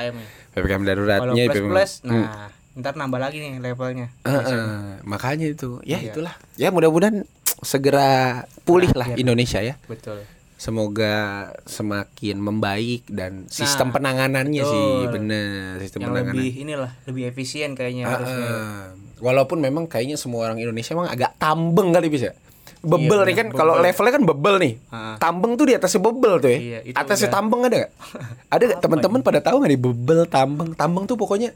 PPKM 0.51 0.69
Kalau 0.75 0.85
daruratnya 0.85 1.43
plus 1.43 1.53
PPKM. 1.55 1.69
plus, 1.69 1.91
Hmm. 2.01 2.25
nah 2.25 2.49
ntar 2.75 2.93
nambah 2.93 3.19
lagi 3.19 3.37
nih 3.37 3.57
levelnya. 3.57 4.07
Heeh, 4.23 5.01
makanya 5.03 5.47
itu. 5.47 5.81
Ya 5.83 5.97
Iya. 5.97 6.11
itulah. 6.11 6.33
Ya 6.55 6.69
mudah-mudahan 6.69 7.25
segera 7.59 8.43
pulih 8.63 8.89
lah. 8.93 9.13
Indonesia 9.13 9.59
ya. 9.59 9.75
Betul. 9.85 10.21
Semoga 10.59 11.15
semakin 11.63 12.35
membaik 12.35 13.07
dan 13.07 13.47
sistem 13.47 13.89
Nah, 13.89 13.93
penanganannya 13.95 14.59
sih 14.61 14.85
betul. 14.99 15.11
bener 15.15 15.79
sistem 15.79 15.99
Yang 16.01 16.09
penanganan. 16.11 16.35
lebih 16.35 16.51
inilah, 16.53 16.91
lebih 17.07 17.23
efisien 17.25 17.71
kayaknya 17.73 18.03
harusnya. 18.05 18.43
ah. 18.45 18.83
Walaupun 19.17 19.57
memang 19.57 19.87
kayaknya 19.87 20.15
semua 20.15 20.43
orang 20.43 20.59
Indonesia 20.59 20.91
emang 20.91 21.07
agak 21.07 21.31
tambeng 21.37 21.89
kali 21.89 22.07
bisa. 22.07 22.35
Bebel 22.79 23.07
Iya, 23.17 23.25
nih 23.25 23.35
kan 23.35 23.47
kalau 23.51 23.75
levelnya 23.77 24.13
kan 24.13 24.23
bebel 24.25 24.55
nih. 24.57 24.73
Ah. 24.89 25.15
Tambeng 25.15 25.55
tuh 25.55 25.63
di 25.63 25.73
atasnya 25.73 25.99
bebel 26.01 26.33
tuh 26.37 26.49
ya. 26.49 26.59
Iya, 26.59 26.79
atasnya 26.93 27.27
udah. 27.27 27.35
tambeng 27.37 27.61
ada 27.61 27.75
gak? 27.77 27.91
ada 28.53 28.63
gak 28.65 28.79
teman-teman 28.79 29.19
pada 29.21 29.39
tahu 29.41 29.55
gak 29.59 29.69
nih 29.69 29.81
bebel 29.81 30.19
tambeng? 30.25 30.69
Tambeng 30.73 31.03
tuh 31.05 31.15
pokoknya 31.15 31.55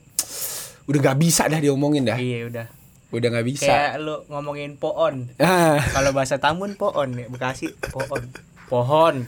udah 0.84 1.00
nggak 1.02 1.18
bisa 1.18 1.48
dah 1.48 1.60
diomongin 1.60 2.04
dah. 2.04 2.16
Iya 2.16 2.48
udah. 2.48 2.66
Udah 3.10 3.28
nggak 3.30 3.46
bisa. 3.46 3.68
Kayak 3.68 3.94
lu 4.00 4.16
ngomongin 4.26 4.76
pohon. 4.76 5.28
Ah, 5.38 5.80
Kalau 5.86 6.12
bahasa 6.12 6.40
Tambun 6.40 6.74
pohon 6.74 7.14
ya, 7.14 7.28
Bekasi 7.28 7.72
pohon. 8.68 9.28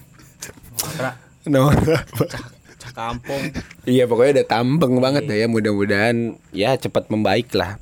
Nora. 1.45 2.01
cah 2.75 2.91
kampung. 2.91 3.53
Iya 3.85 4.05
pokoknya 4.05 4.41
udah 4.41 4.47
tambeng 4.47 4.97
banget 4.97 5.25
dah 5.25 5.37
ya. 5.37 5.47
Mudah-mudahan 5.47 6.37
ya 6.49 6.73
cepat 6.75 7.09
membaik 7.09 7.53
lah 7.53 7.77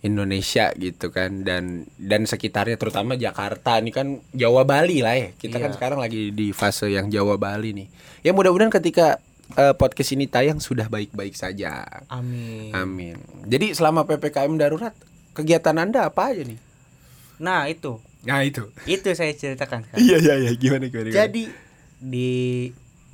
Indonesia 0.00 0.72
gitu 0.74 1.10
kan. 1.10 1.46
Dan 1.46 1.86
dan 1.96 2.26
sekitarnya 2.26 2.74
terutama 2.74 3.14
Jakarta. 3.14 3.78
Ini 3.78 3.90
kan 3.90 4.06
Jawa 4.30 4.66
Bali 4.66 5.02
lah 5.02 5.14
ya. 5.14 5.28
Kita 5.32 5.58
kan 5.58 5.70
Iya. 5.70 5.76
sekarang 5.78 5.98
lagi 6.02 6.34
di 6.34 6.50
fase 6.50 6.90
yang 6.90 7.08
Jawa 7.08 7.38
Bali 7.38 7.74
nih. 7.74 7.88
Ya 8.22 8.34
mudah-mudahan 8.34 8.72
ketika 8.72 9.22
eh, 9.54 9.74
podcast 9.74 10.14
ini 10.14 10.30
tayang 10.30 10.62
sudah 10.62 10.86
baik-baik 10.86 11.34
saja. 11.34 11.82
Amin. 12.06 12.70
Amin. 12.70 13.16
Jadi 13.46 13.74
selama 13.74 14.06
ppkm 14.06 14.54
darurat 14.56 14.94
kegiatan 15.34 15.74
anda 15.74 16.06
apa 16.06 16.34
aja 16.34 16.42
nih? 16.46 16.58
Nah 17.38 17.66
itu 17.66 17.98
nah 18.26 18.44
itu. 18.44 18.68
Itu 18.84 19.08
saya 19.16 19.32
ceritakan 19.32 19.86
kan. 19.88 19.96
iya 19.96 20.20
iya 20.20 20.34
iya. 20.36 20.52
Gimana 20.56 20.88
gimana, 20.88 21.08
gimana? 21.08 21.16
jadi 21.26 21.44
di 22.00 22.30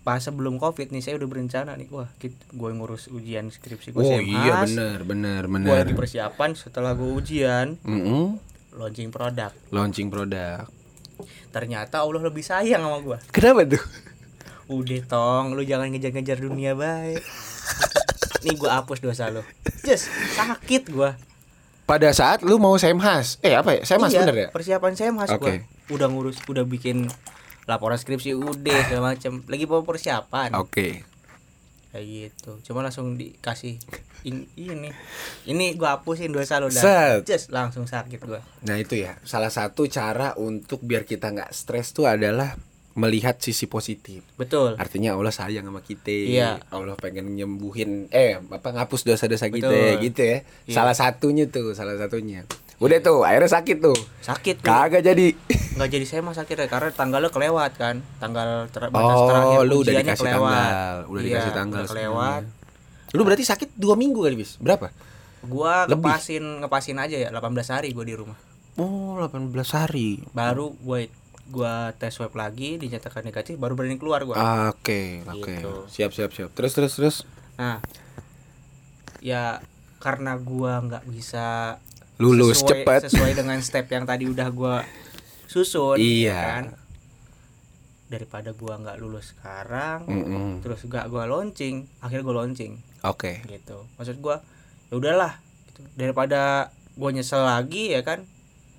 pas 0.06 0.22
sebelum 0.22 0.62
covid 0.62 0.94
nih 0.94 1.02
saya 1.02 1.18
udah 1.18 1.28
berencana 1.28 1.74
nih. 1.74 1.88
Wah 1.90 2.10
gue 2.30 2.70
ngurus 2.74 3.10
ujian 3.10 3.50
skripsi 3.50 3.90
gue 3.94 4.02
oh 4.02 4.20
iya 4.22 4.62
benar 4.62 5.02
benar 5.02 5.42
gue 5.50 5.54
benar. 5.58 5.82
lagi 5.86 5.94
persiapan 5.94 6.50
setelah 6.54 6.94
gue 6.94 7.10
ujian. 7.10 7.78
Mm-mm. 7.82 8.38
launching 8.76 9.08
produk. 9.08 9.50
Launching 9.72 10.12
produk. 10.12 10.68
Ternyata 11.48 12.04
Allah 12.04 12.22
lebih 12.28 12.44
sayang 12.44 12.84
sama 12.84 12.98
gue 13.02 13.18
kenapa 13.32 13.64
tuh? 13.64 13.84
Udah 14.66 15.02
tong. 15.06 15.54
Lu 15.54 15.62
jangan 15.62 15.88
ngejar-ngejar 15.94 16.42
dunia 16.42 16.74
baik. 16.74 17.22
Nih 18.44 18.54
gue 18.54 18.70
hapus 18.70 19.02
dosa 19.02 19.30
lo 19.30 19.42
just 19.86 20.10
sakit 20.34 20.90
gue 20.90 21.10
pada 21.86 22.10
saat 22.10 22.42
lu 22.42 22.58
mau 22.58 22.74
semhas 22.76 23.38
eh 23.40 23.54
apa 23.54 23.78
ya? 23.78 23.82
Semhas 23.86 24.10
iya, 24.10 24.26
bener 24.26 24.36
ya? 24.36 24.48
persiapan 24.50 24.92
saya 24.92 25.10
mas 25.14 25.30
Oke. 25.30 25.38
gua 25.38 25.54
udah 25.94 26.08
ngurus 26.10 26.42
udah 26.50 26.66
bikin 26.66 27.06
laporan 27.64 27.94
skripsi 27.94 28.34
udah 28.34 28.78
segala 28.90 29.14
macam 29.14 29.42
lagi 29.46 29.64
mau 29.64 29.86
persiapan. 29.86 30.50
Oke. 30.58 31.06
Kayak 31.94 32.04
gitu. 32.04 32.50
Cuma 32.66 32.82
langsung 32.82 33.14
dikasih 33.14 33.78
in- 34.22 34.50
ini 34.58 34.90
ini 35.46 35.66
gua 35.74 35.96
hapusin 35.96 36.34
dosa 36.34 36.58
lo 36.58 36.68
Set. 36.68 36.82
dah 36.82 37.22
just 37.22 37.54
langsung 37.54 37.86
sakit 37.86 38.18
gua. 38.20 38.42
Nah 38.66 38.76
itu 38.76 38.98
ya. 38.98 39.16
Salah 39.22 39.54
satu 39.54 39.86
cara 39.86 40.34
untuk 40.34 40.82
biar 40.82 41.06
kita 41.06 41.30
nggak 41.30 41.54
stres 41.54 41.94
tuh 41.94 42.10
adalah 42.10 42.58
melihat 42.96 43.36
sisi 43.36 43.64
positif. 43.64 44.24
betul 44.34 44.72
Artinya 44.74 45.12
Allah 45.12 45.28
sayang 45.28 45.62
sama 45.62 45.78
kita. 45.78 46.08
Iya. 46.08 46.64
Allah 46.66 46.96
pengen 46.96 47.28
nyembuhin 47.30 48.08
eh 48.08 48.40
apa 48.40 48.72
ngapus 48.72 49.04
dosa-dosa 49.04 49.46
kita 49.46 50.00
gitu 50.00 50.18
ya. 50.18 50.38
Iya. 50.64 50.72
Salah 50.72 50.92
satunya 50.92 51.44
tuh, 51.44 51.70
salah 51.70 51.94
satunya. 51.94 52.48
Udah 52.76 52.96
tuh, 52.98 53.20
akhirnya 53.22 53.48
sakit 53.50 53.76
tuh. 53.78 53.96
sakit 54.20 54.60
Kagak 54.60 55.00
jadi. 55.02 55.32
nggak 55.76 55.88
jadi 55.90 56.04
saya 56.04 56.20
mah 56.20 56.32
sakit 56.32 56.56
ya 56.56 56.66
karena 56.66 56.88
tanggalnya 56.90 57.28
kelewat 57.28 57.72
kan 57.74 58.00
tanggal 58.16 58.64
ter 58.66 58.88
batas 58.88 59.12
Oh, 59.14 59.28
terakhir 59.28 59.60
lu 59.62 59.76
udah 59.78 59.92
dikasih 59.94 60.16
kelewat. 60.18 60.40
tanggal, 60.40 60.96
udah 61.06 61.20
Iya, 61.20 61.28
dikasih 61.28 61.52
tanggal 61.52 61.82
udah 61.82 61.92
kelewat 61.92 62.42
Lu 63.12 63.22
berarti 63.22 63.44
sakit 63.44 63.68
dua 63.74 63.92
minggu 63.94 64.18
kali 64.18 64.34
bis? 64.34 64.56
Berapa? 64.56 64.88
gua 65.42 65.84
Lebih. 65.84 66.00
ngepasin 66.02 66.44
ngepasin 66.58 66.96
aja 66.96 67.16
ya 67.18 67.28
18 67.28 67.44
hari 67.70 67.92
gua 67.92 68.02
di 68.02 68.14
rumah 68.14 68.34
Oh, 68.74 69.20
18 69.20 69.52
hari. 69.70 70.20
baru 70.30 70.72
gua 70.78 71.04
gua 71.46 71.90
tes 71.92 72.10
swab 72.10 72.32
lagi 72.32 72.74
dinyatakan 72.76 73.22
negatif 73.22 73.54
baru 73.54 73.72
berani 73.72 73.96
keluar 73.96 74.22
gua 74.22 74.34
Ah, 74.34 74.66
Oke, 74.68 75.22
oke. 75.24 75.54
Gitu. 75.54 75.72
Siap, 75.86 76.10
siap, 76.10 76.30
siap. 76.30 76.50
Terus, 76.52 76.72
terus, 76.72 76.92
terus. 76.92 77.16
Nah, 77.54 77.78
ya 79.18 79.62
karena 79.96 80.36
gua 80.36 80.78
nggak 80.80 81.04
bisa 81.06 81.78
Lulus 82.16 82.58
sesuai, 82.58 82.82
cepet. 82.82 83.00
sesuai 83.06 83.32
dengan 83.34 83.58
step 83.60 83.86
yang 83.86 84.04
tadi 84.04 84.24
udah 84.24 84.48
gua 84.48 84.82
susun, 85.46 85.96
Iya. 85.96 86.32
ya 86.32 86.36
kan? 86.52 86.64
Daripada 88.06 88.50
gua 88.50 88.78
nggak 88.78 88.98
lulus 88.98 89.34
sekarang, 89.34 90.06
Mm-mm. 90.06 90.62
terus 90.62 90.86
gak 90.86 91.06
gua 91.06 91.26
launching, 91.26 91.90
akhirnya 91.98 92.22
gua 92.22 92.36
launching, 92.40 92.78
Oke. 93.02 93.42
gitu. 93.44 93.82
Maksud 93.96 94.18
gua, 94.18 94.40
ya 94.88 94.94
udahlah, 94.94 95.42
gitu. 95.66 95.82
daripada 95.94 96.70
gua 96.94 97.10
nyesel 97.10 97.42
lagi 97.42 97.90
ya 97.90 98.00
kan, 98.00 98.22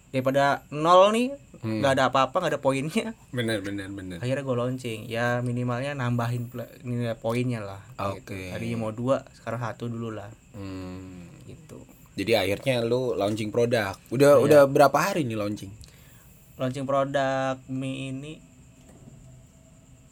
daripada 0.09 0.65
nol 0.69 1.11
nih, 1.11 1.29
Hmm. 1.57 1.81
nggak 1.81 1.91
ada 1.91 2.03
apa-apa, 2.07 2.37
nggak 2.37 2.53
ada 2.53 2.61
poinnya, 2.61 3.17
Benar, 3.31 3.59
benar, 3.59 3.89
benar. 3.89 4.17
akhirnya 4.19 4.45
gue 4.45 4.55
launching 4.55 4.99
ya 5.05 5.41
minimalnya 5.41 5.91
nambahin 5.91 6.53
nilai 6.81 7.13
poinnya 7.13 7.57
lah 7.59 7.81
gitu. 8.13 8.29
Oke. 8.29 8.53
tadinya 8.53 8.77
mau 8.79 8.91
dua 8.91 9.25
sekarang 9.33 9.61
satu 9.61 9.85
dulu 9.85 10.13
lah 10.13 10.29
Hmm. 10.53 11.25
gitu 11.43 11.81
Jadi 12.13 12.33
akhirnya 12.33 12.81
lu 12.81 13.13
launching 13.13 13.49
produk. 13.49 13.97
Udah 14.07 14.37
Iya. 14.37 14.43
udah 14.43 14.61
berapa 14.65 14.97
hari 14.97 15.21
nih 15.23 15.33
launching? 15.33 15.73
launching 16.57 16.85
produk 16.85 17.57
mie 17.67 18.09
ini 18.11 18.33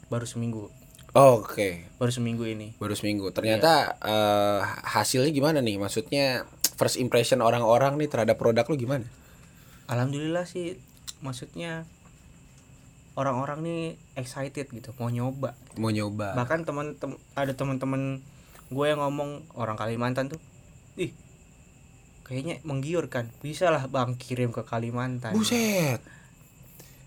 baru 0.06 0.22
seminggu 0.22 0.70
Oke, 1.12 1.88
baru 1.96 2.12
seminggu 2.12 2.44
ini 2.44 2.76
baru 2.76 2.92
seminggu. 2.92 3.30
Ternyata 3.30 3.96
eh, 3.98 4.60
hasilnya 4.86 5.30
gimana 5.30 5.58
nih? 5.58 5.80
Maksudnya 5.80 6.44
first 6.74 6.94
impression 6.96 7.40
orang-orang 7.40 7.96
nih 7.96 8.06
terhadap 8.06 8.36
produk 8.36 8.66
lu 8.66 8.76
gimana? 8.76 9.06
Alhamdulillah 9.86 10.44
sih 10.44 10.78
maksudnya 11.18 11.86
orang-orang 13.14 13.62
nih 13.62 13.82
excited 14.14 14.68
gitu 14.68 14.92
mau 14.96 15.08
nyoba 15.08 15.56
Mau 15.74 15.88
nyoba. 15.88 16.34
bahkan 16.34 16.62
teman 16.62 16.94
tem 16.94 17.16
ada 17.32 17.52
teman-teman 17.52 18.20
gue 18.66 18.84
yang 18.84 18.98
ngomong 18.98 19.46
orang 19.54 19.74
Kalimantan 19.74 20.28
tuh 20.28 20.40
ih 20.94 21.14
kayaknya 22.22 22.58
menggiurkan 22.62 23.30
bisa 23.38 23.70
lah 23.70 23.86
bang 23.86 24.12
kirim 24.16 24.50
ke 24.50 24.60
Kalimantan 24.60 25.32
Buset. 25.32 26.02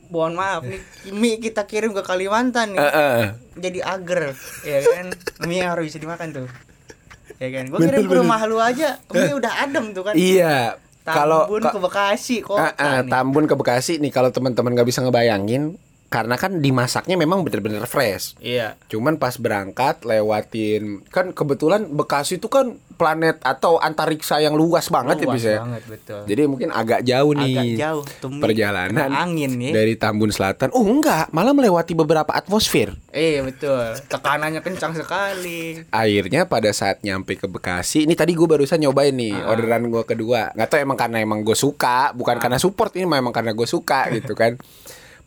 mohon 0.08 0.34
maaf 0.34 0.64
nih 0.64 0.82
mie 1.12 1.38
kita 1.38 1.64
kirim 1.64 1.92
ke 1.92 2.02
Kalimantan 2.02 2.74
nih 2.74 2.80
Heeh. 2.80 3.22
jadi 3.60 3.80
agar 3.86 4.34
ya 4.64 4.80
kan 4.82 5.06
mie 5.46 5.62
harus 5.62 5.86
bisa 5.86 6.00
dimakan 6.00 6.28
tuh 6.34 6.48
ya 7.38 7.48
kan 7.52 7.68
gue 7.68 7.78
kirim 7.78 8.08
ke 8.08 8.16
rumah 8.16 8.40
lu 8.44 8.58
aja 8.58 8.98
mie 9.10 9.30
udah 9.32 9.54
adem 9.62 9.92
tuh 9.92 10.02
kan 10.02 10.16
Iya. 10.18 10.80
Kalau 11.12 11.40
Tambun 11.46 11.62
ka- 11.62 11.72
ke 11.72 11.80
Bekasi 11.80 12.36
Ah, 12.56 12.74
ah, 12.74 13.00
nih. 13.00 13.10
Tambun 13.10 13.46
ke 13.46 13.56
Bekasi 13.56 13.98
nih 13.98 14.10
kalau 14.10 14.30
teman-teman 14.30 14.72
nggak 14.72 14.86
bisa 14.86 15.02
ngebayangin 15.02 15.76
karena 16.10 16.36
kan 16.36 16.58
dimasaknya 16.58 17.16
memang 17.16 17.42
bener-bener 17.42 17.86
fresh. 17.86 18.34
iya 18.40 18.76
Cuman 18.88 19.16
pas 19.16 19.34
berangkat 19.36 20.02
lewatin 20.04 21.06
kan 21.08 21.30
kebetulan 21.30 21.86
Bekasi 21.88 22.36
itu 22.36 22.48
kan 22.48 22.76
planet 22.96 23.40
atau 23.40 23.78
antariksa 23.78 24.38
yang 24.38 24.54
luas 24.54 24.90
banget 24.90 25.22
ya 25.22 25.26
Luas 25.26 25.36
bisa. 25.36 25.54
banget 25.60 25.84
betul 25.88 26.22
Jadi 26.26 26.42
mungkin 26.44 26.70
agak 26.70 27.02
jauh 27.02 27.32
nih 27.32 27.54
agak 27.54 27.74
jauh 27.78 28.04
tuh 28.20 28.28
mie 28.28 28.42
perjalanan 28.42 29.08
angin 29.08 29.52
ya 29.56 29.72
dari 29.72 29.94
Tambun 29.96 30.30
Selatan. 30.30 30.70
Oh 30.72 30.82
enggak, 30.82 31.30
malah 31.30 31.52
melewati 31.52 31.94
beberapa 31.94 32.30
atmosfer. 32.30 32.92
iya 33.10 33.40
betul 33.40 33.94
tekanannya 34.04 34.60
kencang 34.60 34.94
sekali 34.94 35.86
Akhirnya 35.90 36.44
pada 36.44 36.70
saat 36.72 37.00
nyampe 37.00 37.36
ke 37.36 37.46
Bekasi, 37.46 38.04
ini 38.04 38.14
tadi 38.14 38.34
gue 38.34 38.46
barusan 38.46 38.80
nyobain 38.80 39.12
nih 39.12 39.32
Ah. 39.32 39.52
orderan 39.52 39.86
gue 39.86 40.04
kedua. 40.04 40.50
Nggak 40.52 40.68
tahu 40.68 40.80
emang 40.82 40.98
karena 40.98 41.18
emang 41.20 41.40
gue 41.40 41.54
suka, 41.54 42.12
bukan 42.12 42.36
karena 42.36 42.58
support 42.58 42.90
ini 42.94 43.06
memang 43.06 43.30
karena 43.30 43.52
gue 43.52 43.66
suka 43.66 44.10
gitu 44.18 44.34
kan. 44.34 44.58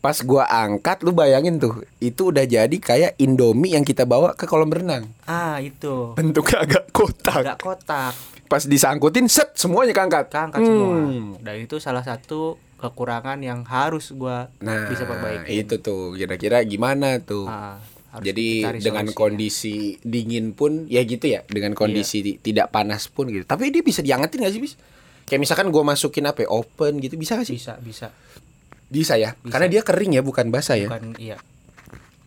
Pas 0.03 0.19
gua 0.19 0.43
angkat, 0.43 0.99
lu 0.99 1.15
bayangin 1.15 1.55
tuh, 1.57 1.79
itu 1.97 2.27
udah 2.27 2.43
jadi 2.43 2.75
kayak 2.75 3.15
Indomie 3.17 3.71
yang 3.71 3.81
kita 3.81 4.03
bawa 4.03 4.35
ke 4.35 4.43
kolam 4.43 4.67
renang. 4.67 5.07
ah 5.23 5.55
itu 5.57 6.11
Bentuknya 6.13 6.59
agak 6.61 6.91
kotak. 6.91 7.39
agak 7.39 7.57
kotak 7.57 8.11
Pas 8.45 8.59
disangkutin, 8.61 9.25
set 9.25 9.55
semuanya 9.55 9.95
keangkat. 9.95 10.27
keangkat 10.27 10.59
semua 10.61 10.91
Hmm. 10.99 11.39
dan 11.39 11.55
itu 11.57 11.79
salah 11.79 12.03
satu 12.03 12.59
kekurangan 12.75 13.39
yang 13.39 13.63
harus 13.63 14.11
gua 14.11 14.51
Nah, 14.59 14.91
bisa 14.91 15.07
perbaiki 15.07 15.63
itu 15.63 15.79
tuh 15.79 16.13
kira-kira 16.13 16.59
gimana 16.61 17.17
tuh? 17.17 17.47
Ah, 17.47 17.79
harus 18.11 18.27
Jadi 18.27 18.47
dengan 18.83 19.07
kondisi 19.09 19.75
dingin 20.01 20.51
pun 20.51 20.83
ya 20.85 20.99
gitu 21.01 21.25
ya, 21.25 21.47
dengan 21.47 21.71
kondisi 21.71 22.19
Iya. 22.19 22.25
ti- 22.27 22.39
tidak 22.45 22.69
panas 22.69 23.07
pun 23.07 23.31
gitu. 23.31 23.41
Tapi 23.41 23.71
dia 23.71 23.79
bisa 23.79 24.03
diangetin 24.03 24.43
gak 24.43 24.51
sih, 24.51 24.59
bis? 24.59 24.75
Kayak 25.23 25.47
misalkan 25.47 25.71
gua 25.71 25.87
masukin 25.87 26.27
apa? 26.27 26.43
ya, 26.43 26.51
Open 26.51 26.99
gitu 26.99 27.15
bisa 27.15 27.33
gak 27.33 27.47
sih? 27.47 27.55
bisa 27.55 27.79
bisa 27.79 28.11
Bisa 28.93 29.17
ya, 29.17 29.33
Bisa. 29.35 29.49
karena 29.49 29.67
dia 29.67 29.81
kering 29.81 30.13
ya, 30.13 30.21
bukan 30.21 30.47
basah 30.47 30.77
ya. 30.77 30.85
bukan 30.85 31.17
iya 31.17 31.41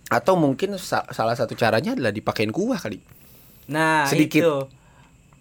Atau 0.05 0.35
mungkin 0.35 0.75
sa- 0.77 1.07
salah 1.09 1.33
satu 1.33 1.55
caranya 1.55 1.93
adalah 1.93 2.11
dipakein 2.11 2.51
kuah 2.51 2.77
kali. 2.77 2.99
nah 3.67 4.03
Sedikit 4.05 4.43
itu. 4.43 4.57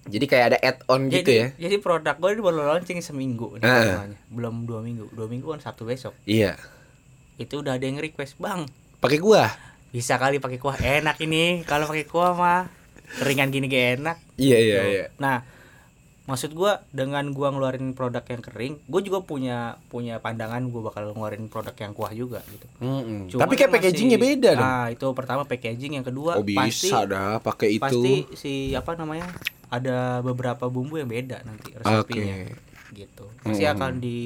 Jadi 0.05 0.25
kayak 0.27 0.45
ada 0.47 0.57
add-on 0.59 1.09
gitu 1.09 1.25
jadi, 1.25 1.33
ya. 1.35 1.47
jadi 1.59 1.75
produk 1.79 2.13
gue 2.13 2.29
ini 2.31 2.41
baru 2.43 2.57
launching 2.67 2.99
seminggu 2.99 3.57
nih 3.57 3.65
namanya. 3.65 4.17
belum 4.27 4.55
dua 4.63 4.79
minggu 4.79 5.09
dua 5.11 5.25
minggu 5.25 5.49
kan 5.49 5.57
sabtu 5.59 5.81
besok 5.83 6.13
Iya. 6.23 6.61
itu 7.35 7.57
udah 7.57 7.73
ada 7.73 7.81
yang 7.81 7.97
request 7.97 8.37
bang 8.37 8.69
Pakai 8.95 9.17
kuah. 9.17 9.49
bisa 9.89 10.13
kali 10.15 10.37
pakai 10.37 10.57
kuah 10.57 10.77
enak 10.77 11.17
ini 11.19 11.61
kalau 11.63 11.85
pakai 11.85 12.05
kuah 12.05 12.31
mah 12.31 12.69
keringan 13.17 13.49
gini 13.49 13.65
gak 13.65 13.85
enak 13.97 14.17
Iya, 14.35 14.57
iya, 14.59 14.75
Tuh. 14.75 14.85
iya. 14.87 15.05
nah 15.17 15.41
maksud 16.25 16.51
gua 16.51 16.81
dengan 16.89 17.29
gua 17.29 17.49
ngeluarin 17.49 17.91
produk 17.91 18.21
yang 18.23 18.41
kering 18.41 18.73
gue 18.81 19.01
juga 19.03 19.21
punya 19.21 19.57
punya 19.85 20.17
pandangan 20.17 20.65
gua 20.65 20.89
bakal 20.89 21.09
ngeluarin 21.09 21.45
produk 21.45 21.75
yang 21.75 21.91
kuah 21.91 22.09
juga 22.11 22.41
gitu 22.47 22.65
Mm-mm. 22.79 23.29
Cuman 23.29 23.41
Tapi 23.41 23.53
kayak 23.53 23.69
masih- 23.69 23.83
packagingnya 23.85 24.17
beda 24.19 24.49
dong. 24.51 24.65
nah 24.65 24.85
itu 24.87 25.05
pertama 25.11 25.41
packaging 25.43 25.93
yang 25.93 26.03
kedua 26.03 26.35
Oh 26.35 26.43
pasti 26.43 26.89
bisa 26.89 26.97
dah 27.03 27.37
pakai 27.37 27.69
itu. 27.71 27.83
pasti 27.83 28.13
si 28.33 28.53
apa 28.71 28.93
namanya 28.95 29.29
ada 29.67 29.97
beberapa 30.19 30.65
bumbu 30.65 30.97
yang 30.97 31.07
beda 31.07 31.41
nanti 31.41 31.73
resepnya 31.73 32.01
Oke. 32.41 32.57
gitu 32.91 33.25
pasti 33.39 33.63
Mm. 33.63 33.71
akan 33.71 33.91
di 33.99 34.17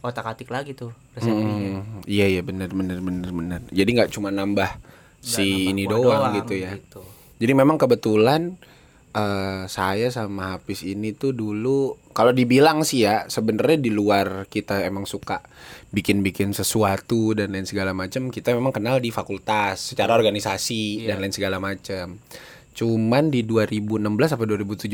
otak 0.00 0.26
atik 0.28 0.48
lagi 0.48 0.72
tuh 0.72 0.90
resepnya 1.12 1.76
Hmm, 1.76 2.02
iya 2.04 2.26
iya 2.26 2.40
benar 2.40 2.66
benar 2.68 2.98
benar 2.98 3.30
benar. 3.30 3.60
Jadi 3.68 3.90
nggak 3.92 4.10
cuma 4.10 4.28
nambah 4.28 4.66
si 5.18 5.68
ini 5.68 5.84
doang, 5.84 6.32
gitu 6.34 6.56
ya. 6.56 6.72
gitu. 6.72 7.04
Jadi 7.36 7.52
memang 7.52 7.76
kebetulan 7.76 8.56
eh, 9.14 9.62
saya 9.66 10.08
sama 10.10 10.58
Hafiz 10.58 10.86
ini 10.86 11.14
tuh 11.14 11.34
dulu 11.34 11.98
kalau 12.10 12.34
dibilang 12.34 12.82
sih 12.82 13.06
ya 13.06 13.26
sebenarnya 13.30 13.78
di 13.78 13.90
luar 13.90 14.46
kita 14.50 14.82
emang 14.82 15.06
suka 15.06 15.42
bikin-bikin 15.90 16.54
sesuatu 16.54 17.34
dan 17.34 17.54
lain 17.54 17.66
segala 17.66 17.94
macam 17.94 18.30
kita 18.30 18.54
memang 18.54 18.74
kenal 18.74 19.02
di 19.02 19.10
fakultas 19.10 19.94
secara 19.94 20.14
organisasi 20.14 21.06
dan 21.06 21.22
lain 21.22 21.34
segala 21.34 21.58
macam. 21.58 22.18
Cuman 22.70 23.34
di 23.34 23.42
2016 23.42 24.06
apa 24.06 24.44
2017 24.46 24.90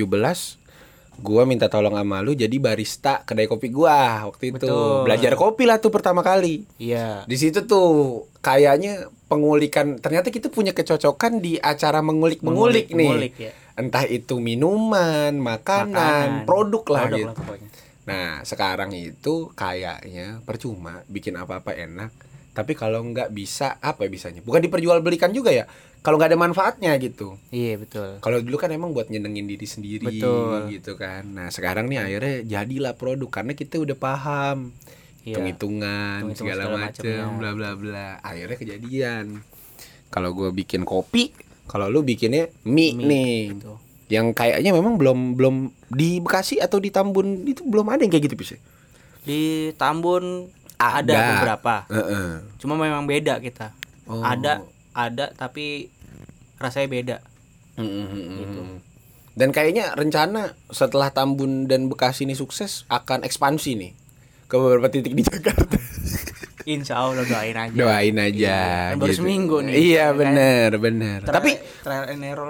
gua 1.16 1.48
minta 1.48 1.72
tolong 1.72 1.96
sama 1.96 2.20
lu 2.20 2.36
jadi 2.36 2.52
barista 2.60 3.24
kedai 3.24 3.48
kopi 3.48 3.72
gua 3.72 4.28
waktu 4.28 4.52
itu. 4.52 4.68
Betul. 4.68 5.08
Belajar 5.08 5.32
kopi 5.36 5.64
lah 5.64 5.80
tuh 5.80 5.92
pertama 5.92 6.20
kali. 6.20 6.64
iya 6.76 7.24
Di 7.24 7.36
situ 7.40 7.64
tuh 7.64 8.24
kayaknya 8.44 9.08
pengulikan 9.26 9.96
ternyata 9.96 10.28
kita 10.28 10.52
punya 10.52 10.76
kecocokan 10.76 11.40
di 11.40 11.58
acara 11.58 11.98
mengulik-mengulik 12.04 12.92
nih. 12.92 13.08
mengulik 13.08 13.34
ya 13.40 13.65
Entah 13.76 14.04
itu 14.04 14.40
minuman, 14.40 15.36
makanan, 15.36 15.92
Makanan, 15.92 16.48
produk 16.48 16.84
lah 16.88 17.02
produk 17.04 17.18
gitu. 17.18 17.28
lah 17.28 17.34
pokoknya. 17.36 17.68
Nah, 18.06 18.30
sekarang 18.40 18.90
itu 18.92 19.34
kayaknya 19.52 20.40
percuma 20.42 21.04
bikin 21.06 21.36
apa-apa 21.36 21.76
enak. 21.76 22.10
Tapi 22.50 22.72
kalau 22.72 23.04
nggak 23.04 23.28
bisa, 23.30 23.76
apa 23.78 24.06
ya 24.06 24.10
bisanya? 24.10 24.40
Bukan 24.40 24.64
diperjualbelikan 24.64 25.28
juga 25.30 25.52
ya. 25.52 25.68
Kalau 26.00 26.16
nggak 26.16 26.30
ada 26.32 26.38
manfaatnya 26.38 26.94
gitu. 26.96 27.34
iya 27.50 27.74
betul 27.74 28.22
Kalau 28.22 28.38
dulu 28.38 28.54
kan 28.54 28.70
emang 28.70 28.94
buat 28.94 29.10
nyenengin 29.10 29.44
diri 29.44 29.66
sendiri 29.66 30.06
Betul. 30.06 30.70
gitu 30.70 30.94
kan. 30.94 31.26
Nah, 31.26 31.50
sekarang 31.50 31.90
nih 31.90 31.98
akhirnya 31.98 32.36
jadilah 32.46 32.94
produk 32.94 33.28
karena 33.28 33.52
kita 33.52 33.76
udah 33.76 33.98
paham 33.98 34.70
Iya. 35.20 35.42
hitung-hitungan 35.42 36.30
segala 36.32 36.62
segala 36.64 36.86
macemnya. 36.86 37.26
bla 37.34 37.50
bla 37.52 37.70
bla. 37.74 38.08
Akhirnya 38.22 38.54
kejadian. 38.54 39.42
Kalau 40.06 40.30
gue 40.30 40.54
bikin 40.54 40.86
kopi, 40.86 41.34
kalau 41.66 41.86
lu 41.86 42.00
bikinnya 42.00 42.46
mie, 42.62 42.92
Mie, 42.92 43.04
nih. 43.04 43.38
gitu. 43.52 43.72
Yang 44.06 44.26
kayaknya 44.32 44.70
memang 44.70 44.94
belum 44.94 45.34
belum 45.34 45.54
di 45.88 46.18
Bekasi 46.18 46.56
atau 46.56 46.78
di 46.78 46.88
Tambun 46.88 47.42
itu 47.44 47.62
belum 47.62 47.86
ada 47.86 48.00
yang 48.00 48.10
kayak 48.10 48.24
gitu 48.24 48.36
bisa. 48.36 48.56
di 49.22 49.74
Tambun 49.74 50.46
Ada. 50.76 51.02
ada, 51.02 51.18
beberapa 51.34 51.74
Heeh. 51.88 52.28
cuma 52.56 52.76
memang 52.76 53.02
beda 53.04 53.40
kita 53.40 53.74
Oh. 54.06 54.22
ada 54.22 54.62
ada 54.92 55.34
tapi 55.34 55.90
rasanya 56.56 56.86
beda 56.88 57.16
Gitu. 57.76 58.62
Dan 59.32 59.50
kayaknya 59.50 59.92
rencana 59.92 60.54
setelah 60.70 61.10
Tambun 61.10 61.66
dan 61.66 61.90
Bekasi 61.90 62.22
ini 62.22 62.32
sukses 62.32 62.86
akan 62.86 63.20
ekspansi 63.20 63.74
nih 63.74 63.92
ke 64.46 64.54
beberapa 64.54 64.88
titik 64.88 65.12
di 65.12 65.20
Jakarta. 65.20 65.76
insya 66.66 66.98
Allah 66.98 67.22
doain 67.22 67.54
aja 67.54 67.70
Doain 67.72 68.16
aja. 68.16 68.34
Iya, 68.34 68.62
kan 68.90 68.98
baru 68.98 69.08
gitu. 69.08 69.18
seminggu 69.22 69.56
nih 69.62 69.72
Iya 69.72 69.94
ya 69.94 70.06
kan? 70.10 70.16
bener 70.18 70.70
Tapi 71.22 71.50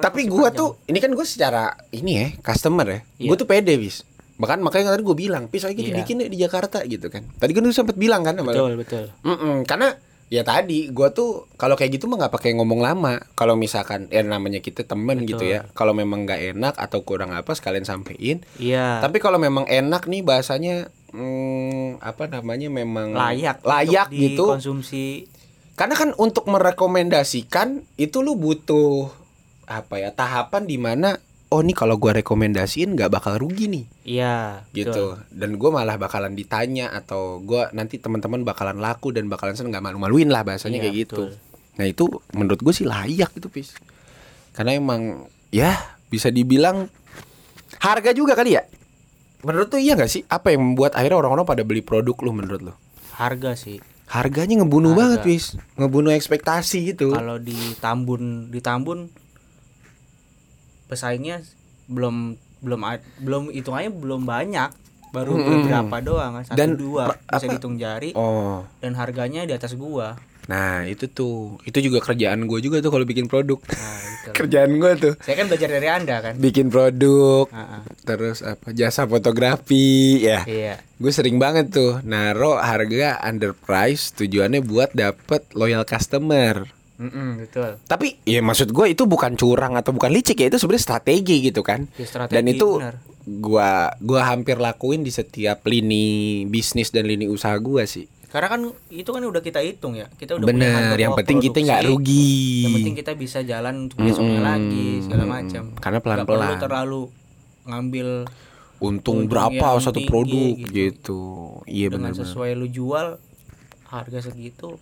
tapi 0.00 0.20
panjang. 0.24 0.57
tuh 0.57 0.70
ini 0.88 0.98
kan 0.98 1.11
gue 1.12 1.22
secara 1.22 1.64
ini 1.92 2.12
ya 2.16 2.26
customer 2.40 2.87
ya. 2.88 3.00
Iya. 3.16 3.29
Gue 3.29 3.37
tuh 3.37 3.44
pede 3.44 3.76
bis. 3.76 4.02
Bahkan 4.37 4.61
makanya 4.61 4.92
tadi 4.92 5.00
gue 5.00 5.16
bilang, 5.16 5.46
pis 5.46 5.62
lagi 5.62 5.81
Iya. 5.83 5.96
bikin 5.96 6.16
deh 6.18 6.29
di 6.29 6.37
Jakarta 6.37 6.81
gitu 6.83 7.09
kan. 7.09 7.29
Tadi 7.31 7.52
kan 7.52 7.61
lu 7.61 7.70
sempat 7.70 7.94
bilang 7.94 8.20
kan 8.20 8.35
sama 8.35 8.52
lu. 8.52 8.57
betul 8.57 8.72
betul 8.76 9.05
Mm-mm, 9.22 9.64
karena 9.64 9.96
ya 10.26 10.42
tadi 10.42 10.90
gua 10.90 11.09
tuh 11.09 11.46
kalau 11.55 11.72
kayak 11.72 11.94
gitu 11.94 12.11
mah 12.11 12.18
nggak 12.18 12.35
pakai 12.35 12.50
ngomong 12.52 12.81
lama. 12.81 13.20
Kalau 13.33 13.55
misalkan 13.55 14.09
ya 14.09 14.20
namanya 14.20 14.59
kita 14.59 14.83
temen 14.83 15.22
Betul. 15.22 15.29
gitu 15.31 15.44
ya. 15.46 15.68
Kalau 15.70 15.92
memang 15.92 16.24
nggak 16.24 16.52
enak 16.52 16.74
atau 16.74 17.00
kurang 17.00 17.31
apa 17.31 17.52
sekalian 17.52 17.85
sampein. 17.85 18.42
iya 18.57 18.98
Tapi 18.98 19.20
kalau 19.20 19.37
memang 19.37 19.64
enak 19.64 20.05
nih 20.05 20.20
bahasanya 20.20 20.90
hmm, 21.16 22.05
apa 22.05 22.29
namanya 22.29 22.68
memang 22.68 23.16
layak 23.16 23.64
layak 23.64 24.12
untuk 24.12 24.20
gitu. 24.20 24.44
dikonsumsi 24.52 25.07
Karena 25.76 25.92
kan 25.92 26.16
untuk 26.16 26.48
merekomendasikan 26.48 27.85
itu 28.00 28.24
lu 28.24 28.33
butuh 28.33 29.12
apa 29.68 30.00
ya 30.00 30.09
tahapan 30.09 30.64
di 30.64 30.81
mana 30.81 31.20
oh 31.52 31.61
nih 31.61 31.76
kalau 31.76 32.00
gua 32.00 32.16
rekomendasiin 32.16 32.96
nggak 32.96 33.12
bakal 33.12 33.37
rugi 33.37 33.68
nih 33.68 33.85
iya 34.09 34.64
betul. 34.72 34.76
gitu 34.81 35.05
dan 35.37 35.59
gue 35.59 35.70
malah 35.70 36.00
bakalan 36.00 36.33
ditanya 36.33 36.88
atau 36.90 37.44
gua 37.44 37.68
nanti 37.76 38.00
teman-teman 38.00 38.40
bakalan 38.40 38.81
laku 38.81 39.12
dan 39.12 39.29
bakalan 39.29 39.52
seneng 39.52 39.74
nggak 39.76 39.85
malu-maluin 39.85 40.33
lah 40.33 40.46
bahasanya 40.46 40.81
Iya, 40.81 40.85
kayak 40.88 40.96
gitu 40.96 41.22
betul. 41.29 41.76
nah 41.76 41.85
itu 41.85 42.05
menurut 42.33 42.61
gue 42.62 42.72
sih 42.72 42.87
layak 42.88 43.31
itu 43.37 43.48
pis 43.52 43.76
karena 44.57 44.81
emang 44.81 45.29
ya 45.52 45.76
bisa 46.09 46.33
dibilang 46.33 46.88
harga 47.85 48.16
juga 48.16 48.33
kali 48.33 48.57
ya 48.57 48.64
menurut 49.40 49.68
tuh 49.68 49.77
iya 49.77 49.92
nggak 49.92 50.09
sih? 50.09 50.22
Apa 50.27 50.51
yang 50.51 50.62
membuat 50.64 50.94
akhirnya 50.94 51.18
orang-orang 51.18 51.44
pada 51.44 51.62
beli 51.62 51.81
produk 51.81 52.16
lu 52.20 52.33
menurut 52.33 52.61
lu? 52.62 52.72
Harga 53.12 53.53
sih. 53.53 53.81
Harganya 54.07 54.62
ngebunuh 54.62 54.92
Harga. 54.92 55.01
banget 55.03 55.20
pis 55.25 55.44
ngebunuh 55.75 56.12
ekspektasi 56.12 56.79
gitu. 56.88 57.11
Kalau 57.11 57.37
di 57.37 57.57
Tambun 57.77 58.49
di 58.49 58.61
Tambun 58.61 59.11
pesaingnya 60.87 61.42
belum 61.87 62.38
belum 62.62 62.81
belum 63.20 63.42
hitungannya 63.51 63.90
belum 63.90 64.22
banyak. 64.22 64.70
Baru 65.07 65.33
Mm-mm. 65.35 65.64
beberapa 65.64 65.96
doang 66.03 66.44
satu 66.44 66.59
Dan 66.59 66.77
dua. 66.77 67.09
bisa 67.09 67.40
apa- 67.40 67.44
dihitung 67.49 67.77
jari. 67.77 68.11
Oh. 68.12 68.66
Dan 68.79 68.94
harganya 68.94 69.42
di 69.42 69.55
atas 69.55 69.72
gua 69.72 70.18
nah 70.46 70.82
itu 70.82 71.06
tuh. 71.06 71.59
Itu 71.62 71.78
juga 71.78 71.98
kerjaan 72.00 72.46
gue 72.46 72.59
juga 72.59 72.78
tuh 72.78 72.90
kalau 72.90 73.02
bikin 73.02 73.26
produk. 73.26 73.59
Nah 73.66 73.98
itu. 74.02 74.30
Kerjaan 74.38 74.70
gue 74.76 74.92
tuh. 74.98 75.14
Saya 75.22 75.38
kan 75.38 75.46
belajar 75.46 75.68
dari 75.70 75.87
anda 75.87 76.16
kan? 76.18 76.35
Bikin 76.35 76.66
produk 76.66 77.46
Ah, 77.50 77.78
ah. 77.78 77.82
terus 78.02 78.42
apa 78.42 78.70
jasa 78.70 79.06
fotografi 79.06 80.22
ya. 80.22 80.42
Iya. 80.42 80.82
Gue 80.96 81.11
sering 81.11 81.38
banget 81.38 81.70
tuh 81.70 82.02
naro 82.02 82.59
harga 82.59 83.22
underprice 83.22 84.14
tujuannya 84.16 84.61
buat 84.61 84.90
dapet 84.92 85.46
loyal 85.52 85.87
customer. 85.87 86.66
Mm-mm, 86.96 87.44
betul. 87.44 87.76
Tapi 87.85 88.24
ya 88.24 88.40
maksud 88.40 88.72
gue 88.72 88.87
itu 88.88 89.04
bukan 89.04 89.37
curang 89.37 89.76
atau 89.76 89.92
bukan 89.92 90.09
licik 90.09 90.40
ya 90.40 90.48
itu 90.48 90.56
sebenarnya 90.56 90.85
strategi 90.87 91.37
gitu 91.44 91.61
kan. 91.61 91.85
Ya, 91.94 92.06
strategi, 92.09 92.35
dan 92.35 92.44
itu 92.48 92.68
benar. 92.80 92.94
gua 93.26 93.70
gua 94.00 94.20
hampir 94.26 94.56
lakuin 94.56 95.04
di 95.04 95.12
setiap 95.12 95.61
lini 95.66 96.06
bisnis 96.46 96.88
dan 96.88 97.04
lini 97.04 97.28
usaha 97.28 97.52
gua 97.59 97.85
sih 97.85 98.09
karena 98.26 98.48
kan 98.48 98.60
itu 98.88 99.06
kan 99.06 99.22
udah 99.22 99.38
kita 99.38 99.60
hitung 99.60 99.94
ya 99.94 100.10
kita 100.12 100.34
udah 100.34 100.44
bener 100.44 100.94
yang 100.94 101.14
penting 101.14 101.38
kita 101.38 101.58
nggak 101.58 101.82
rugi 101.86 102.62
yang 102.62 102.74
penting 102.74 102.96
kita 102.96 103.12
bisa 103.12 103.38
jalan 103.40 103.86
untuk 103.86 103.96
besoknya 103.98 104.36
Mm-mm. 104.36 104.44
lagi 104.44 104.88
segala 105.00 105.24
macam 105.24 105.62
Karena 105.74 105.98
Nggak 105.98 106.02
perlu 106.02 106.26
pelan-pelan. 106.26 106.58
terlalu 106.58 107.02
ngambil 107.64 108.08
untung 108.76 108.92
untung 109.16 109.18
berapa 109.26 109.66
satu 109.78 109.96
tinggi 109.96 110.06
produk 110.06 110.52
gitu. 110.52 110.68
gitu, 110.68 111.20
iya 111.64 111.86
dengan 111.88 112.12
benar 112.12 112.22
sesuai 112.22 112.50
lu 112.54 112.66
jual 112.68 113.06
harga 113.86 114.18
segitu 114.20 114.76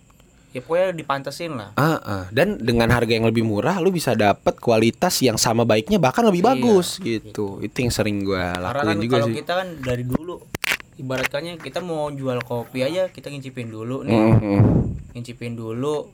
ya 0.51 0.59
pokoknya 0.59 0.91
dipantesin 0.93 1.51
lah 1.51 1.69
Ah, 1.75 1.95
ah. 1.97 2.23
dan 2.29 2.55
dengan 2.57 2.87
harga 2.87 3.09
yang 3.09 3.23
lebih 3.23 3.43
murah 3.43 3.77
lu 3.77 3.89
bisa 3.89 4.11
dapat 4.11 4.55
kualitas 4.55 5.19
yang 5.19 5.35
sama 5.35 5.63
baiknya 5.63 5.95
bahkan 5.95 6.23
lebih 6.23 6.41
Iya, 6.41 6.47
bagus 6.49 6.87
gitu. 6.97 7.59
Itu 7.59 7.75
yang 7.77 7.91
sering 7.91 8.23
gua 8.23 8.51
karena 8.51 8.63
lakuin 8.73 8.87
kan 8.89 8.97
juga 8.99 9.13
kalau 9.13 9.27
sih. 9.27 9.35
kita 9.37 9.53
kan 9.53 9.67
dari 9.79 10.03
dulu 10.03 10.33
ibaratkannya 10.95 11.57
kita 11.57 11.79
mau 11.79 12.07
jual 12.09 12.39
kopi 12.41 12.81
aja 12.81 13.07
kita 13.07 13.27
ngincipin 13.27 13.67
dulu 13.67 14.01
nih 14.01 14.15
Mhm. 14.15 14.59
ngincipin 15.11 15.53
dulu 15.53 16.07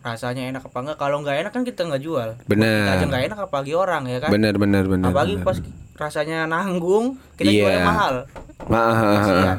rasanya 0.00 0.48
enak 0.48 0.64
apa 0.64 0.78
enggak 0.78 0.98
kalau 0.98 1.22
nggak 1.22 1.36
enak 1.38 1.52
kan 1.52 1.62
kita 1.62 1.84
nggak 1.84 2.02
jual 2.02 2.28
Bener. 2.44 2.82
kita 2.82 2.92
aja 2.92 3.04
nggak 3.06 3.24
enak 3.28 3.38
apalagi 3.40 3.72
orang 3.72 4.02
ya 4.04 4.18
kan 4.18 4.30
Bener 4.30 4.54
bener 4.56 4.84
bener. 4.84 5.08
apalagi 5.08 5.36
bener. 5.36 5.46
pas 5.46 5.56
rasanya 5.94 6.44
nanggung 6.44 7.20
kita 7.36 7.48
Iya. 7.48 7.60
jualnya 7.60 7.82
mahal 7.84 8.14
Ah, 8.62 8.78
ah, 8.78 8.94
ah, 8.94 9.54
ah. 9.54 9.58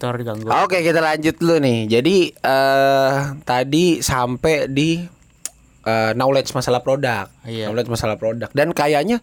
Diganggu 0.00 0.48
Oke 0.64 0.80
kita 0.80 0.96
lanjut 0.98 1.36
dulu 1.36 1.60
nih. 1.60 1.84
Jadi 1.86 2.32
eh 2.32 3.16
tadi 3.44 4.00
sampai 4.00 4.64
di 4.66 4.96
eh, 5.80 6.12
knowledge 6.12 6.50
masalah 6.50 6.80
produk, 6.80 7.28
Iya. 7.42 7.68
knowledge 7.68 7.88
masalah 7.88 8.16
produk. 8.16 8.48
Dan 8.50 8.72
kayaknya 8.72 9.20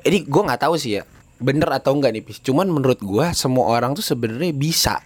ini 0.00 0.18
gue 0.22 0.42
nggak 0.42 0.60
tahu 0.60 0.76
sih 0.76 0.96
ya, 0.96 1.04
bener 1.40 1.68
atau 1.72 1.96
enggak 1.96 2.12
nih, 2.12 2.22
Pis. 2.22 2.38
Cuman 2.38 2.68
menurut 2.68 3.00
gua 3.00 3.32
semua 3.32 3.66
orang 3.66 3.92
tuh 3.92 4.04
sebenarnya 4.04 4.52
bisa 4.52 5.00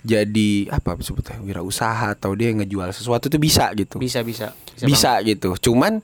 jadi 0.00 0.70
apa 0.70 0.96
sebutnya 0.96 1.36
wirausaha 1.40 2.14
atau 2.14 2.32
dia 2.32 2.52
ngejual 2.52 2.88
sesuatu 2.90 3.28
tuh 3.28 3.36
bisa 3.36 3.68
gitu. 3.74 3.96
bisa 3.96 4.20
bisa 4.24 4.52
Bisa, 4.80 5.20
gitu. 5.20 5.52
Cuman 5.60 6.00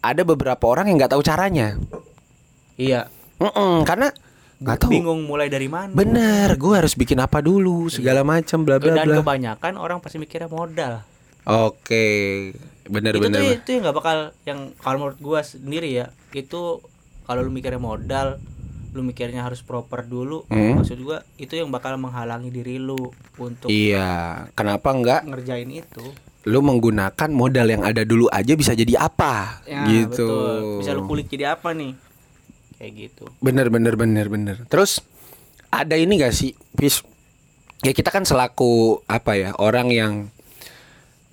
ada 0.00 0.22
beberapa 0.22 0.64
orang 0.64 0.88
yang 0.88 0.96
nggak 0.96 1.12
tahu 1.12 1.20
caranya. 1.20 1.76
iya 2.74 3.08
Mm-mm, 3.36 3.84
karena 3.84 4.08
nggak 4.58 4.78
tahu. 4.78 4.90
bingung 4.94 5.20
mulai 5.24 5.48
dari 5.48 5.66
mana 5.66 5.92
Bener, 5.92 6.54
gue 6.54 6.72
harus 6.72 6.94
bikin 6.94 7.18
apa 7.18 7.38
dulu, 7.38 7.86
segala 7.86 8.22
macam, 8.22 8.62
bla 8.62 8.78
bla 8.78 8.94
dan 8.96 9.06
bla. 9.06 9.16
kebanyakan 9.20 9.72
orang 9.76 9.98
pasti 10.00 10.16
mikirnya 10.16 10.48
modal 10.48 11.04
Oke, 11.44 12.06
bener 12.88 13.12
itu 13.12 13.20
bener. 13.20 13.38
tuh 13.38 13.52
itu 13.52 13.68
yang 13.70 13.82
nggak 13.84 13.96
bakal 13.96 14.16
yang 14.42 14.72
kalau 14.80 14.96
menurut 14.98 15.20
gua 15.20 15.40
sendiri 15.44 15.92
ya 15.92 16.06
itu 16.32 16.80
kalau 17.22 17.40
lu 17.40 17.52
mikirnya 17.52 17.76
modal 17.76 18.40
lu 18.94 19.02
mikirnya 19.02 19.42
harus 19.42 19.58
proper 19.60 20.02
dulu 20.02 20.46
Hmm. 20.46 20.78
maksud 20.78 20.96
gua 21.00 21.18
itu 21.34 21.52
yang 21.52 21.68
bakal 21.68 21.98
menghalangi 21.98 22.48
diri 22.48 22.78
lu 22.78 23.10
untuk 23.36 23.66
Iya, 23.66 24.46
kenapa 24.54 24.94
enggak? 24.94 25.26
ngerjain 25.26 25.68
itu 25.68 26.06
Lu 26.44 26.60
menggunakan 26.60 27.28
modal 27.28 27.66
yang 27.66 27.82
ada 27.82 28.04
dulu 28.04 28.28
aja 28.28 28.52
bisa 28.52 28.70
jadi 28.72 28.94
apa? 28.96 29.64
ya 29.64 29.82
gitu. 29.84 30.28
betul 30.28 30.78
bisa 30.78 30.90
lu 30.92 31.04
kulik 31.04 31.26
jadi 31.26 31.52
apa 31.52 31.72
nih 31.72 31.96
kayak 32.76 32.92
gitu 32.94 33.24
Bener 33.38 33.66
bener 33.66 33.94
bener 33.94 34.26
bener. 34.28 34.56
Terus 34.64 35.02
ada 35.68 35.94
ini 35.94 36.14
gak 36.16 36.30
sih, 36.30 36.54
Pis? 36.72 37.02
ya 37.80 37.90
kita 37.90 38.08
kan 38.08 38.22
selaku 38.22 39.02
apa 39.04 39.34
ya 39.34 39.50
orang 39.54 39.88
yang 39.88 40.12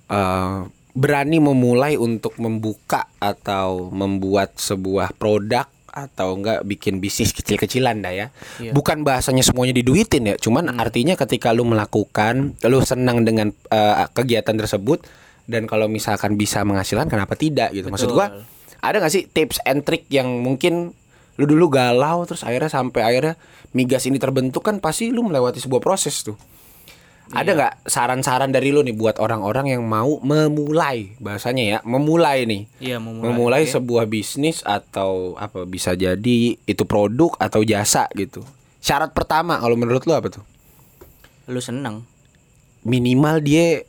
eh, 0.08 0.58
berani 0.92 1.38
memulai 1.38 1.96
untuk 1.96 2.36
membuka 2.36 3.08
atau 3.16 3.88
membuat 3.88 4.56
sebuah 4.56 5.14
produk 5.14 5.64
atau 5.92 6.40
enggak 6.40 6.64
bikin 6.64 6.98
bisnis 6.98 7.30
kecil-kecilan 7.38 8.00
dah 8.00 8.12
ya. 8.12 8.26
Iya. 8.58 8.72
Bukan 8.72 9.04
bahasanya 9.04 9.44
semuanya 9.44 9.76
diduitin 9.76 10.32
ya, 10.32 10.34
cuman 10.40 10.80
artinya 10.80 11.14
ketika 11.14 11.52
lu 11.52 11.68
melakukan, 11.68 12.56
lu 12.64 12.78
senang 12.82 13.22
dengan 13.22 13.52
eh, 13.70 14.08
kegiatan 14.16 14.56
tersebut 14.56 15.04
dan 15.46 15.68
kalau 15.68 15.86
misalkan 15.86 16.40
bisa 16.40 16.64
menghasilkan 16.64 17.06
kenapa 17.12 17.36
tidak 17.36 17.70
gitu. 17.76 17.92
Maksud 17.92 18.10
gua 18.10 18.32
Betul. 18.32 18.42
ada 18.80 18.96
nggak 18.98 19.12
sih 19.12 19.22
tips 19.28 19.60
and 19.68 19.84
trick 19.84 20.08
yang 20.08 20.26
mungkin 20.40 20.96
lu 21.40 21.44
dulu 21.48 21.72
galau 21.72 22.28
terus 22.28 22.44
akhirnya 22.44 22.68
sampai 22.68 23.00
akhirnya 23.04 23.34
migas 23.72 24.04
ini 24.04 24.20
terbentuk 24.20 24.60
kan 24.60 24.78
pasti 24.84 25.08
lu 25.08 25.24
melewati 25.24 25.60
sebuah 25.60 25.80
proses 25.80 26.24
tuh. 26.24 26.36
Ada 27.32 27.50
nggak 27.52 27.74
saran-saran 27.88 28.52
dari 28.52 28.68
lu 28.68 28.84
nih 28.84 28.92
buat 28.92 29.16
orang-orang 29.16 29.72
yang 29.72 29.82
mau 29.82 30.20
memulai 30.20 31.16
bahasanya 31.16 31.64
ya, 31.64 31.78
memulai 31.82 32.44
nih. 32.44 32.62
Iya 32.78 32.96
memulai. 33.00 33.24
Memulai 33.24 33.62
Oke. 33.64 33.72
sebuah 33.72 34.04
bisnis 34.04 34.60
atau 34.60 35.34
apa 35.36 35.64
bisa 35.64 35.96
jadi 35.96 36.38
itu 36.58 36.82
produk 36.84 37.32
atau 37.36 37.64
jasa 37.64 38.04
gitu. 38.12 38.44
Syarat 38.78 39.16
pertama 39.16 39.56
kalau 39.56 39.74
menurut 39.74 40.04
lu 40.04 40.12
apa 40.12 40.28
tuh? 40.28 40.44
Lu 41.48 41.58
seneng. 41.58 42.04
Minimal 42.82 43.40
dia 43.40 43.86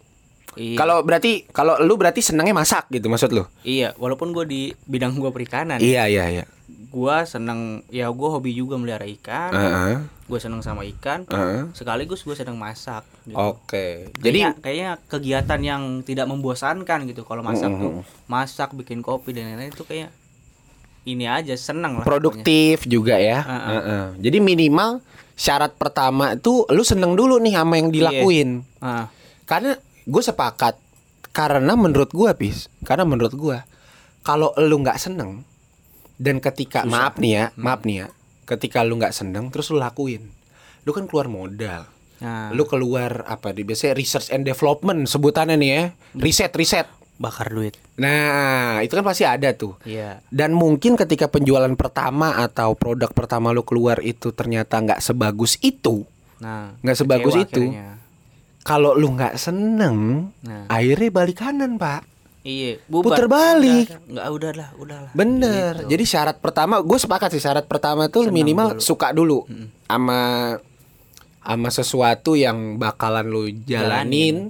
Iya. 0.53 0.77
kalau 0.77 1.01
berarti 1.01 1.49
kalau 1.49 1.81
lu 1.81 1.97
berarti 1.97 2.21
senangnya 2.21 2.53
masak 2.53 2.85
gitu 2.93 3.09
maksud 3.09 3.33
lu? 3.33 3.41
Iya, 3.65 3.97
walaupun 3.97 4.29
gue 4.31 4.45
di 4.45 4.61
bidang 4.85 5.17
gue 5.17 5.33
perikanan, 5.33 5.81
Iya 5.81 6.05
iya 6.05 6.25
iya. 6.29 6.45
gue 6.69 7.17
seneng 7.25 7.81
ya 7.89 8.05
gue 8.13 8.29
hobi 8.29 8.53
juga 8.53 8.77
melihara 8.77 9.09
ikan, 9.17 9.49
Heeh. 9.49 10.05
gue 10.29 10.39
seneng 10.39 10.61
sama 10.61 10.85
ikan, 10.85 11.25
heeh. 11.25 11.73
sekaligus 11.73 12.21
gue 12.21 12.37
seneng 12.37 12.53
masak. 12.53 13.01
Gitu. 13.23 13.39
Oke. 13.39 14.11
Jadi 14.19 14.39
Kayaknya, 14.43 14.49
kayaknya 14.59 14.91
kegiatan 15.07 15.59
yang 15.63 15.83
tidak 16.03 16.27
membosankan 16.27 17.07
gitu 17.07 17.23
kalau 17.23 17.39
masak 17.39 17.71
Mm, 17.71 17.79
tuh, 17.79 17.91
mm, 17.99 18.03
masak, 18.27 18.69
bikin 18.75 18.99
kopi 18.99 19.31
dan 19.31 19.55
lain-lain 19.55 19.71
itu 19.71 19.87
kayak 19.87 20.11
ini 21.03 21.27
aja 21.27 21.55
seneng 21.55 21.99
lah. 21.99 22.03
pokoknya. 22.03 22.11
produktif 22.11 22.83
juga 22.83 23.15
ya. 23.19 23.39
Heeh. 23.43 23.71
Heeh. 23.79 24.05
Jadi 24.19 24.37
minimal 24.39 24.99
syarat 25.33 25.75
pertama 25.75 26.35
itu 26.35 26.67
lu 26.67 26.83
seneng 26.83 27.15
dulu 27.15 27.39
nih 27.39 27.55
sama 27.55 27.79
yang 27.79 27.89
dilakuin. 27.89 28.63
Ah, 28.79 29.07
Karena 29.43 29.75
gue 30.03 30.23
sepakat. 30.23 30.79
Karena 31.33 31.73
menurut 31.73 32.13
gua 32.13 32.37
pis, 32.37 32.69
karena 32.85 33.09
menurut 33.09 33.33
gua 33.33 33.65
kalau 34.21 34.53
lu 34.53 34.85
nggak 34.85 35.01
seneng 35.01 35.41
dan 36.15 36.37
ketika 36.37 36.85
maaf 36.85 37.17
nih 37.17 37.31
ya, 37.33 37.45
maaf 37.57 37.81
nih 37.81 38.05
ya, 38.05 38.07
ketika 38.45 38.85
lu 38.85 39.01
nggak 39.01 39.17
seneng 39.17 39.49
terus 39.49 39.73
lu 39.73 39.81
lakuin, 39.81 40.29
lu 40.85 40.93
kan 40.93 41.09
keluar 41.09 41.25
modal. 41.25 41.89
Nah, 42.17 42.49
Lu 42.49 42.63
keluar 42.63 43.23
apa 43.23 43.49
di 43.49 43.61
biasanya 43.61 43.93
research 43.93 44.29
and 44.29 44.43
development 44.43 45.05
sebutannya 45.05 45.55
nih 45.55 45.69
ya, 45.69 45.83
riset 46.13 46.51
riset. 46.51 46.87
bakar 47.15 47.45
duit. 47.47 47.77
Nah 47.95 48.81
itu 48.81 48.91
kan 48.91 49.01
pasti 49.01 49.21
ada 49.21 49.49
tuh. 49.51 49.77
Iya. 49.83 50.19
Dan 50.27 50.51
mungkin 50.51 50.93
ketika 50.93 51.25
penjualan 51.25 51.69
pertama 51.71 52.35
atau 52.37 52.73
produk 52.73 53.07
pertama 53.07 53.49
lu 53.49 53.61
keluar 53.61 53.97
itu 53.99 54.29
ternyata 54.29 54.77
nggak 54.77 54.99
sebagus 54.99 55.55
itu, 55.59 56.03
Nah, 56.37 56.73
nggak 56.75 56.97
sebagus 56.97 57.37
itu. 57.37 57.63
akhirnya. 57.63 58.01
Kalau 58.59 58.91
lu 58.93 59.13
nggak 59.13 59.35
seneng, 59.35 60.29
Nah, 60.41 60.65
akhirnya 60.67 61.09
balik 61.11 61.37
kanan 61.37 61.75
pak. 61.75 62.01
iya, 62.41 62.81
Puter 62.83 63.27
balik. 63.27 63.87
Udah, 63.87 63.99
Enggak 64.03 64.27
udahlah, 64.31 64.69
udahlah. 64.75 65.11
Bener. 65.13 65.73
Gitu. 65.79 65.89
Jadi 65.91 66.03
syarat 66.05 66.37
pertama, 66.37 66.79
gue 66.79 66.97
sepakat 66.97 67.29
sih 67.29 67.39
syarat 67.39 67.63
pertama 67.63 68.07
tuh 68.07 68.25
Senang 68.25 68.35
minimal 68.35 68.67
dulu. 68.73 68.81
suka 68.81 69.07
dulu 69.11 69.39
sama 69.85 70.19
sama 71.43 71.69
sesuatu 71.69 72.33
yang 72.33 72.75
bakalan 72.77 73.27
lu 73.27 73.51
jalanin. 73.61 74.49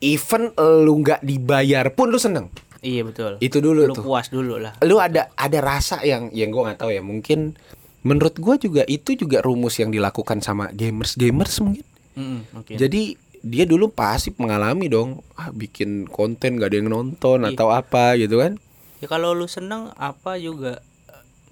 Even 0.00 0.48
lu 0.56 0.96
nggak 0.98 1.20
dibayar 1.20 1.84
pun 1.90 2.08
lu 2.08 2.16
seneng. 2.16 2.48
Iya 2.80 3.04
betul. 3.04 3.36
Itu 3.38 3.60
dulu 3.60 3.84
Lu 3.84 3.92
tuh. 3.92 4.00
puas 4.02 4.26
dulu 4.26 4.56
lah. 4.56 4.72
lu 4.80 4.96
ada 4.96 5.28
ada 5.30 5.58
rasa 5.60 6.00
yang 6.00 6.32
yang 6.32 6.48
gue 6.48 6.62
nggak 6.62 6.80
tahu 6.80 6.88
ya 6.90 7.00
mungkin 7.00 7.52
menurut 8.00 8.32
gue 8.34 8.54
juga 8.58 8.82
itu 8.86 9.12
juga 9.14 9.38
rumus 9.38 9.76
yang 9.76 9.88
dilakukan 9.88 10.40
sama 10.40 10.72
gamers 10.72 11.14
gamers 11.14 11.60
mungkin 11.60 11.84
Mm, 12.10 12.42
oke. 12.54 12.72
jadi 12.74 13.14
dia 13.38 13.64
dulu 13.64 13.86
pasti 13.88 14.34
mengalami 14.34 14.88
dong 14.88 15.22
ah 15.32 15.48
bikin 15.48 16.04
konten 16.04 16.56
gak 16.56 16.68
ada 16.68 16.76
yang 16.76 16.90
nonton 16.90 17.38
Iya. 17.40 17.54
atau 17.54 17.68
apa 17.70 18.16
gitu 18.16 18.34
kan 18.36 18.58
Ya 18.98 19.06
kalau 19.06 19.30
lu 19.30 19.46
seneng 19.46 19.92
apa 19.94 20.34
juga 20.36 20.82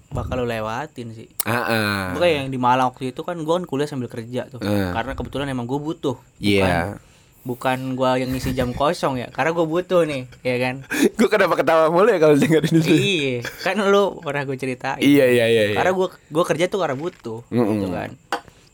bakal 0.09 0.41
lu 0.41 0.45
lewatin 0.49 1.13
sih. 1.13 1.29
ah 1.45 1.61
ah. 1.65 2.01
Makanya 2.17 2.45
yang 2.45 2.49
di 2.49 2.57
Malang 2.57 2.89
waktu 2.93 3.13
itu 3.13 3.21
kan 3.21 3.37
gua 3.45 3.61
kan 3.61 3.65
kuliah 3.69 3.85
sambil 3.85 4.09
kerja 4.09 4.49
tuh. 4.49 4.59
Eh. 4.61 4.89
Karena 4.93 5.13
kebetulan 5.13 5.47
emang 5.49 5.69
gue 5.69 5.77
butuh. 5.77 6.17
iya 6.41 6.97
Bukan 7.45 7.95
gua 7.95 8.19
yang 8.19 8.35
ngisi 8.35 8.51
jam 8.51 8.75
kosong 8.75 9.15
ya, 9.15 9.31
karena 9.31 9.55
gue 9.55 9.63
butuh 9.63 10.03
nih, 10.03 10.27
ya 10.43 10.59
kan? 10.59 10.83
gue 11.17 11.29
kenapa 11.31 11.55
ketawa 11.55 11.87
mulu 11.87 12.11
ya 12.11 12.19
kalau 12.19 12.35
dengerin 12.35 12.75
itu 12.83 12.91
iya, 12.91 13.35
kan 13.63 13.79
lu 13.79 14.19
pernah 14.19 14.43
gue 14.43 14.59
ceritain. 14.59 14.99
iya 14.99 15.23
iya 15.23 15.45
iya, 15.47 15.63
iya. 15.71 15.75
Karena 15.79 15.95
gua 15.95 16.11
gua 16.27 16.43
kerja 16.43 16.67
tuh 16.67 16.83
karena 16.83 16.99
butuh, 16.99 17.47
Mm-mm. 17.47 17.79
gitu 17.79 17.87
kan. 17.95 18.09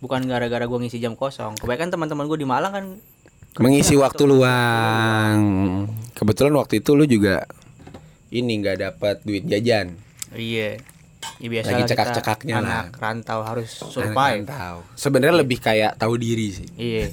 Bukan 0.02 0.26
gara-gara 0.26 0.66
gua 0.66 0.82
ngisi 0.82 0.98
jam 0.98 1.14
kosong. 1.14 1.56
Kebanyakan 1.62 1.94
teman-teman 1.94 2.26
gue 2.26 2.40
di 2.42 2.48
Malang 2.50 2.74
kan 2.74 2.86
mengisi 3.56 3.96
waktu 3.96 4.28
luang 4.28 5.40
kebetulan 6.12 6.52
waktu 6.60 6.84
itu 6.84 6.92
lu 6.92 7.08
juga 7.08 7.48
ini 8.36 8.60
nggak 8.60 8.78
dapat 8.84 9.24
duit 9.24 9.48
jajan 9.48 9.96
iya. 10.36 10.76
Ya 11.36 11.48
biasa 11.50 11.68
Lagi 11.70 11.84
cekak-cekaknya 11.86 12.56
lah. 12.56 12.64
anak 12.88 12.96
rantau 12.96 13.40
harus 13.42 13.68
survive. 13.70 14.44
rantau. 14.44 14.88
sebenarnya 14.94 15.36
lebih 15.38 15.60
kayak 15.60 15.96
tahu 15.96 16.16
diri 16.16 16.48
sih 16.50 16.68
Iya. 16.74 17.12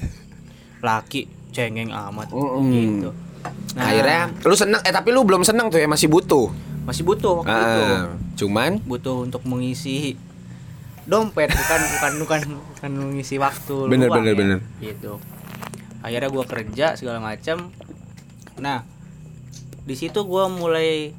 Laki 0.79 1.27
cengeng 1.51 1.91
amat 1.91 2.31
Mm-mm. 2.31 2.64
gitu. 2.70 3.11
Nah, 3.73 3.83
akhirnya 3.85 4.31
lu 4.41 4.55
seneng 4.55 4.81
eh 4.81 4.91
tapi 4.91 5.11
lu 5.11 5.23
belum 5.23 5.43
seneng 5.43 5.66
tuh 5.68 5.77
ya 5.77 5.87
masih 5.87 6.07
butuh 6.07 6.49
masih 6.83 7.03
butuh 7.03 7.43
waktu 7.43 7.51
itu. 7.53 7.83
Ah, 7.85 8.03
cuman 8.37 8.73
Butuh 8.81 9.23
untuk 9.23 9.43
mengisi 9.43 10.14
dompet 11.03 11.51
bukan 11.51 11.81
bukan 11.91 12.12
bukan 12.18 12.41
bukan 12.73 12.91
mengisi 12.93 13.35
waktu 13.37 13.75
Bener, 13.87 14.07
luang 14.07 14.23
bener, 14.23 14.33
ya. 14.33 14.39
bener. 14.39 14.59
Gitu. 14.79 15.12
Akhirnya 15.99 16.29
gua 16.29 16.45
kerja 16.45 16.87
segala 16.93 17.18
macam. 17.18 17.70
Nah, 18.57 18.87
di 19.81 19.95
situ 19.95 20.23
gua 20.23 20.47
mulai 20.47 21.11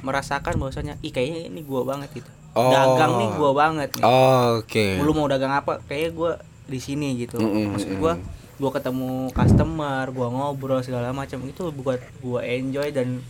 merasakan 0.00 0.54
bahwasanya 0.56 0.98
ih 1.00 1.10
kayaknya 1.10 1.46
ini 1.48 1.60
gua 1.60 1.82
banget 1.84 2.10
gitu. 2.12 2.30
Oh. 2.54 2.70
Dagang 2.70 3.18
nih 3.18 3.28
gua 3.34 3.50
banget 3.52 3.88
nih. 3.98 4.04
oke 4.06 4.86
Lu 5.02 5.10
mau 5.10 5.26
dagang 5.26 5.50
apa? 5.50 5.82
Kayaknya 5.84 6.10
gua 6.14 6.32
di 6.64 6.78
sini 6.78 7.18
gitu. 7.18 7.36
Mm-mm, 7.36 7.74
Maksud 7.74 7.90
mm-mm. 7.90 8.00
gua 8.00 8.14
gua 8.54 8.70
ketemu 8.70 9.10
customer, 9.34 10.04
gua 10.08 10.28
ngobrol 10.30 10.78
segala 10.80 11.10
macam 11.10 11.42
itu 11.42 11.68
buat 11.74 11.98
gua 12.18 12.40
enjoy 12.40 12.94
dan 12.94 13.20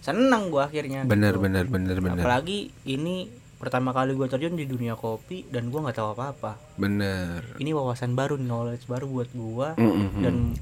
seneng 0.00 0.48
gua 0.48 0.66
akhirnya. 0.66 1.04
bener 1.04 1.36
gitu. 1.36 1.44
bener 1.44 1.64
bener 1.68 1.96
bener 2.00 2.22
Apalagi 2.24 2.72
ini 2.82 3.28
pertama 3.60 3.92
kali 3.92 4.16
gua 4.16 4.26
terjun 4.26 4.56
di 4.56 4.64
dunia 4.64 4.96
kopi 4.96 5.46
dan 5.46 5.68
gua 5.68 5.86
nggak 5.86 6.00
tahu 6.00 6.16
apa-apa. 6.16 6.58
bener 6.74 7.44
Ini 7.60 7.70
wawasan 7.70 8.16
baru, 8.16 8.34
knowledge 8.34 8.88
baru 8.88 9.06
buat 9.06 9.30
gua 9.30 9.68
Mm-mm. 9.76 10.24
dan 10.24 10.56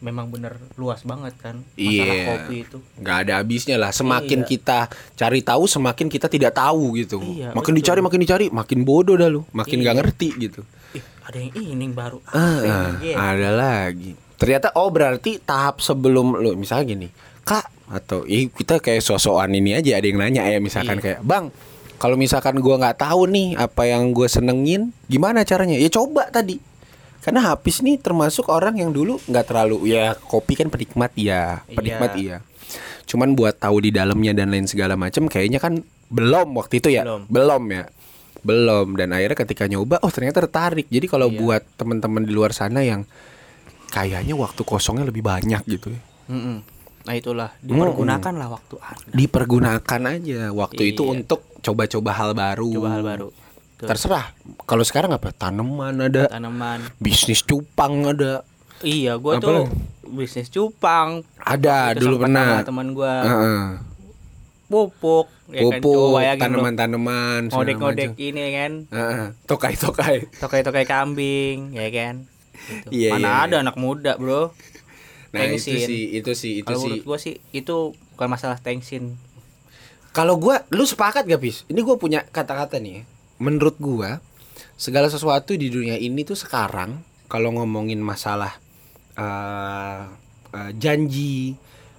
memang 0.00 0.26
bener 0.26 0.56
luas 0.74 1.00
banget 1.02 1.36
kan 1.36 1.60
masalah 1.72 1.84
Iya. 2.08 2.24
kopi 2.26 2.56
itu. 2.62 2.78
nggak 2.96 3.16
ada 3.20 3.32
habisnya 3.36 3.76
lah 3.76 3.90
semakin 3.90 4.40
Iya. 4.40 4.48
kita 4.48 4.78
cari 5.14 5.40
tahu 5.40 5.64
semakin 5.64 6.06
kita 6.06 6.26
tidak 6.26 6.52
tahu 6.52 6.96
gitu 6.96 7.20
Iya, 7.20 7.52
makin 7.52 7.72
betul. 7.72 7.80
dicari 7.84 8.00
makin 8.00 8.20
dicari 8.20 8.46
makin 8.48 8.78
bodoh 8.82 9.14
dah 9.14 9.28
lu 9.28 9.44
makin 9.50 9.78
nggak 9.78 9.92
Iya. 9.92 10.00
ngerti 10.02 10.28
gitu 10.40 10.60
Ih, 10.90 11.04
ada 11.22 11.36
yang 11.36 11.52
ini 11.54 11.84
yang 11.84 11.94
baru. 11.94 12.18
ah? 12.26 12.96
Gitu. 12.96 13.14
ada 13.14 13.48
lagi 13.50 14.12
ternyata 14.34 14.72
oh 14.74 14.88
berarti 14.88 15.36
tahap 15.38 15.78
sebelum 15.78 16.34
lu 16.34 16.56
misalnya 16.56 16.84
gini 16.90 17.08
kak 17.42 17.68
atau 17.90 18.24
ih 18.24 18.48
kita 18.48 18.78
kayak 18.78 19.00
sosokan 19.00 19.50
ini 19.50 19.74
aja 19.74 19.94
ada 19.94 20.06
yang 20.06 20.16
nanya 20.16 20.46
ya 20.46 20.56
misalkan 20.58 20.96
Iya. 20.96 21.04
kayak 21.04 21.20
bang 21.22 21.52
kalau 21.96 22.16
misalkan 22.16 22.56
gua 22.56 22.80
nggak 22.80 22.96
tahu 22.98 23.28
nih 23.28 23.52
apa 23.54 23.84
yang 23.84 24.08
gue 24.10 24.24
senengin 24.24 24.96
gimana 25.04 25.44
caranya 25.44 25.76
ya 25.76 25.90
coba 25.90 26.24
tadi 26.26 26.56
karena 27.20 27.40
Hafiz 27.46 27.80
nih 27.80 27.96
termasuk 27.96 28.48
orang 28.48 28.76
yang 28.76 28.90
dulu 28.90 29.20
nggak 29.22 29.44
terlalu 29.44 29.92
ya 29.92 30.16
kopi 30.16 30.54
kan 30.54 30.68
penikmat 30.68 31.12
ya 31.14 31.60
penikmat 31.66 32.16
iya 32.16 32.36
cuman 33.04 33.34
buat 33.34 33.56
tahu 33.56 33.82
di 33.82 33.90
dalamnya 33.90 34.32
dan 34.32 34.48
lain 34.48 34.64
segala 34.64 34.94
macam 34.94 35.26
kayaknya 35.26 35.58
kan 35.58 35.82
belum 36.08 36.54
waktu 36.54 36.78
itu 36.78 36.88
ya 36.90 37.02
Belum. 37.26 37.62
ya 37.68 37.84
belum 38.40 38.96
dan 38.96 39.12
akhirnya 39.12 39.36
ketika 39.36 39.64
nyoba 39.66 40.00
oh 40.00 40.08
ternyata 40.08 40.40
tertarik 40.40 40.88
jadi 40.88 41.04
kalau 41.06 41.28
Iya. 41.28 41.38
buat 41.38 41.62
teman-teman 41.76 42.24
di 42.24 42.32
luar 42.32 42.50
sana 42.50 42.80
yang 42.80 43.04
kayaknya 43.88 44.32
waktu 44.32 44.62
kosongnya 44.62 45.04
lebih 45.04 45.20
banyak 45.20 45.60
gitu 45.66 45.92
ya 45.92 46.00
Mm-mm. 46.30 46.58
Nah 47.00 47.16
itulah 47.16 47.50
dipergunakanlah 47.58 48.48
waktu 48.50 48.76
anda. 48.78 49.08
dipergunakan 49.10 50.00
aja 50.10 50.40
waktu 50.52 50.82
itu 50.90 51.02
Iya. 51.02 51.10
untuk 51.16 51.40
coba-coba 51.58 52.10
hal 52.12 52.30
baru 52.32 52.70
Coba 52.70 52.88
hal 52.92 53.02
baru. 53.02 53.28
Tuh, 53.80 53.88
terserah 53.88 54.36
kalau 54.68 54.84
sekarang 54.84 55.08
apa 55.10 55.32
tanaman 55.32 55.96
ada 56.04 56.28
tanaman. 56.28 56.84
bisnis 57.00 57.40
cupang 57.40 58.04
ada 58.04 58.44
Iya, 58.80 59.20
gua 59.20 59.36
Apa 59.36 59.44
tuh 59.44 59.64
bisnis 60.08 60.48
cupang. 60.48 61.20
ada 61.36 61.92
Itu 61.92 62.04
dulu 62.08 62.24
pernah 62.24 62.60
teman 62.64 62.92
gua 62.92 63.12
Heeh. 63.24 63.64
pupuk, 64.68 65.28
ya 65.48 65.60
kan? 65.68 65.80
Pupuk 65.80 66.16
lu, 66.20 66.40
tanaman-tanaman 66.40 67.40
Ngodek-ngodek 67.52 68.16
ini 68.16 68.40
kan. 68.52 68.72
Heeh, 68.88 69.26
tokai-tokai 69.44 70.32
Tokai-tokai 70.40 70.84
kambing, 70.88 71.76
ya 71.76 71.88
kan. 71.92 72.24
Gitu. 72.68 72.88
Iya, 72.88 73.10
Mana 73.16 73.28
iya, 73.28 73.32
ada 73.48 73.56
anak 73.64 73.76
muda, 73.76 74.16
Bro. 74.16 74.52
Nah 75.30 75.46
itu 75.46 75.62
Tengsin. 75.62 75.86
sih 75.86 76.04
itu 76.16 76.32
sih 76.34 76.52
itu 76.60 76.66
Kalau 76.66 76.80
sih. 76.84 77.00
gua 77.04 77.18
sih 77.20 77.36
itu 77.52 77.94
bukan 78.16 78.28
masalah 78.28 78.58
tensin. 78.58 79.14
Kalau 80.10 80.36
gua 80.36 80.66
lu 80.74 80.82
sepakat 80.82 81.22
gak 81.22 81.38
Pis? 81.38 81.62
Ini 81.70 81.80
gua 81.86 81.94
punya 82.00 82.26
kata-kata 82.26 82.82
nih. 82.82 83.06
Menurut 83.40 83.80
gua 83.80 84.20
segala 84.76 85.08
sesuatu 85.08 85.56
di 85.56 85.72
dunia 85.72 85.96
ini 85.96 86.22
tuh 86.22 86.36
sekarang 86.36 87.00
kalau 87.26 87.56
ngomongin 87.56 87.98
masalah 87.98 88.60
eh, 89.16 90.00
eh, 90.52 90.70
janji, 90.76 91.56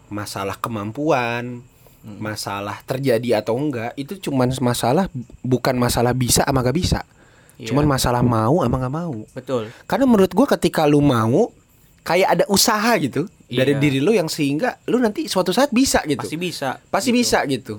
masalah 0.08 0.58
kemampuan, 0.58 1.66
masalah 2.02 2.82
terjadi 2.84 3.42
atau 3.42 3.58
enggak 3.58 3.94
itu 3.94 4.18
cuman 4.18 4.50
masalah 4.58 5.06
bukan 5.42 5.76
masalah 5.78 6.14
bisa 6.14 6.42
sama 6.46 6.62
gak 6.62 6.78
bisa. 6.78 7.02
Iya. 7.58 7.70
Cuman 7.74 7.86
masalah 7.86 8.26
mau 8.26 8.62
sama 8.66 8.78
gak 8.82 8.94
mau. 8.94 9.14
Betul. 9.34 9.70
Karena 9.86 10.06
menurut 10.06 10.34
gua 10.34 10.48
ketika 10.50 10.86
lu 10.90 11.02
mau 11.02 11.54
kayak 12.02 12.28
ada 12.34 12.46
usaha 12.50 12.98
gitu 12.98 13.30
dari 13.46 13.78
Iya. 13.78 13.82
diri 13.82 14.00
lu 14.02 14.10
yang 14.14 14.26
sehingga 14.26 14.82
lu 14.90 14.98
nanti 14.98 15.30
suatu 15.30 15.54
saat 15.54 15.70
bisa 15.70 16.02
gitu. 16.10 16.26
Pasti 16.26 16.38
bisa. 16.38 16.82
Pasti 16.90 17.10
Gitu. 17.14 17.18
bisa 17.22 17.40
gitu. 17.46 17.76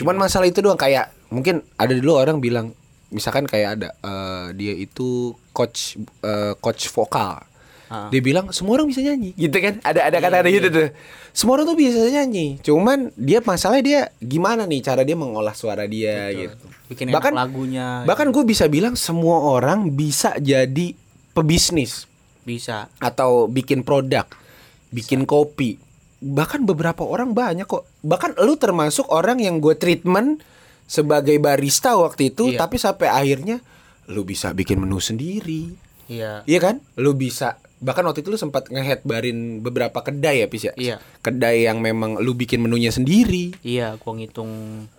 Cuman 0.00 0.16
masalah 0.16 0.48
itu 0.48 0.64
doang 0.64 0.80
kayak 0.80 1.12
mungkin 1.28 1.60
ada 1.76 1.92
dulu 1.92 2.16
orang 2.16 2.40
bilang 2.40 2.72
misalkan 3.10 3.44
kayak 3.46 3.68
ada 3.78 3.88
eh, 4.00 4.46
dia 4.56 4.74
itu 4.74 5.34
coach 5.52 5.98
eh, 6.22 6.54
coach 6.58 6.88
vokal. 6.90 7.42
Ah. 7.90 8.06
Dia 8.06 8.22
bilang 8.22 8.54
semua 8.54 8.78
orang 8.78 8.86
bisa 8.86 9.02
nyanyi, 9.02 9.34
gitu 9.34 9.58
kan? 9.58 9.82
Ada 9.82 10.14
ada 10.14 10.16
kata-kata 10.22 10.46
iya. 10.46 10.56
gitu 10.62 10.68
tuh. 10.70 10.88
Semua 11.34 11.58
orang 11.58 11.74
tuh 11.74 11.78
bisa 11.78 11.98
nyanyi. 12.06 12.62
Cuman 12.62 13.10
dia 13.18 13.42
masalahnya 13.42 13.82
dia 13.82 14.00
gimana 14.22 14.62
nih 14.62 14.78
cara 14.78 15.02
dia 15.02 15.18
mengolah 15.18 15.58
suara 15.58 15.90
dia 15.90 16.30
Betul. 16.30 16.38
gitu. 16.38 16.66
Bikin 16.94 17.06
Bahkan- 17.10 17.34
lagunya. 17.34 18.06
Bahkan 18.06 18.30
gue 18.30 18.44
bisa 18.46 18.70
bilang 18.70 18.94
semua 18.94 19.42
orang 19.42 19.90
bisa 19.90 20.38
jadi 20.38 20.94
pebisnis 21.34 22.06
bisa. 22.46 22.86
atau 23.02 23.50
bikin 23.50 23.82
produk, 23.82 24.26
bikin 24.94 25.26
kopi. 25.26 25.74
Bahkan 26.22 26.62
beberapa 26.70 27.02
orang 27.02 27.34
banyak 27.34 27.66
kok. 27.66 27.90
Bahkan 28.06 28.38
lu 28.38 28.54
termasuk 28.54 29.10
orang 29.10 29.42
yang 29.42 29.58
gue 29.58 29.74
treatment 29.74 30.38
sebagai 30.90 31.38
barista 31.38 31.94
waktu 31.94 32.34
itu, 32.34 32.50
Iya. 32.50 32.66
tapi 32.66 32.74
sampai 32.74 33.06
akhirnya 33.06 33.62
lu 34.10 34.26
bisa 34.26 34.50
bikin 34.50 34.82
menu 34.82 34.98
sendiri. 34.98 35.70
Iya. 36.10 36.42
Iya 36.42 36.58
kan? 36.58 36.82
Lu 36.98 37.14
bisa 37.14 37.62
bahkan 37.78 38.02
waktu 38.02 38.26
itu 38.26 38.34
lu 38.34 38.36
sempat 38.36 38.66
ngehead 38.68 39.06
barin 39.06 39.62
beberapa 39.62 40.02
kedai 40.02 40.42
ya, 40.42 40.46
Pis 40.50 40.66
ya? 40.66 40.74
Iya. 40.74 40.96
Kedai 41.22 41.70
yang 41.70 41.78
memang 41.78 42.18
lu 42.18 42.34
bikin 42.34 42.58
menunya 42.58 42.90
sendiri. 42.90 43.54
Iya, 43.62 43.94
gua 44.02 44.18
ngitung 44.18 44.50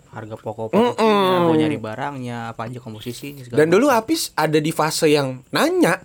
harga 0.08 0.34
pokok-pokoknya, 0.40 1.36
gua 1.44 1.56
nyari 1.56 1.76
barangnya, 1.76 2.56
apa 2.56 2.72
aja 2.72 2.80
komposisinya 2.80 3.44
segala 3.44 3.60
Dan 3.60 3.68
dulu. 3.68 3.92
Apis 3.92 4.32
ada 4.32 4.56
di 4.56 4.72
fase 4.72 5.12
yang 5.12 5.44
nanya, 5.52 6.00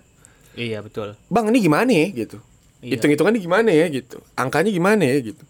Iya, 0.58 0.82
betul. 0.82 1.14
Bang 1.30 1.46
ini 1.48 1.62
gimana 1.62 1.86
ya 1.88 2.10
gitu. 2.10 2.42
Iya. 2.82 2.98
Hitung-hitungannya 2.98 3.38
gimana 3.38 3.70
ya 3.70 3.86
gitu. 3.88 4.18
Angkanya 4.34 4.74
gimana 4.74 5.06
ya 5.06 5.22
gitu. 5.22 5.42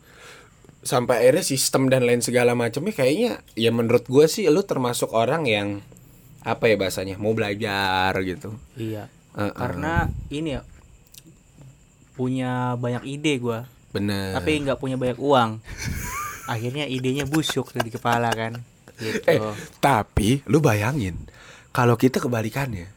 Sampai 0.78 1.26
akhirnya 1.26 1.42
sistem 1.42 1.90
dan 1.90 2.06
lain 2.06 2.22
segala 2.22 2.54
macamnya 2.54 2.94
kayaknya 2.94 3.42
ya 3.52 3.70
menurut 3.70 4.06
gue 4.06 4.24
sih 4.26 4.46
lu 4.46 4.62
termasuk 4.62 5.10
orang 5.10 5.44
yang 5.44 5.68
apa 6.40 6.70
ya 6.70 6.78
bahasanya 6.78 7.18
mau 7.18 7.34
belajar 7.34 8.14
gitu. 8.22 8.54
Iya. 8.74 9.10
Heeh. 9.34 9.52
Karena 9.52 10.06
ini 10.30 10.54
ya 10.54 10.62
punya 12.14 12.74
banyak 12.74 13.06
ide 13.06 13.38
gua, 13.38 13.70
Bener. 13.94 14.34
tapi 14.34 14.58
nggak 14.58 14.78
punya 14.78 14.98
banyak 14.98 15.18
uang. 15.18 15.62
Akhirnya 16.52 16.88
idenya 16.88 17.28
busuk 17.28 17.70
tuh 17.70 17.82
di 17.84 17.92
kepala 17.92 18.32
kan. 18.32 18.58
Gitu. 18.98 19.22
eh 19.30 19.38
tapi 19.78 20.42
lu 20.50 20.58
bayangin 20.58 21.14
kalau 21.70 21.94
kita 21.94 22.18
kebalikannya 22.18 22.90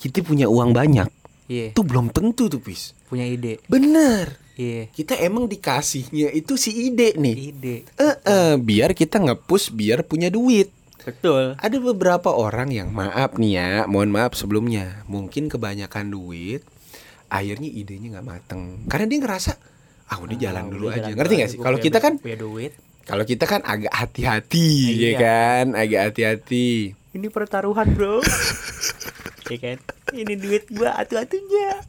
kita 0.00 0.24
punya 0.24 0.48
uang 0.48 0.72
banyak 0.72 1.12
Iya, 1.44 1.76
itu 1.76 1.82
belum 1.84 2.08
tentu 2.08 2.48
tuh 2.48 2.56
pis. 2.56 2.96
punya 3.04 3.28
ide. 3.28 3.60
Bener. 3.68 4.40
Iya, 4.52 4.84
Kita 4.86 5.16
emang 5.16 5.46
dikasihnya 5.46 6.28
itu 6.30 6.54
si 6.54 6.70
ide 6.86 7.14
nih. 7.14 7.36
ide. 7.50 7.76
Eh, 7.94 8.16
eh, 8.22 8.54
biar 8.54 8.92
kita 8.92 9.16
nge-push 9.18 9.72
biar 9.72 10.02
punya 10.02 10.28
duit. 10.28 10.68
Betul. 11.00 11.56
Ada 11.56 11.76
beberapa 11.78 12.30
orang 12.30 12.68
yang 12.68 12.88
maaf 12.88 13.34
nih 13.34 13.52
ya, 13.52 13.70
mohon 13.84 14.08
maaf 14.08 14.32
sebelumnya, 14.32 15.02
mungkin 15.04 15.48
kebanyakan 15.48 16.08
duit, 16.08 16.62
akhirnya 17.26 17.66
idenya 17.66 18.08
nggak 18.12 18.28
mateng. 18.28 18.86
Karena 18.86 19.06
dia 19.06 19.18
ngerasa, 19.18 19.52
ah 20.06 20.18
udah 20.18 20.36
jalan 20.36 20.62
Ah, 20.62 20.70
dulu 20.70 20.86
udah 20.86 20.94
aja. 20.94 21.02
jalan 21.06 21.16
Ngerti 21.16 21.34
nggak 21.34 21.48
aja, 21.48 21.54
sih? 21.54 21.60
Kalau 21.60 21.78
kita 21.80 21.98
kan, 21.98 22.12
punya 22.16 22.38
duit. 22.38 22.72
kalau 23.02 23.24
kita 23.24 23.44
kan 23.46 23.60
agak 23.64 23.90
hati-hati, 23.90 24.68
ya 24.94 25.08
Iya. 25.08 25.18
kan, 25.18 25.64
agak 25.74 26.00
hati-hati. 26.06 26.94
Ini 27.10 27.26
pertaruhan, 27.28 27.88
Bro. 27.90 28.22
Iya 29.50 29.58
kan? 29.58 29.76
Ini 30.14 30.34
duit 30.38 30.70
gua 30.70 30.94
atu-atunya. 31.02 31.82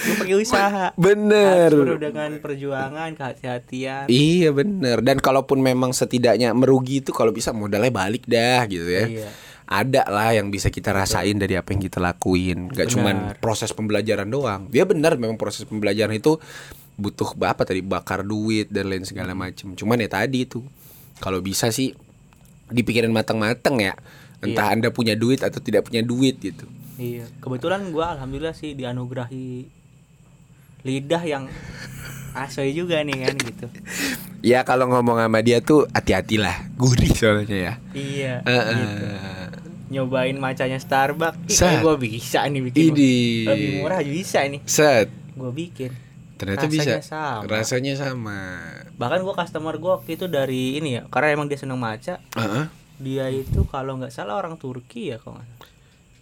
Gua 0.00 0.14
pakai 0.22 0.36
usaha. 0.38 0.86
Bener. 0.94 1.74
Harus 1.74 1.98
dengan 1.98 2.30
perjuangan, 2.38 3.10
kehati-hatian. 3.18 4.06
Iya 4.06 4.54
bener. 4.54 5.02
Dan 5.02 5.18
kalaupun 5.18 5.58
memang 5.58 5.90
setidaknya 5.90 6.54
merugi 6.54 7.02
itu 7.02 7.10
kalau 7.10 7.34
bisa 7.34 7.50
modalnya 7.50 7.90
balik 7.90 8.28
dah 8.30 8.62
gitu 8.70 8.86
ya. 8.86 9.06
Iya. 9.10 9.30
Ada 9.70 10.02
lah 10.10 10.34
yang 10.34 10.50
bisa 10.50 10.66
kita 10.66 10.90
rasain 10.90 11.38
dari 11.38 11.54
apa 11.54 11.70
yang 11.70 11.82
kita 11.82 12.02
lakuin. 12.02 12.74
Gak 12.74 12.90
cuman 12.90 13.38
proses 13.38 13.70
pembelajaran 13.70 14.26
doang. 14.26 14.66
Dia 14.66 14.82
benar 14.82 15.14
memang 15.14 15.38
proses 15.38 15.62
pembelajaran 15.62 16.14
itu 16.14 16.42
butuh 16.98 17.38
apa 17.46 17.62
tadi 17.62 17.80
bakar 17.80 18.26
duit 18.26 18.66
dan 18.66 18.90
lain 18.90 19.06
segala 19.06 19.30
macem. 19.32 19.78
Cuman 19.78 20.02
ya 20.02 20.10
tadi 20.10 20.42
itu 20.42 20.62
kalau 21.22 21.38
bisa 21.38 21.70
sih 21.70 21.94
dipikirin 22.66 23.14
matang-matang 23.14 23.78
ya. 23.78 23.94
Entah 24.42 24.72
anda 24.72 24.88
punya 24.90 25.14
duit 25.14 25.44
atau 25.44 25.62
tidak 25.62 25.86
punya 25.86 26.02
duit 26.02 26.40
gitu. 26.42 26.66
Iya, 27.00 27.24
kebetulan 27.40 27.88
gua 27.88 28.12
alhamdulillah 28.12 28.52
sih 28.52 28.76
dianugerahi 28.76 29.64
lidah 30.84 31.22
yang 31.24 31.48
asoy 32.36 32.76
juga 32.76 33.00
nih 33.00 33.24
kan 33.24 33.34
gitu. 33.40 33.66
Ya 34.44 34.60
kalau 34.68 34.84
ngomong 34.92 35.16
sama 35.16 35.40
dia 35.40 35.64
tuh 35.64 35.88
hati-hatilah. 35.96 36.68
Gurih 36.76 37.08
soalnya 37.16 37.56
ya. 37.56 37.74
Iya. 37.96 38.34
Eh, 38.44 38.62
gitu. 38.76 39.04
eh. 39.08 39.48
Nyobain 39.90 40.36
macanya 40.38 40.78
Starbucks, 40.78 41.56
kayak 41.56 41.80
gua 41.80 41.96
bisa 41.96 42.44
nih 42.46 42.60
bikin. 42.68 42.92
Ini. 42.92 43.16
Lebih 43.48 43.68
murah 43.80 44.00
juga 44.04 44.16
bisa 44.20 44.38
nih. 44.44 44.60
Set. 44.68 45.08
Gua 45.34 45.50
bikin. 45.50 45.90
Ternyata 46.36 46.68
Rasanya 46.68 47.00
bisa. 47.00 47.04
sama. 47.04 47.48
Rasanya 47.48 47.94
sama. 47.96 48.40
Bahkan 49.00 49.20
gua 49.24 49.34
customer 49.40 49.74
gua 49.80 49.98
waktu 49.98 50.20
itu 50.20 50.28
dari 50.28 50.76
ini 50.76 51.00
ya, 51.00 51.02
karena 51.08 51.32
emang 51.32 51.48
dia 51.48 51.56
seneng 51.56 51.80
maca. 51.80 52.20
Heeh. 52.36 52.64
Dia 53.00 53.32
itu 53.32 53.64
kalau 53.68 53.96
nggak 53.96 54.12
salah 54.12 54.36
orang 54.36 54.60
Turki 54.60 55.10
ya 55.10 55.16
kalau 55.16 55.40
nggak 55.40 55.48
salah. 55.48 55.59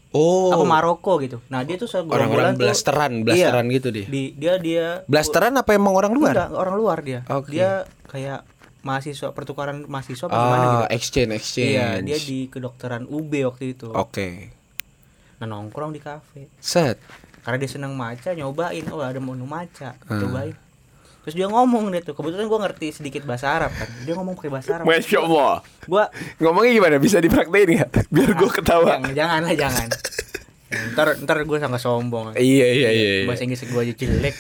Oh. 0.08 0.48
Apa 0.50 0.64
Maroko 0.64 1.20
gitu. 1.20 1.44
Nah, 1.48 1.60
dia 1.62 1.76
tuh 1.76 1.84
segerombolan 1.84 2.16
Orang-orang 2.24 2.52
tuh- 2.54 2.60
blasteran, 2.64 3.12
blasteran 3.22 3.64
gitu 3.68 3.88
dia. 3.92 4.06
Di 4.06 4.32
dia 4.32 4.54
dia 4.56 4.86
Blasteran 5.04 5.52
apa 5.52 5.70
emang 5.72 5.92
orang 5.92 6.12
luar? 6.12 6.32
Enggak, 6.32 6.50
orang 6.54 6.74
luar 6.74 6.98
dia. 7.04 7.20
Oke. 7.28 7.52
Dia 7.52 7.70
kayak 8.04 8.40
mahasiswa 8.80 9.28
pertukaran 9.30 9.84
mahasiswa 9.84 10.24
apa 10.24 10.32
Ah, 10.32 10.40
gimana 10.40 10.64
gitu. 10.64 10.84
exchange, 10.94 11.32
exchange. 11.34 11.72
Iya, 11.74 11.88
dia 12.00 12.18
di 12.18 12.48
kedokteran 12.48 13.04
UB 13.04 13.32
waktu 13.44 13.76
itu. 13.76 13.92
Oke. 13.92 14.48
Nah, 15.38 15.46
nongkrong 15.46 15.92
di 15.92 16.00
kafe. 16.00 16.48
Set. 16.56 16.96
Karena 17.38 17.60
dia 17.60 17.70
seneng 17.70 17.92
maca, 17.92 18.32
nyobain. 18.32 18.84
Oh, 18.88 18.98
ada 18.98 19.18
menu 19.18 19.44
maca. 19.44 19.92
Hmm. 20.04 20.20
Cobain. 20.20 20.56
Terus 21.28 21.44
dia 21.44 21.48
ngomong 21.52 21.92
deh 21.92 22.00
tuh. 22.00 22.16
Kebetulan 22.16 22.48
gua 22.48 22.64
ngerti 22.64 22.88
sedikit 22.88 23.28
bahasa 23.28 23.52
Arab 23.52 23.68
kan. 23.76 23.84
Dia 24.08 24.16
ngomong 24.16 24.32
pakai 24.32 24.48
bahasa 24.48 24.80
Arab. 24.80 24.88
Masya 24.88 25.20
Allah. 25.20 25.60
Gua 25.84 26.08
Ngomongnya 26.40 26.72
gimana? 26.72 26.96
Bisa 26.96 27.20
dipraktein 27.20 27.68
nggak? 27.68 28.08
Biar 28.08 28.32
gue 28.32 28.48
ketawa. 28.48 28.96
jangan, 28.96 29.12
jangan 29.12 29.40
lah, 29.44 29.52
jangan. 29.52 29.88
ntar 30.96 31.20
ntar 31.20 31.36
gue 31.44 31.58
sangat 31.60 31.84
sombong. 31.84 32.32
Iya, 32.32 32.40
iya, 32.72 32.88
iya. 32.88 32.88
iya. 32.96 33.28
Bahasa 33.28 33.44
Inggris 33.44 33.60
gue 33.60 33.76
aja 33.76 33.92
jelek. 33.92 34.36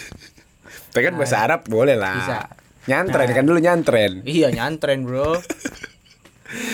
Tapi 0.96 1.02
kan 1.04 1.14
bahasa 1.20 1.36
Arab 1.44 1.68
boleh 1.68 1.92
lah. 1.92 2.16
Bisa. 2.24 2.38
Nyantren 2.88 3.28
Nah. 3.28 3.34
kan 3.36 3.44
dulu 3.44 3.58
nyantren. 3.60 4.12
Iya 4.24 4.48
nyantren 4.48 5.04
bro. 5.04 5.36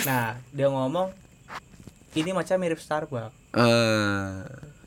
Nah 0.07 0.39
dia 0.55 0.71
ngomong 0.71 1.11
ini 2.15 2.31
macam 2.31 2.55
mirip 2.55 2.79
Starbucks. 2.79 3.35
Eh, 3.51 4.31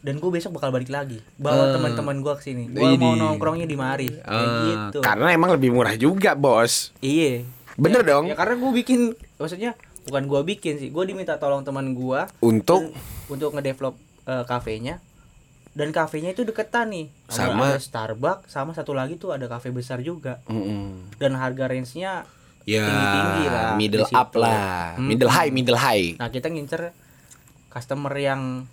Dan 0.08 0.16
gue 0.16 0.30
besok 0.30 0.56
bakal 0.56 0.72
balik 0.72 0.88
lagi 0.88 1.20
bawa 1.36 1.68
Ah. 1.68 1.72
teman-teman 1.76 2.16
gue 2.18 2.32
ke 2.32 2.42
sini. 2.42 2.64
Gue 2.66 2.96
mau 2.96 3.12
nongkrongnya 3.12 3.68
di 3.68 3.76
mari. 3.76 4.08
Kayak 4.08 4.24
eh, 4.24 4.64
gitu. 4.64 4.98
Karena 4.98 5.28
emang 5.30 5.52
lebih 5.52 5.68
murah 5.68 5.92
juga, 5.94 6.32
Bos. 6.32 6.96
Iya. 6.98 7.44
Bener 7.76 8.00
Ya- 8.00 8.08
dong. 8.08 8.24
Ya 8.24 8.32
karena 8.32 8.56
gue 8.56 8.72
bikin, 8.74 9.00
maksudnya 9.36 9.76
bukan 10.02 10.24
gue 10.24 10.40
bikin 10.48 10.74
sih. 10.78 10.88
Gue 10.88 11.04
diminta 11.04 11.36
tolong 11.36 11.60
teman 11.60 11.92
gue 11.92 12.20
Untuk 12.40 12.96
untuk 13.28 13.52
ngedevelop 13.52 14.00
eh, 14.24 14.44
kafenya. 14.44 15.04
Dan 15.70 15.92
kafenya 15.92 16.32
itu 16.32 16.42
deketan 16.42 16.88
nih. 16.88 17.06
Sama- 17.28 17.70
ada 17.70 17.78
Starbucks 17.78 18.48
sama 18.48 18.72
satu 18.72 18.90
lagi 18.90 19.14
tuh 19.14 19.30
ada 19.30 19.44
kafe 19.44 19.68
besar 19.68 20.00
juga. 20.00 20.40
Mm-mm. 20.48 21.12
Dan 21.14 21.36
harga 21.36 21.68
range-nya 21.68 22.24
ya 22.64 22.84
Tinggi-tinggi 22.84 23.44
lah 23.46 23.70
middle 23.74 24.08
up 24.10 24.30
lah, 24.34 24.92
Hmm. 24.94 25.04
middle 25.06 25.28
high, 25.28 25.48
middle 25.48 25.76
high. 25.76 26.16
Nah 26.16 26.28
kita 26.28 26.48
ngincer 26.48 26.92
customer 27.68 28.12
yang 28.12 28.64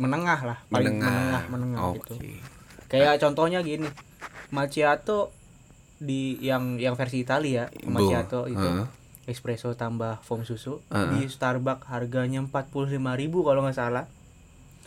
menengah 0.00 0.40
lah, 0.40 0.58
paling 0.72 0.96
menengah 0.96 1.44
menengah, 1.52 1.80
Oke. 1.92 2.00
gitu. 2.00 2.14
Kayak 2.88 3.20
contohnya 3.20 3.60
gini, 3.60 3.86
macchiato 4.48 5.30
di 6.00 6.40
yang 6.40 6.80
yang 6.80 6.96
versi 6.96 7.20
Italia, 7.20 7.68
Bu, 7.84 7.92
macchiato 7.92 8.48
itu 8.48 8.56
heeh. 8.58 8.88
espresso 9.28 9.76
tambah 9.76 10.24
foam 10.24 10.48
susu 10.48 10.80
Heeh. 10.88 11.12
di 11.12 11.20
Starbucks 11.28 11.92
harganya 11.92 12.40
45.000 12.40 12.96
kalau 13.44 13.60
nggak 13.60 13.76
salah. 13.76 14.08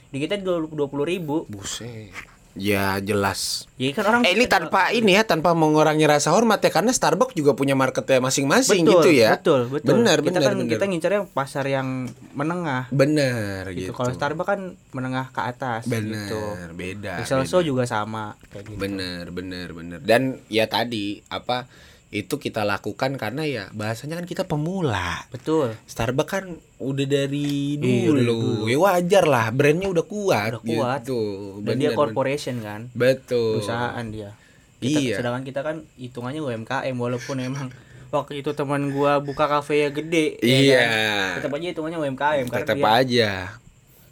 Di 0.10 0.18
kita 0.18 0.42
dua 0.42 0.90
puluh 0.90 1.06
ribu. 1.06 1.46
Buset. 1.46 2.10
Ya 2.54 3.02
jelas. 3.02 3.66
Ya 3.82 3.90
kan 3.98 4.06
orang 4.06 4.22
Eh 4.30 4.38
ini 4.38 4.46
tanpa 4.46 4.94
ini 4.94 5.18
ya 5.18 5.26
tanpa 5.26 5.58
mengurangi 5.58 6.06
rasa 6.06 6.30
hormat 6.30 6.62
ya 6.62 6.70
karena 6.70 6.94
Starbucks 6.94 7.34
juga 7.34 7.58
punya 7.58 7.74
marketnya 7.74 8.22
masing-masing 8.22 8.86
gitu 8.86 9.10
ya. 9.10 9.42
Betul, 9.42 9.74
betul. 9.74 9.98
Benar, 9.98 10.22
kita 10.22 10.38
benar, 10.38 10.54
kan 10.54 10.56
benar. 10.62 10.72
kita 10.78 10.84
ngincarnya 10.86 11.22
pasar 11.34 11.66
yang 11.66 12.14
menengah 12.38 12.94
Bener 12.94 13.74
gitu. 13.74 13.90
gitu. 13.90 13.92
Kalau 13.98 14.14
Starbucks 14.14 14.50
kan 14.54 14.62
menengah 14.94 15.34
ke 15.34 15.42
atas 15.42 15.90
Bener, 15.90 16.30
gitu. 16.30 16.42
beda. 16.78 17.26
Excelso 17.26 17.66
juga 17.66 17.90
sama 17.90 18.38
kayak 18.54 18.70
gitu. 18.70 18.78
Bener, 18.78 19.34
bener, 19.34 19.74
bener. 19.74 20.00
Dan 20.06 20.38
ya 20.46 20.70
tadi 20.70 21.26
apa 21.34 21.66
itu 22.14 22.38
kita 22.38 22.62
lakukan 22.62 23.18
karena 23.18 23.42
ya 23.42 23.64
bahasanya 23.72 24.16
kan 24.16 24.30
kita 24.30 24.46
pemula. 24.46 25.26
Betul. 25.28 25.74
Starbucks 25.84 26.30
kan 26.30 26.46
udah 26.78 27.06
dari 27.06 27.74
Iya, 27.76 28.06
dulu, 28.06 28.22
dulu. 28.22 28.40
ya 28.70 28.78
wajar 28.78 29.26
lah, 29.26 29.50
brandnya 29.50 29.90
udah 29.90 30.06
kuat, 30.06 30.50
Udah 30.52 30.62
kuat. 30.62 31.02
gitu. 31.02 31.22
Dan 31.60 31.76
dia 31.76 31.90
Bener, 31.90 31.98
corporation 31.98 32.62
kan, 32.62 32.94
betul. 32.94 33.58
perusahaan 33.58 34.06
dia. 34.08 34.38
Kita, 34.78 35.00
Iya. 35.00 35.16
Sedangkan 35.18 35.42
kita 35.42 35.60
kan 35.60 35.76
hitungannya 35.96 36.38
UMKM 36.40 36.94
walaupun 36.94 37.40
emang 37.40 37.74
waktu 38.10 38.40
itu 38.40 38.54
teman 38.54 38.94
gua 38.94 39.18
buka 39.18 39.50
kafe 39.50 39.82
ya 39.82 39.90
gede. 39.90 40.38
ya 40.38 40.46
Iya. 40.46 40.80
kan? 40.80 41.34
Tetap 41.40 41.52
aja 41.52 41.66
hitungannya 41.68 41.98
UMKM 42.00 42.46
karena 42.46 42.62
Tetap 42.62 42.78
dia 42.78 42.92
aja. 42.94 43.30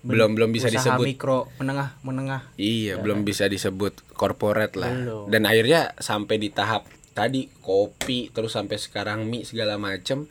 Belum 0.01 0.33
belum 0.33 0.49
bisa 0.49 0.65
usaha 0.65 0.81
disebut. 0.89 1.05
mikro 1.05 1.39
menengah 1.55 1.93
menengah. 2.01 2.41
Iya, 2.55 2.97
belum 2.97 3.21
bisa 3.21 3.45
disebut 3.45 4.01
corporate 4.11 4.73
lah. 4.73 4.89
Belum. 4.89 5.29
Dan 5.29 5.45
akhirnya 5.45 5.93
sampai 5.95 6.41
di 6.41 6.49
tahap 6.49 6.89
tadi 7.21 7.45
kopi 7.61 8.33
terus 8.33 8.57
sampai 8.57 8.81
sekarang 8.81 9.29
mie 9.29 9.45
segala 9.45 9.77
macem. 9.77 10.25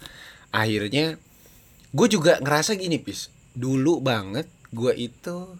Akhirnya 0.50 1.14
gue 1.90 2.06
juga 2.10 2.42
ngerasa 2.42 2.74
gini 2.74 2.98
pis. 2.98 3.30
Dulu 3.54 4.02
banget 4.02 4.50
gue 4.74 4.90
itu 4.94 5.54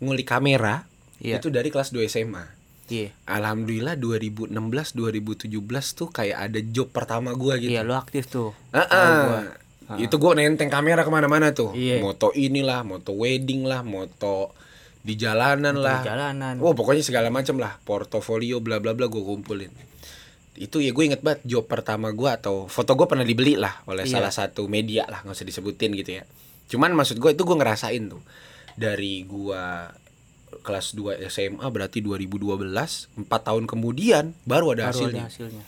ngulik 0.00 0.28
kamera 0.28 0.84
Iya. 1.18 1.42
itu 1.42 1.50
dari 1.50 1.68
kelas 1.74 1.90
2 1.90 2.06
SMA 2.06 2.46
Iya. 2.88 3.10
alhamdulillah 3.26 3.98
2016 3.98 4.54
2017 4.94 5.50
tuh 5.98 6.08
kayak 6.08 6.38
ada 6.48 6.60
job 6.62 6.88
pertama 6.88 7.34
gue 7.34 7.58
gitu. 7.60 7.74
Iya, 7.74 7.82
lu 7.82 7.92
aktif 7.92 8.30
tuh. 8.30 8.54
Ah, 8.70 9.50
itu 9.98 10.14
gue 10.14 10.32
nenteng 10.38 10.70
kamera 10.70 11.02
ke 11.04 11.10
mana-mana 11.10 11.50
tuh. 11.52 11.72
Iya. 11.74 12.00
moto 12.00 12.30
inilah 12.32 12.84
moto 12.84 13.12
wedding 13.12 13.66
lah 13.66 13.80
moto 13.82 14.52
di 15.04 15.16
jalanan 15.16 15.80
lah 15.80 16.00
Di 16.00 16.08
jalanan. 16.12 16.54
Oh 16.60 16.72
pokoknya 16.72 17.02
segala 17.04 17.28
macam 17.28 17.56
lah. 17.60 17.76
Portofolio 17.82 18.60
bla 18.64 18.78
bla 18.80 18.92
bla 18.96 19.08
gue 19.10 19.20
kumpulin 19.20 19.72
itu 20.60 20.78
ya 20.78 20.90
gue 20.90 21.04
inget 21.04 21.20
banget 21.20 21.40
job 21.44 21.64
pertama 21.64 22.10
gue 22.10 22.26
atau 22.26 22.66
foto 22.66 22.92
gue 22.92 23.06
pernah 23.06 23.22
dibeli 23.22 23.54
lah 23.54 23.80
oleh 23.84 24.02
Iya. 24.02 24.18
salah 24.18 24.30
satu 24.30 24.66
media 24.66 25.04
lah 25.04 25.22
nggak 25.22 25.32
usah 25.32 25.44
disebutin 25.44 25.94
gitu 25.94 26.10
ya 26.14 26.24
cuman 26.66 26.92
maksud 26.92 27.16
gue 27.16 27.30
itu 27.30 27.42
gue 27.42 27.54
ngerasain 27.54 28.02
tuh 28.04 28.20
dari 28.74 29.22
gue 29.22 29.62
kelas 30.58 30.92
2 30.92 31.22
SMA 31.26 31.62
berarti 31.64 32.00
2012 32.00 32.66
empat 33.16 33.40
tahun 33.44 33.64
kemudian 33.64 34.34
baru 34.42 34.72
ada 34.72 34.86
Baru 34.86 34.98
hasilnya 34.98 35.22
ada 35.22 35.30
hasilnya. 35.30 35.62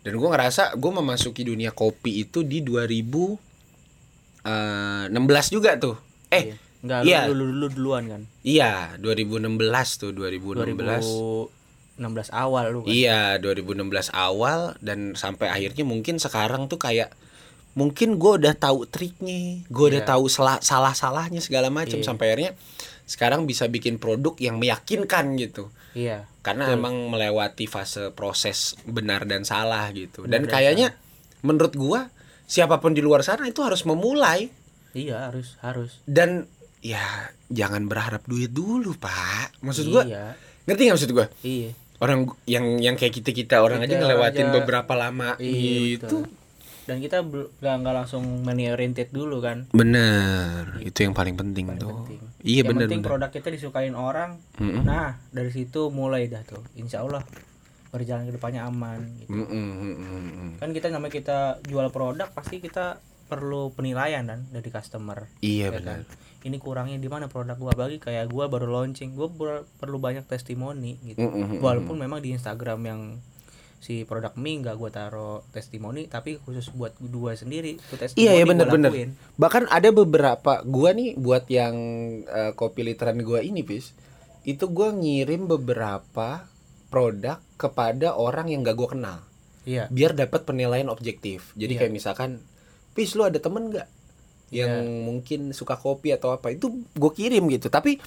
dan 0.00 0.12
gue 0.14 0.28
ngerasa 0.28 0.62
gue 0.74 0.92
memasuki 0.92 1.42
dunia 1.42 1.70
kopi 1.70 2.22
itu 2.22 2.42
di 2.42 2.60
2016 2.60 3.38
juga 5.50 5.70
tuh 5.76 5.96
eh 6.28 6.44
Iya. 6.46 6.56
Enggak, 6.78 7.00
iya. 7.02 7.26
lu, 7.26 7.34
lu, 7.34 7.50
lu 7.50 7.66
duluan 7.68 8.06
kan. 8.06 8.22
iya 8.40 8.94
2016 8.96 9.58
tuh 9.98 10.14
2016 10.14 10.78
2016 11.98 12.30
awal 12.30 12.64
lu 12.70 12.80
kan. 12.82 12.88
Iya, 12.88 13.22
2016 13.38 14.08
awal 14.10 14.78
dan 14.78 15.12
sampai 15.12 15.50
akhirnya 15.50 15.82
mungkin 15.82 16.16
sekarang 16.16 16.66
tuh 16.66 16.78
kayak 16.78 17.10
mungkin 17.74 18.16
gue 18.16 18.32
udah 18.38 18.54
tahu 18.54 18.86
triknya, 18.86 19.62
gue 19.64 19.84
udah 19.88 20.02
Iya. 20.02 20.08
tahu 20.08 20.24
salah 20.26 20.58
salah 20.58 20.94
salahnya 20.94 21.38
segala 21.38 21.68
macam 21.68 21.98
Iya. 21.98 22.06
sampai 22.06 22.26
akhirnya 22.28 22.52
sekarang 23.04 23.44
bisa 23.44 23.66
bikin 23.66 23.96
produk 23.96 24.34
yang 24.36 24.56
meyakinkan 24.56 25.34
gitu. 25.36 25.70
Iya. 25.92 26.26
Karena 26.40 26.70
emang 26.70 27.08
melewati 27.08 27.66
fase 27.66 28.10
proses 28.10 28.78
benar 28.82 29.24
dan 29.24 29.42
salah 29.42 29.86
gitu. 29.90 30.24
Dan 30.24 30.42
Benar 30.42 30.50
dan 30.50 30.52
kayaknya 30.52 30.88
menurut 31.40 31.74
gua 31.74 32.10
siapa 32.44 32.78
pun 32.78 32.92
di 32.92 33.02
luar 33.02 33.22
sana 33.22 33.44
itu 33.44 33.60
harus 33.62 33.82
memulai 33.84 34.50
Iya, 34.90 35.28
harus 35.30 35.54
harus. 35.60 36.00
dan 36.04 36.48
ya 36.80 37.02
jangan 37.48 37.86
berharap 37.86 38.22
duit 38.24 38.50
dulu, 38.50 38.94
Pak. 38.94 39.62
Maksud 39.62 39.86
gua 39.88 40.02
Iya. 40.02 40.34
ngerti 40.66 40.82
nggak 40.82 40.96
maksud 40.98 41.12
gua? 41.12 41.26
Iya. 41.40 41.70
Orang 41.98 42.18
yang 42.44 42.78
yang 42.78 42.94
kayak 42.94 43.10
kita 43.12 43.30
kita 43.32 43.56
orang 43.58 43.80
aja 43.80 43.90
Kita 43.90 44.00
ngelewatin 44.00 44.46
aja- 44.46 44.54
beberapa 44.54 44.92
lama 44.94 45.34
Iya, 45.36 45.98
gitu 45.98 46.06
betul. 46.08 46.24
Dan 46.84 46.96
kita 46.98 47.20
nggak 47.20 47.74
nggak 47.76 47.94
langsung 47.94 48.24
money 48.40 48.66
oriented 48.66 49.10
dulu 49.10 49.38
kan. 49.38 49.68
bener 49.70 50.72
itu 50.80 50.98
yang 51.00 51.12
paling 51.12 51.34
penting 51.34 51.68
Paling 51.68 51.78
tuh 51.78 51.92
penting. 52.00 52.20
iya 52.40 52.56
Yang 52.56 52.66
bener 52.66 52.80
penting 52.82 52.98
bener 52.98 53.10
produk 53.10 53.30
kita 53.30 53.48
disukain 53.50 53.92
orang. 53.92 54.30
Mm-mm. 54.56 54.82
Nah, 54.82 55.20
dari 55.28 55.50
situ 55.50 55.90
mulai 55.90 56.26
dah 56.26 56.40
tuh. 56.42 56.64
Insya 56.74 57.02
Allah 57.02 57.20
berjalan 57.88 58.24
ke 58.24 58.32
depannya 58.32 58.64
aman 58.64 59.00
gitu. 59.16 59.28
Mm-mm, 59.28 59.48
mm-mm, 59.74 59.96
mm-mm. 60.00 60.50
Kan 60.56 60.70
kita 60.70 60.88
namanya 60.88 61.12
kita 61.14 61.38
jual 61.62 61.88
produk 61.88 62.28
pasti 62.28 62.56
kita 62.58 63.00
perlu 63.26 63.68
penilaian 63.70 64.24
kan 64.24 64.40
dari 64.46 64.68
customer. 64.68 65.28
iya 65.40 65.68
ya 65.68 65.74
bener 65.74 65.84
kan? 65.84 66.00
Ini 66.38 66.56
kurangnya 66.56 66.96
di 66.96 67.06
mana 67.06 67.26
produk 67.26 67.54
gua 67.54 67.74
bagi 67.74 67.98
kayak 67.98 68.28
gua 68.28 68.46
baru 68.46 68.70
launching, 68.72 69.12
gua 69.12 69.26
ber- 69.26 69.66
perlu 69.76 69.98
banyak 69.98 70.22
testimoni 70.22 70.96
gitu. 71.04 71.18
Mm-mm, 71.20 71.34
mm-mm. 71.34 71.58
Walaupun 71.58 71.96
memang 71.96 72.18
di 72.18 72.30
Instagram 72.30 72.80
yang 72.82 73.00
si 73.78 74.02
produk 74.02 74.34
mie 74.34 74.58
nggak 74.58 74.74
gua 74.74 74.88
taruh 74.88 75.46
testimoni, 75.48 76.06
tapi 76.06 76.34
khusus 76.36 76.70
buat 76.72 76.94
gua 77.00 77.34
sendiri 77.34 77.74
itu 77.76 77.94
testimoni 77.94 78.22
iya 78.24 78.32
iya 78.34 78.44
bener 78.44 78.66
bener 78.66 78.90
bahkan 79.34 79.66
ada 79.68 79.90
beberapa 79.90 80.62
gua 80.64 80.90
nih 80.90 81.14
buat 81.14 81.46
yang 81.46 81.74
eh, 82.24 82.52
kopi 82.52 82.82
literan 82.82 83.22
gua 83.22 83.38
ini 83.38 83.62
bis 83.62 83.94
itu 84.42 84.66
gua 84.66 84.90
ngirim 84.90 85.46
beberapa 85.46 86.46
produk 86.88 87.38
kepada 87.54 88.14
orang 88.14 88.48
yang 88.48 88.62
gak 88.62 88.74
gua 88.74 88.90
kenal 88.90 89.18
Iya. 89.62 89.86
biar 89.92 90.16
dapat 90.16 90.42
penilaian 90.42 90.88
objektif 90.88 91.54
jadi 91.54 91.70
Iya. 91.70 91.80
kayak 91.84 91.92
misalkan 91.92 92.30
pis 92.94 93.12
lu 93.12 93.22
ada 93.22 93.36
temen 93.36 93.68
nggak 93.68 93.86
yang 94.48 94.70
Iya. 94.80 95.04
mungkin 95.04 95.40
suka 95.52 95.76
kopi 95.76 96.12
atau 96.16 96.32
apa 96.32 96.52
itu 96.52 96.72
gue 96.96 97.10
kirim 97.12 97.44
gitu. 97.52 97.68
Tapi 97.68 98.00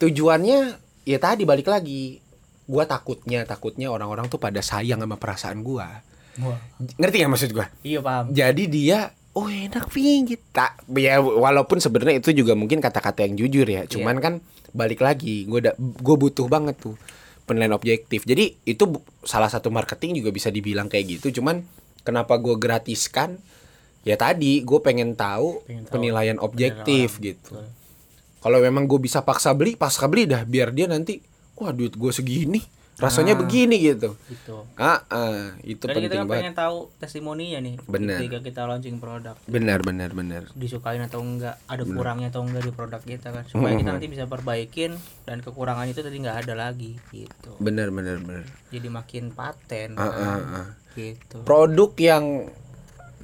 tujuannya 0.00 0.58
ya 1.04 1.18
tadi 1.20 1.44
balik 1.44 1.68
lagi 1.68 2.18
gua 2.64 2.88
takutnya 2.88 3.44
takutnya 3.44 3.92
orang-orang 3.92 4.32
tuh 4.32 4.40
pada 4.40 4.64
sayang 4.64 5.04
sama 5.04 5.20
perasaan 5.20 5.60
gua. 5.60 6.00
Wah. 6.40 6.58
ngerti 6.98 7.16
nggak 7.22 7.30
maksud 7.30 7.50
gua? 7.54 7.66
Iya 7.86 8.00
paham. 8.02 8.34
jadi 8.34 8.64
dia 8.66 8.98
oh 9.38 9.46
enak 9.46 9.86
pinggit 9.92 10.50
tak 10.50 10.82
ya 10.94 11.22
walaupun 11.22 11.78
sebenarnya 11.78 12.18
itu 12.18 12.34
juga 12.34 12.58
mungkin 12.58 12.82
kata-kata 12.82 13.22
yang 13.28 13.38
jujur 13.38 13.66
ya. 13.68 13.84
Cuman 13.86 14.18
kan 14.18 14.34
balik 14.74 15.04
lagi 15.04 15.46
gue 15.46 15.60
gue 15.78 16.16
butuh 16.18 16.50
banget 16.50 16.80
tuh 16.80 16.98
penilaian 17.46 17.76
objektif. 17.76 18.24
Jadi 18.24 18.58
itu 18.66 18.84
salah 19.22 19.52
satu 19.52 19.68
marketing 19.70 20.24
juga 20.24 20.34
bisa 20.34 20.48
dibilang 20.50 20.88
kayak 20.88 21.20
gitu. 21.20 21.38
Cuman 21.38 21.62
kenapa 22.02 22.40
gue 22.40 22.56
gratiskan 22.58 23.38
ya 24.04 24.14
tadi 24.14 24.60
gue 24.60 24.78
pengen 24.78 25.12
tahu 25.12 25.64
Pengen 25.64 25.84
tahu. 25.84 25.92
penilaian 25.92 26.38
objektif 26.38 27.18
gitu. 27.18 27.56
kalau 28.38 28.60
memang 28.60 28.84
gue 28.84 28.98
bisa 28.98 29.20
paksa 29.20 29.50
beli 29.50 29.74
paksa 29.74 30.04
beli 30.04 30.24
dah 30.24 30.44
biar 30.44 30.70
dia 30.70 30.84
nanti 30.84 31.18
wah 31.54 31.70
duit 31.70 31.92
gue 31.92 32.10
segini 32.10 32.60
rasanya 32.94 33.34
Ah. 33.34 33.40
begini 33.40 33.74
gitu. 33.82 34.14
Gitu. 34.24 34.54
ah, 34.76 35.02
ah, 35.04 35.58
itu 35.60 35.82
Dan 35.82 35.98
kita 35.98 35.98
penting 35.98 36.10
kan 36.14 36.22
banget. 36.24 36.42
pengen 36.44 36.54
tahu 36.54 36.76
testimoninya 36.94 37.58
nih 37.58 37.74
Bener. 37.82 38.22
ketika 38.22 38.38
kita 38.40 38.60
launching 38.62 39.02
produk. 39.02 39.34
benar 39.46 39.82
benar 39.82 40.14
benar. 40.14 40.46
Disukain 40.54 41.02
atau 41.02 41.18
enggak 41.18 41.58
ada 41.60 41.82
kurangnya 41.82 42.30
atau 42.30 42.46
enggak 42.46 42.62
di 42.62 42.70
produk 42.70 43.02
kita 43.02 43.34
kan. 43.34 43.42
Supaya 43.44 43.74
kita 43.74 43.90
nanti 43.90 44.06
bisa 44.06 44.24
perbaikin 44.24 44.94
dan 45.22 45.42
kekurangan 45.42 45.90
itu 45.90 46.00
tadi 46.00 46.22
nggak 46.22 46.46
ada 46.46 46.54
lagi 46.56 46.94
gitu. 47.10 47.58
Benar 47.58 47.90
benar 47.90 48.22
benar. 48.22 48.46
Jadi 48.70 48.86
makin 48.88 49.24
paten 49.32 49.88
Ah, 49.92 50.06
kan, 50.06 50.14
ah, 50.14 50.58
ah. 50.62 50.66
gitu. 50.94 51.42
Produk 51.42 51.90
yang 51.96 52.46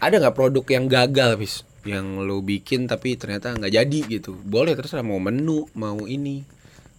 ada 0.00 0.16
nggak 0.16 0.34
produk 0.34 0.64
yang 0.72 0.88
gagal 0.88 1.36
bis 1.36 1.54
yang 1.84 2.20
lo 2.24 2.44
bikin 2.44 2.84
tapi 2.84 3.16
ternyata 3.16 3.56
nggak 3.56 3.72
jadi 3.72 4.00
gitu. 4.20 4.36
Boleh 4.36 4.76
terserah 4.76 5.04
mau 5.04 5.16
menu 5.16 5.64
mau 5.72 5.96
ini. 6.04 6.44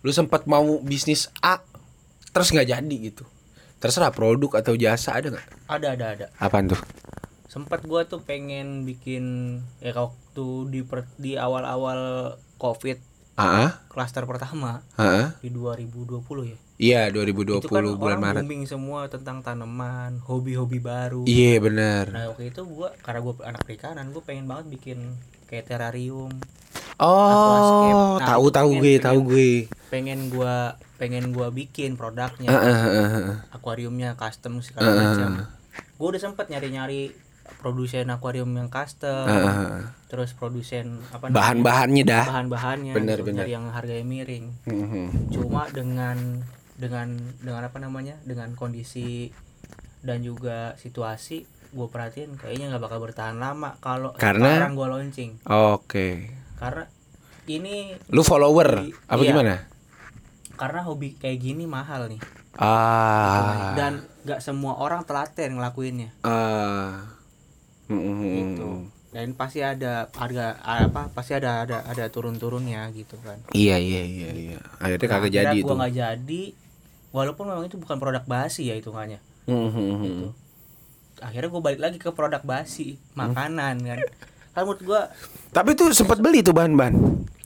Lu 0.02 0.10
sempat 0.10 0.50
mau 0.50 0.82
bisnis 0.82 1.30
A 1.42 1.62
terus 2.34 2.50
nggak 2.50 2.70
jadi 2.70 2.96
gitu. 3.12 3.26
Terserah 3.82 4.14
produk 4.14 4.62
atau 4.62 4.74
jasa 4.74 5.14
ada 5.18 5.34
nggak? 5.34 5.48
Ada 5.70 5.88
ada 5.94 6.06
ada. 6.18 6.26
Apaan 6.42 6.70
tuh? 6.70 6.82
Sempat 7.46 7.86
gua 7.86 8.08
tuh 8.10 8.24
pengen 8.26 8.88
bikin 8.88 9.60
ya 9.84 9.94
waktu 9.94 10.46
di 10.72 10.82
per- 10.82 11.10
di 11.20 11.36
awal-awal 11.38 12.34
covid 12.58 12.98
ah 13.40 13.82
klaster 13.90 14.28
pertama 14.28 14.86
ah 15.00 15.34
di 15.42 15.50
2020 15.50 16.22
ya 16.52 16.58
iya 16.82 17.14
2020 17.14 17.62
itu 17.62 17.70
kan 17.70 17.86
bulan 17.86 18.18
orang 18.18 18.22
Maret. 18.26 18.42
booming 18.42 18.64
semua 18.66 19.06
tentang 19.06 19.46
tanaman 19.46 20.18
hobi-hobi 20.26 20.82
baru. 20.82 21.22
Iya 21.30 21.62
benar. 21.62 22.10
Nah 22.10 22.34
waktu 22.34 22.50
itu 22.50 22.66
gua 22.66 22.90
karena 23.06 23.22
gua 23.22 23.34
anak 23.46 23.62
perikanan 23.62 24.10
gua 24.10 24.26
pengen 24.26 24.50
banget 24.50 24.66
bikin 24.74 25.14
kayak 25.46 25.70
terrarium. 25.70 26.34
Oh 26.98 28.18
Nah, 28.18 28.38
tahu 28.38 28.54
tahu 28.54 28.70
gue 28.78 29.02
tahu 29.02 29.20
gue. 29.30 29.52
Pengen 29.94 30.34
gua 30.34 30.78
pengen 30.98 31.34
gua 31.34 31.54
bikin 31.54 31.98
produknya. 31.98 32.50
Ah, 32.50 32.62
ah, 32.62 32.78
ah, 32.82 33.10
ah. 33.18 33.36
akuariumnya 33.54 34.18
custom 34.18 34.62
segala 34.66 34.98
macam. 34.98 35.30
gua 36.02 36.08
udah 36.18 36.22
sempet 36.22 36.50
nyari-nyari 36.50 37.14
produsen 37.62 38.10
akuarium 38.10 38.50
yang 38.58 38.74
custom. 38.74 39.30
Ah. 39.30 39.94
terus 40.10 40.34
produsen 40.34 41.00
apa 41.14 41.30
bahan-bahannya 41.30 42.04
dah. 42.04 42.26
Bahan-bahannya. 42.26 42.94
Bener, 42.98 43.22
bener. 43.22 43.46
yang 43.46 43.70
harganya 43.70 44.04
miring. 44.04 44.50
Mhm. 44.66 45.32
cuma 45.32 45.70
dengan 45.72 46.44
dengan 46.82 47.14
dengan 47.38 47.62
apa 47.62 47.78
namanya 47.78 48.18
dengan 48.22 48.52
kondisi 48.52 49.30
dan 50.02 50.20
juga 50.20 50.74
situasi 50.76 51.46
gue 51.70 51.88
perhatiin 51.88 52.36
kayaknya 52.36 52.68
nggak 52.68 52.84
bakal 52.84 53.00
bertahan 53.00 53.38
lama 53.38 53.78
kalau 53.78 54.12
Karena? 54.14 54.58
sekarang 54.58 54.74
gue 54.74 54.88
launching 54.90 55.32
Oke. 55.46 56.34
karena 56.58 56.84
ini 57.46 57.94
Lu 58.10 58.22
follower 58.22 58.82
apa 59.06 59.22
Iya. 59.22 59.30
gimana? 59.30 59.56
karena 60.54 60.82
hobi 60.82 61.16
kayak 61.16 61.40
gini 61.40 61.64
mahal 61.64 62.06
nih 62.08 62.22
Ah. 62.54 63.72
dan 63.74 63.94
nggak 64.22 64.38
semua 64.40 64.76
orang 64.76 65.02
telaten 65.02 65.56
ngelakuinnya 65.56 66.12
ah. 66.22 67.08
Mm-mm. 67.88 68.20
gitu 68.20 68.70
dan 69.12 69.34
pasti 69.34 69.60
ada 69.60 70.08
harga 70.10 70.56
apa 70.58 71.12
pasti 71.12 71.34
ada 71.34 71.62
ada 71.62 71.84
ada 71.84 72.08
turun 72.08 72.36
turunnya 72.36 72.88
gitu 72.92 73.20
kan 73.20 73.36
Iya 73.52 73.76
iya 73.76 74.02
iya 74.02 74.30
iya. 74.32 74.60
Akhirnya 74.78 75.04
Nah, 75.04 75.14
kagak 75.18 75.32
jadi 75.34 75.58
gua 75.58 75.68
tuh. 75.68 75.76
nggak 75.78 75.94
jadi 75.94 76.42
walaupun 77.12 77.46
memang 77.46 77.66
itu 77.66 77.76
bukan 77.76 77.96
produk 77.96 78.24
basi 78.24 78.66
ya 78.66 78.76
hitungannya 78.76 79.20
Mhm. 79.44 79.88
gitu 80.02 80.28
akhirnya 81.20 81.50
gue 81.50 81.62
balik 81.62 81.80
lagi 81.80 81.98
ke 81.98 82.10
produk 82.10 82.42
basi 82.42 82.98
makanan 83.14 83.76
kan 83.80 84.00
kan 84.52 84.62
menurut 84.62 84.82
gue 84.82 85.02
Tapi 85.50 85.70
tuh 85.74 85.92
sempat 85.92 86.18
beli 86.18 86.40
tuh 86.40 86.52
bahan-bahan. 86.52 86.96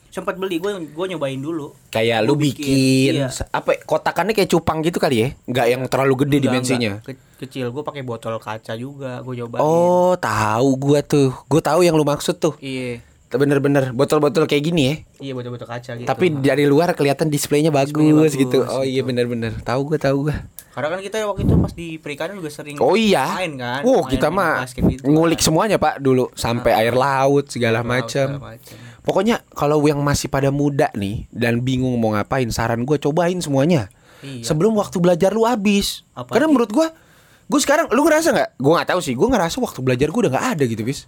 sempat 0.07 0.35
beli 0.35 0.57
gue 0.57 0.71
gue 0.87 1.05
nyobain 1.07 1.35
dulu 1.35 1.75
Kayak 1.89 2.23
lu 2.23 2.33
Gua 2.33 2.43
bikin, 2.45 3.13
iya. 3.17 3.27
apa 3.51 3.75
kotakannya 3.81 4.31
kayak 4.31 4.47
cupang 4.47 4.79
gitu 4.79 4.95
kali 4.95 5.15
ya? 5.17 5.27
Nggak 5.43 5.65
yang 5.67 5.81
terlalu 5.85 6.23
gede 6.23 6.35
Enggak, 6.37 6.45
dimensinya. 6.47 6.91
enggak. 6.97 7.19
Ke- 7.19 7.23
kecil 7.37 7.67
gue 7.67 7.83
pakai 7.83 7.99
botol 8.01 8.37
kaca 8.37 8.73
juga 8.73 9.19
gue 9.19 9.33
cobain 9.37 9.59
Oh, 9.59 10.15
tahu 10.15 10.69
gua 10.77 10.99
tuh. 11.01 11.35
Gua 11.45 11.59
tahu 11.59 11.83
yang 11.83 11.93
lu 11.93 12.03
maksud 12.03 12.37
tuh. 12.37 12.55
iya 12.57 13.03
Bener-bener 13.35 13.91
botol-botol 13.91 14.45
kayak 14.45 14.63
gini 14.63 14.81
ya. 14.83 14.95
iya 15.21 15.33
botol-botol 15.33 15.67
kaca 15.67 15.95
gitu 15.95 16.07
Tapi 16.07 16.25
dari 16.39 16.63
luar 16.63 16.91
kelihatan 16.91 17.27
displaynya 17.27 17.69
bagus, 17.69 17.91
Displaynya 17.91 18.15
bagus, 18.17 18.33
gitu. 18.35 18.59
Oh 18.65 18.81
iya 18.81 18.99
gitu. 18.99 19.07
bener-bener. 19.11 19.51
Tahu 19.61 19.79
gua 19.85 19.99
tahu 19.99 20.17
gua. 20.27 20.37
karena 20.75 20.91
kan 20.91 20.99
kita 20.99 21.23
waktu 21.23 21.47
itu 21.47 21.53
pas 21.55 21.71
di 21.71 21.87
perikanan 21.95 22.35
juga 22.35 22.51
sering 22.51 22.75
Oh 22.83 22.99
iya. 22.99 23.31
main 23.31 23.55
kan 23.55 23.79
Wow, 23.87 24.03
main 24.03 24.11
kita 24.11 24.27
mah 24.27 24.67
gitu 24.67 25.07
ngulik 25.07 25.39
kan. 25.39 25.45
semuanya, 25.47 25.77
Pak, 25.79 26.03
dulu 26.03 26.27
sampai 26.35 26.71
air 26.75 26.91
laut 26.91 27.47
segala 27.47 27.79
macam. 27.79 28.43
Pokoknya 28.99 29.39
kalau 29.55 29.79
yang 29.83 30.03
masih 30.03 30.27
pada 30.27 30.51
muda 30.51 30.91
nih 30.91 31.31
dan 31.31 31.63
bingung 31.63 31.95
mau 31.95 32.11
ngapain, 32.11 32.51
saran 32.51 32.83
gua 32.83 32.99
cobain 32.99 33.39
semuanya. 33.39 33.87
iya 34.19 34.43
Sebelum 34.43 34.75
waktu 34.75 34.99
belajar 34.99 35.31
lu 35.31 35.47
habis. 35.47 36.03
Karena 36.11 36.51
menurut 36.51 36.71
gua 36.71 36.91
gue 37.45 37.61
sekarang 37.61 37.93
lu 37.93 38.01
ngerasa 38.01 38.33
nggak? 38.33 38.49
Gue 38.57 38.73
nggak 38.73 38.89
tahu 38.89 38.99
sih. 38.99 39.13
Gue 39.13 39.29
ngerasa 39.29 39.61
waktu 39.61 39.79
belajar 39.79 40.09
gue 40.09 40.17
udah 40.25 40.33
nggak 40.33 40.47
ada 40.57 40.63
gitu, 40.65 40.81
bis. 40.81 41.05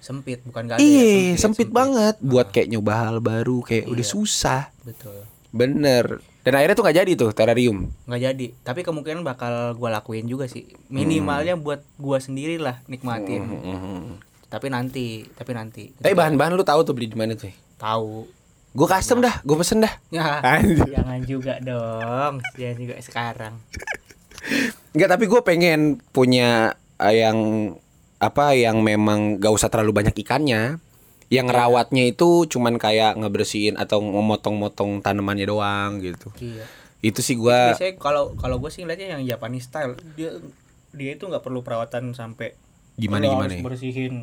Sempit 0.00 0.40
bukan 0.42 0.64
gak 0.64 0.76
ada 0.76 0.82
ya, 0.82 0.88
Iya, 0.88 1.36
sempit, 1.36 1.68
banget. 1.68 2.16
Buat 2.18 2.50
kayak 2.50 2.68
nyoba 2.68 2.92
hal 2.98 3.16
baru 3.18 3.60
kayak 3.60 3.84
udah 3.86 4.00
Iya. 4.00 4.10
susah. 4.10 4.62
betul 4.80 5.24
Bener. 5.50 6.24
Dan 6.40 6.52
akhirnya 6.54 6.72
tuh 6.72 6.82
nggak 6.82 6.98
jadi 6.98 7.12
tuh 7.14 7.30
terrarium. 7.30 7.92
nggak 8.04 8.20
jadi 8.24 8.46
tapi 8.62 8.80
kemungkinan 8.80 9.20
bakal 9.20 9.74
gue 9.74 9.88
lakuin 9.88 10.24
juga 10.24 10.46
sih 10.46 10.64
minimalnya 10.86 11.52
buat 11.54 11.84
gue 11.94 12.18
sendiri 12.18 12.56
lah 12.56 12.80
nikmatin 12.86 13.44
tapi 14.46 14.66
nanti 14.66 15.28
tapi 15.28 15.52
nanti 15.52 15.92
Tapi 15.92 16.10
bahan-bahan 16.10 16.54
lu 16.54 16.64
tahu 16.64 16.80
tuh 16.80 16.90
beli 16.90 17.06
di 17.06 17.14
mana 17.14 17.34
tuh? 17.34 17.52
tahu 17.76 18.24
Gue 18.70 18.86
custom 18.86 19.18
dah, 19.18 19.34
gue 19.40 19.56
pesen 19.56 19.82
dah. 19.82 19.90
ya 20.08 20.38
Anjir. 20.40 20.86
jangan 20.88 21.20
juga 21.24 21.58
dong 21.60 22.38
jangan 22.54 22.76
juga 22.78 22.94
sekarang 23.00 23.54
Enggak, 24.90 25.08
tapi 25.10 25.24
gue 25.26 25.40
pengen 25.40 25.80
punya 26.08 26.72
eh, 26.96 27.20
yang 27.20 27.38
apa 28.20 28.52
yang 28.52 28.84
memang 28.84 29.40
gak 29.40 29.50
usah 29.50 29.72
terlalu 29.72 29.96
banyak 29.96 30.14
ikannya. 30.20 30.76
Yang 31.30 31.46
ngerawatnya 31.46 32.04
itu 32.10 32.44
cuman 32.50 32.74
kayak 32.74 33.14
ngebersihin 33.16 33.78
atau 33.78 34.02
memotong-motong 34.02 34.98
tanamannya 34.98 35.46
doang 35.46 36.02
gitu. 36.02 36.28
iya 36.42 36.66
Itu 37.00 37.22
sih 37.22 37.38
gua 37.38 37.70
biasanya 37.72 37.94
kalau 38.02 38.34
kalau 38.34 38.58
gue 38.58 38.66
sih 38.68 38.82
ngeliatnya 38.82 39.14
yang 39.14 39.22
Japanese 39.24 39.70
style 39.70 39.94
dia 40.18 40.36
dia 40.90 41.14
itu 41.14 41.24
nggak 41.30 41.40
perlu 41.40 41.62
perawatan 41.62 42.12
sampai 42.18 42.58
Gimana, 42.98 43.30
gimana 43.30 43.46
harus 43.46 43.56
ya? 43.56 43.62
bersihin 43.62 44.14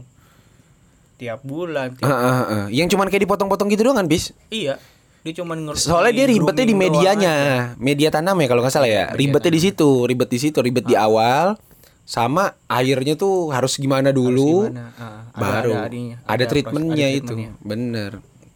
tiap 1.18 1.42
bulan 1.48 1.96
tiap, 1.98 2.12
heeh, 2.12 2.36
heeh. 2.44 2.66
Yang 2.76 2.94
cuman 2.94 3.08
kayak 3.08 3.24
dipotong-potong 3.26 3.72
gitu 3.72 3.88
doang 3.88 3.98
kan, 4.04 4.06
bis? 4.06 4.36
iya 4.52 4.78
dia 5.26 5.34
cuman 5.44 5.60
Soalnya 5.76 6.24
dia 6.24 6.28
ribetnya 6.32 6.66
di 6.68 6.76
medianya, 6.78 7.36
media 7.80 8.08
tanam 8.08 8.40
ya 8.40 8.48
kalau 8.48 8.62
nggak 8.64 8.72
salah 8.72 8.88
ya. 8.88 9.12
Iya, 9.12 9.16
Ribetnya 9.16 9.52
di 9.52 9.62
situ, 9.64 9.90
ribet 10.08 10.30
di 10.32 10.40
situ, 10.40 10.60
ribet 10.64 10.88
di 10.88 10.96
awal. 10.96 11.60
Sama 12.08 12.56
airnya 12.66 13.14
tuh 13.14 13.52
harus 13.52 13.76
gimana 13.76 14.10
dulu, 14.10 14.72
Ah, 14.96 15.28
baru 15.30 15.76
ada, 15.76 15.92
ininya, 15.92 16.18
ada, 16.20 16.40
proses- 16.40 16.50
treatmentnya 16.50 17.04
ada 17.06 17.14
itu, 17.14 17.28
treatmentnya. 17.28 17.52
bener. 17.62 18.12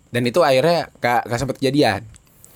Dan 0.08 0.24
itu 0.24 0.39
akhirnya 0.39 0.88
gak, 0.97 1.22
gak 1.26 1.38
sempat 1.38 1.58
kejadian. 1.58 2.02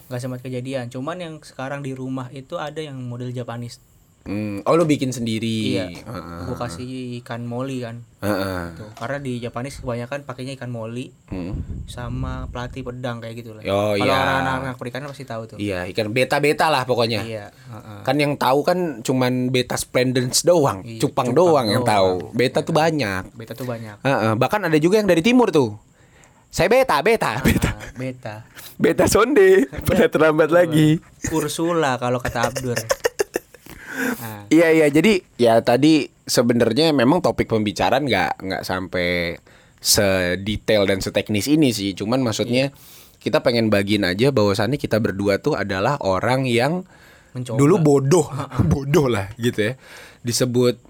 nggak 0.06 0.22
sempat 0.22 0.40
kejadian 0.40 0.86
cuman 0.88 1.18
yang 1.18 1.34
sekarang 1.42 1.82
di 1.82 1.90
rumah 1.92 2.30
itu 2.30 2.56
ada 2.56 2.78
yang 2.78 2.94
model 3.02 3.34
Japanese 3.34 3.82
Hmm, 4.26 4.66
oh 4.66 4.74
lu 4.74 4.84
bikin 4.84 5.10
sendiri. 5.10 5.78
iya 5.78 5.86
Heeh, 5.86 6.40
gue 6.44 6.58
kasih 6.58 6.88
ikan 7.22 7.46
moli 7.46 7.78
kan 7.80 8.02
heeh. 8.18 8.74
tuh 8.74 8.90
karena 8.98 9.22
di 9.22 9.38
Japanese 9.38 9.78
kebanyakan 9.78 10.26
pakainya 10.26 10.58
ikan 10.58 10.68
moli 10.68 11.14
Hmm. 11.30 11.54
sama 11.86 12.50
pelatih 12.50 12.82
pedang 12.82 13.22
kayak 13.22 13.38
gitu 13.38 13.54
lah 13.54 13.62
Oh, 13.64 13.94
kalau 13.94 14.02
iya. 14.02 14.42
anak-anak 14.42 14.76
perikanan 14.76 15.08
pasti 15.08 15.24
tahu 15.24 15.46
tuh 15.46 15.58
Iya, 15.58 15.86
ikan 15.88 16.10
beta-beta 16.10 16.68
lah 16.68 16.84
pokoknya. 16.84 17.22
iya 17.22 17.54
heeh. 17.54 18.02
Kan 18.02 18.18
yang 18.18 18.34
tahu 18.34 18.60
kan 18.62 18.78
cuman 19.00 19.48
beta 19.48 19.74
splendens 19.76 20.42
doang, 20.42 20.82
Iya, 20.82 20.98
cupang, 21.00 21.30
cupang 21.30 21.30
doang 21.32 21.66
yang 21.70 21.86
tahu. 21.86 22.10
doang. 22.26 22.34
Beta 22.34 22.60
tuh 22.60 22.74
banyak. 22.74 23.30
beta 23.32 23.54
tuh 23.54 23.64
banyak 23.64 24.02
Heeh, 24.02 24.34
bahkan 24.36 24.58
ada 24.60 24.78
juga 24.78 24.98
yang 24.98 25.06
dari 25.06 25.22
timur 25.22 25.50
tuh. 25.50 25.78
Saya 26.50 26.66
beta, 26.66 26.98
beta, 27.00 27.38
beta. 27.40 27.70
Ah, 27.70 27.94
beta 27.94 28.36
Beta 28.76 29.06
sonde 29.06 29.70
pada 29.88 30.10
terlambat 30.10 30.50
lagi. 30.50 30.98
Ursula 31.30 31.96
kalau 31.96 32.18
kata 32.18 32.50
Abdur 32.50 32.74
Iya 34.50 34.68
iya 34.72 34.88
jadi 34.90 35.22
ya 35.36 35.60
tadi 35.62 36.08
sebenarnya 36.26 36.92
memang 36.92 37.22
topik 37.22 37.50
pembicaraan 37.50 38.06
nggak 38.10 38.34
nggak 38.42 38.64
sampai 38.66 39.38
sedetail 39.86 40.90
dan 40.90 41.00
seteknis 41.00 41.46
ini 41.46 41.70
sih. 41.70 41.94
Cuman 41.94 42.26
maksudnya 42.26 42.74
kita 43.22 43.46
pengen 43.46 43.70
bagiin 43.70 44.06
aja 44.06 44.34
bahwasannya 44.34 44.82
kita 44.82 44.98
berdua 44.98 45.38
tuh 45.38 45.54
adalah 45.54 46.02
orang 46.02 46.50
yang 46.50 46.86
mencoba 47.38 47.58
dulu 47.62 47.76
bodoh, 47.82 48.28
bodoh 48.74 49.06
lah 49.06 49.30
gitu 49.38 49.72
ya. 49.72 49.74
Disebut 50.26 50.82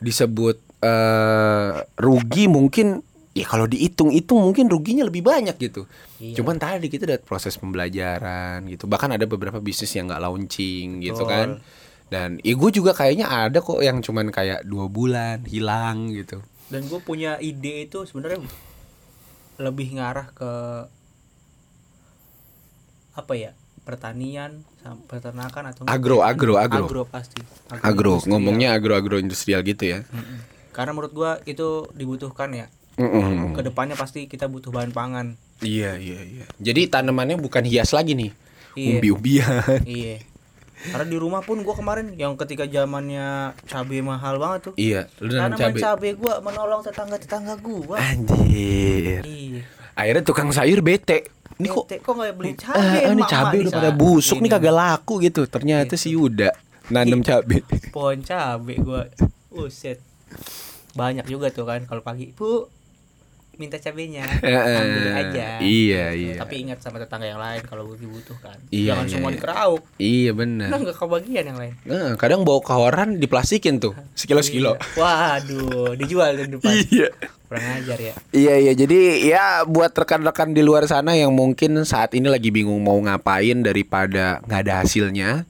disebut 0.00 0.56
eh 0.78 1.74
rugi 1.98 2.46
mungkin 2.46 3.02
ya 3.34 3.46
kalau 3.46 3.66
dihitung-hitung 3.70 4.40
mungkin 4.40 4.66
ruginya 4.72 5.04
lebih 5.04 5.22
banyak 5.22 5.54
gitu. 5.60 5.84
Iya. 6.18 6.40
Cuman 6.40 6.56
tadi 6.56 6.88
kita 6.88 7.04
ada 7.04 7.18
proses 7.20 7.54
pembelajaran 7.60 8.64
gitu. 8.66 8.88
Bahkan 8.88 9.14
ada 9.14 9.26
beberapa 9.28 9.60
bisnis 9.60 9.92
yang 9.94 10.08
nggak 10.08 10.22
launching 10.24 11.04
gitu 11.04 11.22
Betul. 11.22 11.30
kan. 11.30 11.48
Dan 12.08 12.40
ya 12.40 12.56
gue 12.56 12.70
juga 12.72 12.92
kayaknya 12.92 13.28
ada 13.28 13.60
kok 13.60 13.78
yang 13.78 14.00
cuman 14.00 14.32
kayak 14.32 14.64
dua 14.64 14.88
bulan 14.88 15.44
hilang 15.44 16.08
gitu. 16.10 16.40
dan 16.68 16.84
gue 16.84 17.00
punya 17.00 17.40
ide 17.40 17.88
itu 17.88 18.04
sebenarnya 18.04 18.44
lebih 19.56 19.96
ngarah 19.96 20.28
ke 20.32 20.50
apa 23.16 23.32
ya 23.34 23.50
pertanian 23.82 24.62
peternakan 25.08 25.72
atau 25.72 25.82
Agro, 25.88 26.20
agro, 26.20 26.60
agro. 26.60 26.84
agro 26.84 27.02
pasti 27.08 27.40
Agro, 27.72 28.20
industrial. 28.20 28.28
ngomongnya 28.36 28.68
agro-agro 28.76 29.16
industrial 29.16 29.64
gitu 29.64 29.96
ya. 29.96 30.04
Karena 30.76 30.92
menurut 30.92 31.12
gua 31.12 31.40
itu 31.48 31.88
dibutuhkan 31.96 32.52
ya 32.52 32.66
Mm-mm. 33.00 33.56
ke 33.56 33.64
depannya 33.64 33.96
pasti 33.96 34.28
kita 34.28 34.44
butuh 34.44 34.68
bahan 34.68 34.92
pangan 34.92 35.26
Iya 35.58 35.98
iya 35.98 36.20
iya. 36.22 36.44
Jadi 36.60 36.86
tanamannya 36.86 37.34
bukan 37.34 37.66
hias 37.66 37.90
lagi 37.90 38.14
nih. 38.14 38.30
Iya. 38.76 39.00
Umbi-umbian. 39.00 39.82
iya 39.88 40.22
karena 40.78 41.04
di 41.04 41.18
rumah 41.18 41.40
pun 41.40 41.58
gua 41.60 41.74
kemarin 41.74 42.14
yang 42.14 42.34
ketika 42.34 42.64
zamannya 42.64 43.50
cabai 43.64 43.98
mahal 43.98 44.38
banget 44.38 44.70
tuh 44.70 44.74
iya, 44.74 45.10
lu 45.18 45.30
nanam 45.30 45.58
cabai. 45.58 45.80
cabai 45.80 46.10
gua 46.14 46.38
menolong 46.38 46.80
tetangga 46.80 47.16
tetangga 47.16 47.54
gua 47.58 47.98
Anjir. 47.98 49.22
iya 49.22 49.62
Akhirnya 49.92 50.22
tukang 50.22 50.46
sayur 50.48 50.78
bete. 50.78 51.26
Ini 51.58 51.66
kok 51.68 51.90
Bete, 51.90 51.98
kok 51.98 52.14
nggak 52.14 52.34
beli 52.38 52.54
Ah, 52.54 52.70
cabai 52.70 52.78
ini 52.78 52.98
emak-emak 53.18 53.28
cabai 53.28 53.56
di 53.58 53.62
udah 53.66 53.74
pada 53.74 53.90
busuk 53.90 54.38
nih 54.38 54.46
Ini. 54.46 54.54
kagak 54.54 54.74
laku 54.78 55.14
gitu. 55.18 55.42
Ternyata 55.44 55.94
si 55.98 56.14
Yuda 56.14 56.50
nanam 56.88 57.18
cabai. 57.20 57.66
pohon 57.90 58.22
cabe 58.22 58.74
gua 58.78 59.10
uset 59.50 59.98
banyak 60.94 61.26
juga 61.26 61.50
tuh 61.50 61.66
kan 61.66 61.82
kalau 61.82 61.98
pagi 62.00 62.30
bu 62.30 62.70
minta 63.58 63.76
cabenya 63.76 64.22
ambil 64.38 65.10
aja 65.12 65.58
Iya 65.58 66.04
iya. 66.10 66.34
tapi 66.38 66.62
ingat 66.62 66.78
sama 66.78 66.96
tetangga 66.96 67.26
yang 67.26 67.36
lain 67.36 67.60
kalau 67.62 67.90
dibutuhkan 67.90 68.54
Iya, 68.68 68.94
jangan 68.94 69.04
iya, 69.04 69.12
semua 69.12 69.28
iya. 69.28 69.36
dikerauk 69.36 69.82
Iya 69.98 70.30
nah 70.30 70.38
benar. 70.38 70.68
nggak 70.78 70.96
kebagian 70.96 71.44
yang 71.44 71.58
lain 71.58 71.74
Nah, 71.82 72.14
kadang 72.14 72.42
bawa 72.42 72.60
koran 72.60 73.18
diplastikin 73.18 73.78
tuh 73.78 73.98
sekilo 74.14 74.40
sekilo. 74.40 74.72
Iya. 74.74 74.94
waduh 74.96 75.92
dijual 75.94 76.38
di 76.38 76.54
depan 76.54 76.72
Iya. 76.86 77.08
kurang 77.44 77.66
ajar 77.76 77.98
ya 77.98 78.14
Iya 78.30 78.54
iya 78.58 78.72
jadi 78.72 78.98
ya 79.26 79.44
buat 79.64 79.90
rekan-rekan 79.90 80.52
di 80.52 80.62
luar 80.62 80.84
sana 80.84 81.12
yang 81.12 81.32
mungkin 81.32 81.82
saat 81.82 82.12
ini 82.12 82.28
lagi 82.28 82.48
bingung 82.48 82.78
mau 82.78 82.96
ngapain 82.96 83.60
daripada 83.60 84.38
nggak 84.44 84.60
ada 84.62 84.74
hasilnya 84.80 85.42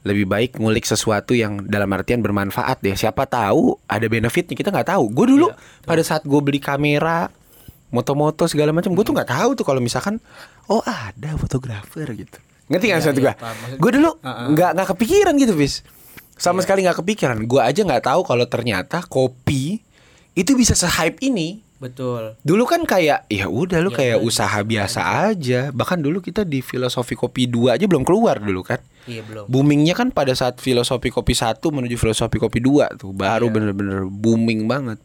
lebih 0.00 0.24
baik 0.24 0.56
ngulik 0.56 0.88
sesuatu 0.88 1.36
yang 1.36 1.68
dalam 1.68 1.92
artian 1.92 2.24
bermanfaat 2.24 2.80
deh 2.80 2.96
siapa 2.96 3.28
tahu 3.28 3.76
ada 3.84 4.06
benefitnya 4.08 4.56
kita 4.56 4.72
nggak 4.72 4.96
tahu 4.96 5.12
gue 5.12 5.26
dulu 5.36 5.46
Iya, 5.52 5.84
pada 5.84 6.02
saat 6.02 6.24
gue 6.24 6.40
beli 6.40 6.56
kamera 6.56 7.28
moto-moto 7.92 8.48
segala 8.48 8.72
macam 8.72 8.96
gue 8.96 9.04
tuh 9.04 9.12
nggak 9.12 9.28
tahu 9.28 9.50
tuh 9.60 9.66
kalau 9.66 9.82
misalkan 9.84 10.16
oh 10.72 10.80
ada 10.86 11.36
fotografer 11.36 12.08
gitu 12.16 12.40
Ngerti 12.70 12.84
nggak 12.86 13.00
maksud 13.02 13.16
iya, 13.18 13.22
gue? 13.26 13.34
Gue 13.82 13.90
dulu 13.98 14.10
nggak 14.22 14.70
nggak 14.78 14.88
kepikiran 14.94 15.34
gitu, 15.42 15.58
bis. 15.58 15.82
Sama 16.38 16.62
Iya. 16.62 16.70
sekali 16.70 16.80
nggak 16.86 16.98
kepikiran. 17.02 17.38
Gue 17.50 17.58
aja 17.58 17.82
nggak 17.82 18.06
tahu 18.06 18.22
kalau 18.22 18.46
ternyata 18.46 19.02
kopi 19.10 19.82
itu 20.38 20.54
bisa 20.54 20.78
se-hype 20.78 21.18
ini. 21.18 21.66
Betul. 21.80 22.36
Dulu 22.44 22.68
kan 22.68 22.84
kayak 22.84 23.24
ya 23.26 23.48
udah 23.48 23.80
lu 23.80 23.88
Ya 23.88 23.96
kayak 23.96 24.16
udah, 24.20 24.28
usaha 24.28 24.58
biasa 24.60 25.00
aja. 25.26 25.72
Bahkan 25.72 25.98
dulu 25.98 26.20
kita 26.20 26.44
di 26.44 26.60
filosofi 26.60 27.16
kopi 27.16 27.48
2 27.48 27.72
aja 27.74 27.88
belum 27.88 28.04
keluar 28.04 28.36
dulu 28.36 28.60
kan. 28.60 28.84
Iya 29.08 29.24
belum. 29.24 29.48
Boomingnya 29.48 29.96
kan 29.96 30.12
pada 30.12 30.36
saat 30.36 30.60
filosofi 30.60 31.08
kopi 31.08 31.32
satu 31.32 31.72
menuju 31.72 31.96
filosofi 31.96 32.36
kopi 32.36 32.60
2 32.60 33.00
tuh 33.00 33.10
baru 33.10 33.48
Iya. 33.48 33.54
bener-bener 33.56 34.04
booming 34.04 34.68
banget. 34.68 35.00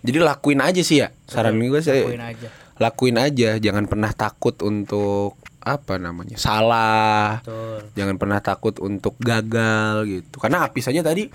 Jadi 0.00 0.16
lakuin 0.20 0.60
aja 0.60 0.80
sih 0.80 1.00
ya. 1.00 1.08
Saran 1.24 1.56
gue 1.56 1.80
sih 1.80 1.92
Lakuin 1.92 2.20
aja. 2.20 2.48
lakuin 2.76 3.16
aja, 3.16 3.50
jangan 3.56 3.84
pernah 3.84 4.12
takut 4.12 4.56
untuk 4.60 5.36
apa 5.60 5.96
namanya? 5.96 6.36
salah. 6.36 7.40
Betul. 7.44 7.80
Jangan 7.96 8.16
pernah 8.16 8.40
takut 8.40 8.76
untuk 8.80 9.16
gagal 9.20 10.04
gitu. 10.04 10.36
Karena 10.36 10.64
Apis 10.64 10.88
aja 10.88 11.00
tadi 11.00 11.28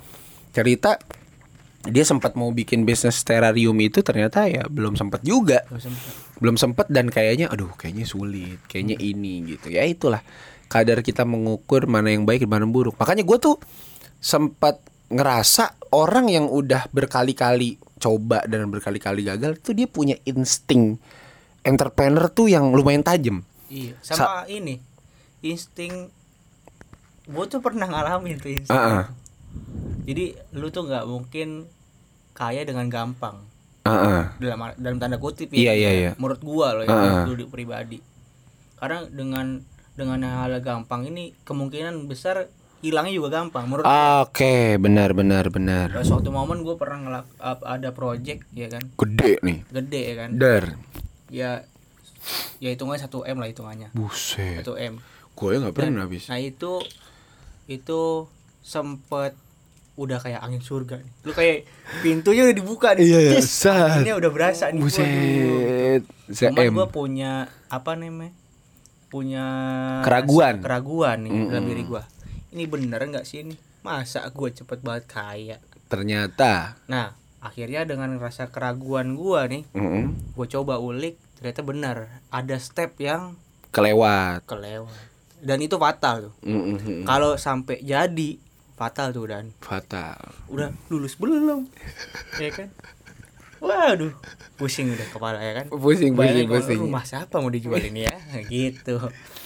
cerita 0.50 0.98
dia 1.86 2.04
sempat 2.06 2.34
mau 2.34 2.50
bikin 2.50 2.84
bisnis 2.84 3.22
terrarium 3.22 3.78
itu 3.82 4.02
ternyata 4.02 4.50
ya 4.50 4.66
belum 4.66 4.98
sempat 4.98 5.22
juga. 5.22 5.62
Belum 6.42 6.60
sempet 6.60 6.90
dan 6.92 7.08
kayaknya 7.08 7.48
aduh 7.48 7.72
kayaknya 7.78 8.06
sulit 8.10 8.60
kayaknya 8.68 8.98
ini 9.00 9.56
gitu. 9.56 9.72
Ya 9.72 9.86
itulah 9.86 10.26
kadar 10.66 11.06
kita 11.06 11.24
mengukur 11.24 11.86
mana 11.86 12.10
yang 12.10 12.26
baik 12.26 12.44
dan 12.46 12.50
mana 12.52 12.64
yang 12.66 12.74
buruk. 12.74 12.98
Makanya 12.98 13.24
gue 13.24 13.38
tuh 13.38 13.56
sempat 14.18 14.82
ngerasa 15.14 15.78
orang 15.94 16.34
yang 16.34 16.50
udah 16.50 16.90
berkali-kali 16.90 17.78
coba 18.02 18.42
dan 18.50 18.68
berkali-kali 18.74 19.22
gagal 19.22 19.62
itu 19.62 19.72
dia 19.78 19.88
punya 19.88 20.16
insting. 20.26 20.98
Entrepreneur 21.66 22.30
tuh 22.30 22.50
yang 22.50 22.74
lumayan 22.74 23.02
tajam. 23.02 23.42
Iya. 23.70 23.98
Sama 24.02 24.46
ini. 24.50 24.82
Insting 25.46 26.10
gue 27.26 27.46
tuh 27.50 27.62
pernah 27.62 27.90
ngalamin 27.90 28.38
tuh 28.38 28.52
insting. 28.54 28.74
Heeh. 28.74 29.06
Jadi 30.06 30.26
lu 30.54 30.70
tuh 30.70 30.86
nggak 30.86 31.06
mungkin 31.10 31.66
kaya 32.36 32.68
dengan 32.68 32.92
gampang. 32.92 33.48
Heeh. 33.86 34.34
dalam 34.42 34.74
dalam 34.82 34.98
tanda 34.98 35.22
kutip 35.22 35.54
ya. 35.54 35.72
iya, 35.78 35.92
iya. 35.94 36.12
Menurut 36.18 36.42
gua 36.42 36.74
loh 36.74 36.84
ya, 36.90 37.22
dulu 37.24 37.54
pribadi. 37.54 38.02
Karena 38.82 39.06
dengan 39.08 39.62
dengan 39.96 40.20
hal 40.26 40.60
gampang 40.60 41.08
ini 41.08 41.32
kemungkinan 41.48 42.10
besar 42.12 42.52
hilangnya 42.84 43.14
juga 43.16 43.30
gampang 43.40 43.66
menurut 43.66 43.88
gua. 43.88 44.28
oke 44.28 44.78
benar 44.78 45.16
benar 45.16 45.48
benar 45.50 45.88
Terus 45.90 46.12
suatu 46.12 46.30
momen 46.30 46.62
gue 46.62 46.76
pernah 46.78 47.00
ngelak 47.02 47.26
ada 47.64 47.90
project 47.96 48.46
ya 48.54 48.68
kan 48.70 48.84
gede 48.94 49.42
nih 49.42 49.58
gede 49.72 50.02
ya 50.06 50.16
kan 50.20 50.30
dar 50.38 50.64
ya 51.32 51.52
ya 52.60 52.70
hitungannya 52.76 53.08
1 53.08 53.32
m 53.32 53.38
lah 53.42 53.50
hitungannya 53.50 53.90
buset 53.96 54.62
1 54.62 54.92
m 54.92 54.94
gue 55.34 55.50
nggak 55.58 55.74
pernah 55.74 56.06
habis 56.06 56.30
nah 56.30 56.38
itu 56.38 56.84
itu 57.66 58.30
sempet 58.62 59.34
udah 59.96 60.20
kayak 60.20 60.44
angin 60.44 60.60
surga 60.60 61.00
nih. 61.00 61.14
lu 61.24 61.32
kayak 61.32 61.58
pintunya 62.04 62.44
udah 62.44 62.56
dibuka 62.56 62.92
nih. 62.94 63.06
Iya, 63.06 63.20
iya. 63.22 63.40
Anginnya 63.96 64.16
udah 64.20 64.32
berasa 64.32 64.68
nih. 64.68 64.82
Buset. 64.84 66.02
Cuman 66.28 66.36
se-em. 66.36 66.74
gue 66.74 66.88
punya 66.90 67.32
apa 67.68 67.96
namanya 67.96 68.36
punya 69.08 69.46
Keraguan. 70.04 70.60
keraguan 70.60 71.24
nih 71.24 71.32
dalam 71.48 71.64
Mm-mm. 71.64 71.72
diri 71.72 71.84
gue 71.86 72.04
ini 72.52 72.64
bener 72.66 73.00
nggak 73.00 73.24
sih 73.24 73.44
ini? 73.44 73.56
Masa 73.80 74.24
gue 74.26 74.50
cepet 74.50 74.80
banget 74.80 75.06
kaya? 75.06 75.58
Ternyata. 75.88 76.80
Nah 76.88 77.16
akhirnya 77.40 77.86
dengan 77.86 78.16
rasa 78.18 78.50
keraguan 78.50 79.14
gue 79.14 79.42
nih 79.48 79.64
mm-mm, 79.72 80.34
gue 80.34 80.48
coba 80.50 80.76
ulik 80.76 81.16
ternyata 81.38 81.62
benar 81.62 81.96
ada 82.28 82.56
step 82.58 82.98
yang 82.98 83.38
kelewat. 83.70 84.44
kelewat. 84.44 84.92
Dan 85.40 85.62
itu 85.62 85.78
fatal 85.78 86.28
tuh. 86.28 86.34
Mm-mm, 86.42 87.06
kalau 87.06 87.38
sampai 87.38 87.80
jadi 87.80 88.40
fatal 88.76 89.16
tuh 89.16 89.26
dan 89.28 89.56
fatal. 89.64 90.20
Udah 90.52 90.72
lulus 90.92 91.16
belum? 91.16 91.68
Ya 92.44 92.52
kan? 92.52 92.70
Waduh 93.64 94.12
pusing 94.60 94.92
udah 94.92 95.08
kepala 95.10 95.40
ya 95.40 95.64
kan? 95.64 95.66
Pusing 95.72 95.82
pusing 95.82 96.14
Bayangin 96.14 96.46
kalau 96.52 96.60
pusing. 96.62 96.80
rumah 96.84 97.04
siapa 97.08 97.36
mau 97.40 97.50
dijual 97.50 97.80
ini 97.82 98.04
ya? 98.06 98.16
Gitu 98.52 99.00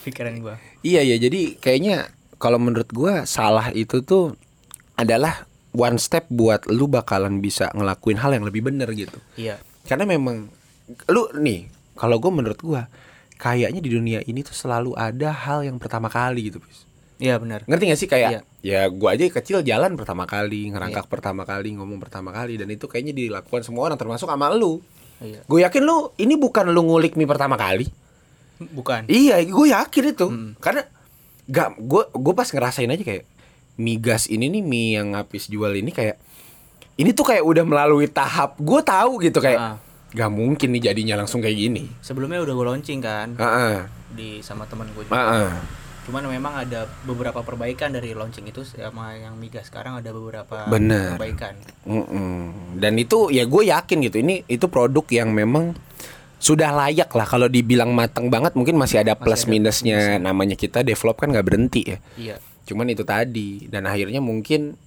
pikiran 0.03 0.33
gua. 0.41 0.55
Iya 0.81 1.05
ya 1.05 1.15
jadi 1.21 1.55
kayaknya 1.61 2.09
kalau 2.41 2.57
menurut 2.57 2.89
gua 2.89 3.23
salah 3.29 3.69
itu 3.71 4.01
tuh 4.01 4.33
adalah 4.97 5.45
one 5.71 6.01
step 6.01 6.25
buat 6.33 6.65
lu 6.67 6.89
bakalan 6.89 7.39
bisa 7.39 7.69
ngelakuin 7.77 8.17
hal 8.17 8.33
yang 8.33 8.43
lebih 8.43 8.65
bener 8.65 8.89
gitu. 8.97 9.21
Iya. 9.37 9.61
Karena 9.85 10.09
memang 10.09 10.49
lu 11.05 11.29
nih 11.37 11.69
kalau 11.93 12.17
gua 12.17 12.33
menurut 12.33 12.59
gua 12.59 12.89
kayaknya 13.39 13.79
di 13.79 13.93
dunia 13.93 14.19
ini 14.25 14.41
tuh 14.41 14.57
selalu 14.57 14.97
ada 14.97 15.31
hal 15.31 15.63
yang 15.63 15.77
pertama 15.79 16.09
kali 16.11 16.51
gitu 16.51 16.59
bis 16.59 16.88
iya 17.19 17.35
benar 17.35 17.61
ngerti 17.63 17.83
gak 17.85 17.99
sih 17.99 18.07
kayak 18.07 18.29
Iya. 18.31 18.41
ya 18.59 18.81
gua 18.87 19.13
aja 19.13 19.23
kecil 19.25 19.59
jalan 19.61 19.93
pertama 19.93 20.23
kali 20.23 20.67
ngerangkak 20.69 21.05
pertama 21.05 21.43
kali 21.43 21.75
ngomong 21.75 21.99
pertama 21.99 22.31
kali 22.31 22.55
dan 22.55 22.67
itu 22.67 22.85
kayaknya 22.85 23.11
dilakukan 23.11 23.61
semua 23.61 23.85
orang 23.85 23.95
termasuk 23.95 24.25
sama 24.25 24.49
lu 24.49 24.79
iya 25.19 25.43
gue 25.43 25.59
yakin 25.59 25.83
lu 25.83 26.15
ini 26.15 26.33
bukan 26.33 26.67
lu 26.67 26.81
ngulik 26.81 27.13
mie 27.13 27.27
pertama 27.27 27.53
kali 27.53 27.91
bukan 28.71 29.07
Iya, 29.07 29.39
gue 29.41 29.67
yakin 29.69 30.03
itu. 30.09 30.27
Hmm. 30.27 30.51
Karena 30.57 30.83
gak 31.45 31.75
gue 31.77 32.03
gue 32.09 32.33
pas 32.33 32.43
ngerasain 32.45 32.87
aja 32.87 32.99
kayak 32.99 33.23
mie 33.75 33.95
gas 33.95 34.27
ini 34.27 34.47
nih 34.49 34.59
mie 34.61 34.89
yang 34.95 35.11
habis 35.13 35.47
jual 35.47 35.71
ini 35.71 35.89
kayak 35.89 36.19
ini 36.95 37.09
tuh 37.09 37.23
kayak 37.25 37.41
udah 37.41 37.63
melalui 37.63 38.05
tahap 38.05 38.55
gue 38.55 38.79
tahu 38.81 39.19
gitu 39.21 39.39
kayak 39.39 39.55
Ah. 39.57 39.75
gak 40.09 40.27
mungkin 40.29 40.71
nih 40.71 40.83
jadinya 40.85 41.15
langsung 41.15 41.39
kayak 41.39 41.55
gini. 41.57 41.87
sebelumnya 41.99 42.39
udah 42.39 42.51
gue 42.51 42.65
launching 42.67 42.99
kan 42.99 43.31
Heeh. 43.33 43.87
di 44.11 44.29
sama 44.39 44.63
teman 44.65 44.87
gue 44.89 45.03
juga 45.03 45.15
Heeh. 45.15 45.49
Cuman 46.07 46.25
memang 46.25 46.53
ada 46.65 46.87
beberapa 47.03 47.43
perbaikan 47.43 47.91
dari 47.91 48.15
launching 48.15 48.47
itu 48.47 48.63
sama 48.63 49.13
yang 49.13 49.35
migas 49.35 49.67
sekarang 49.67 49.99
ada 49.99 50.09
beberapa 50.09 50.65
Bener. 50.65 51.15
perbaikan. 51.17 51.53
Mm-mm. 51.85 52.77
Dan 52.79 52.97
itu 52.97 53.29
ya 53.29 53.43
gue 53.45 53.63
yakin 53.69 53.97
gitu 54.05 54.17
ini 54.19 54.41
itu 54.47 54.65
produk 54.67 55.05
yang 55.11 55.29
memang 55.31 55.75
sudah 56.39 56.71
layak 56.71 57.11
lah. 57.13 57.27
Kalau 57.27 57.51
dibilang 57.51 57.91
matang 57.91 58.31
banget 58.31 58.55
mungkin 58.55 58.79
masih 58.79 59.03
ada 59.03 59.13
Masih 59.13 59.23
plus 59.27 59.41
ada 59.43 59.51
minusnya. 59.51 59.99
namanya 60.17 60.55
kita 60.55 60.81
develop 60.81 61.19
kan 61.19 61.29
nggak 61.35 61.45
berhenti 61.45 61.81
ya. 61.83 61.97
Iya. 62.15 62.35
Cuman 62.63 62.87
itu 62.87 63.03
tadi. 63.03 63.67
Dan 63.67 63.83
akhirnya 63.85 64.23
mungkin 64.23 64.79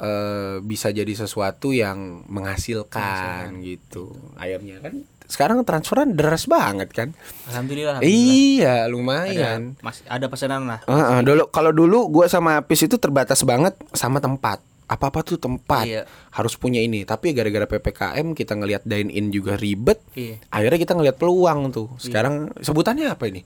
eh, 0.00 0.56
bisa 0.64 0.88
jadi 0.90 1.12
sesuatu 1.12 1.76
yang 1.76 2.24
menghasilkan. 2.26 3.60
gitu. 3.60 4.16
Akhirnya 4.40 4.80
kan 4.80 5.04
sekarang 5.26 5.62
transferan 5.66 6.14
deras 6.14 6.46
banget 6.46 6.88
kan? 6.94 7.08
Alhamdulillah, 7.50 8.00
alhamdulillah. 8.00 8.56
iya 8.56 8.74
ada 8.86 8.90
lumayan. 8.90 9.74
masih 9.82 10.06
ada 10.06 10.26
pesanan 10.30 10.66
lah. 10.66 10.80
Heeh, 10.86 11.18
dulu 11.26 11.44
kalau 11.50 11.70
dulu 11.74 11.98
gua 12.10 12.26
sama 12.30 12.62
Apis 12.62 12.86
itu 12.86 12.96
terbatas 12.96 13.42
banget 13.42 13.74
sama 13.94 14.22
tempat. 14.22 14.62
Apa 14.86 15.10
apa 15.10 15.26
tuh 15.26 15.38
tempat. 15.38 15.82
Iya. 15.82 16.02
harus 16.30 16.54
punya 16.54 16.78
ini. 16.78 17.02
Tapi 17.02 17.32
gara-gara 17.32 17.66
ppkm 17.66 18.36
kita 18.36 18.54
ngelihat 18.54 18.84
dine 18.84 19.08
in 19.08 19.32
juga 19.32 19.56
ribet 19.56 19.98
iya. 20.12 20.36
akhirnya 20.52 20.78
kita 20.78 20.92
ngelihat 20.94 21.16
peluang 21.18 21.74
tuh. 21.74 21.90
Sekarang 21.98 22.54
sebutannya 22.60 23.10
apa 23.10 23.26
ini 23.26 23.42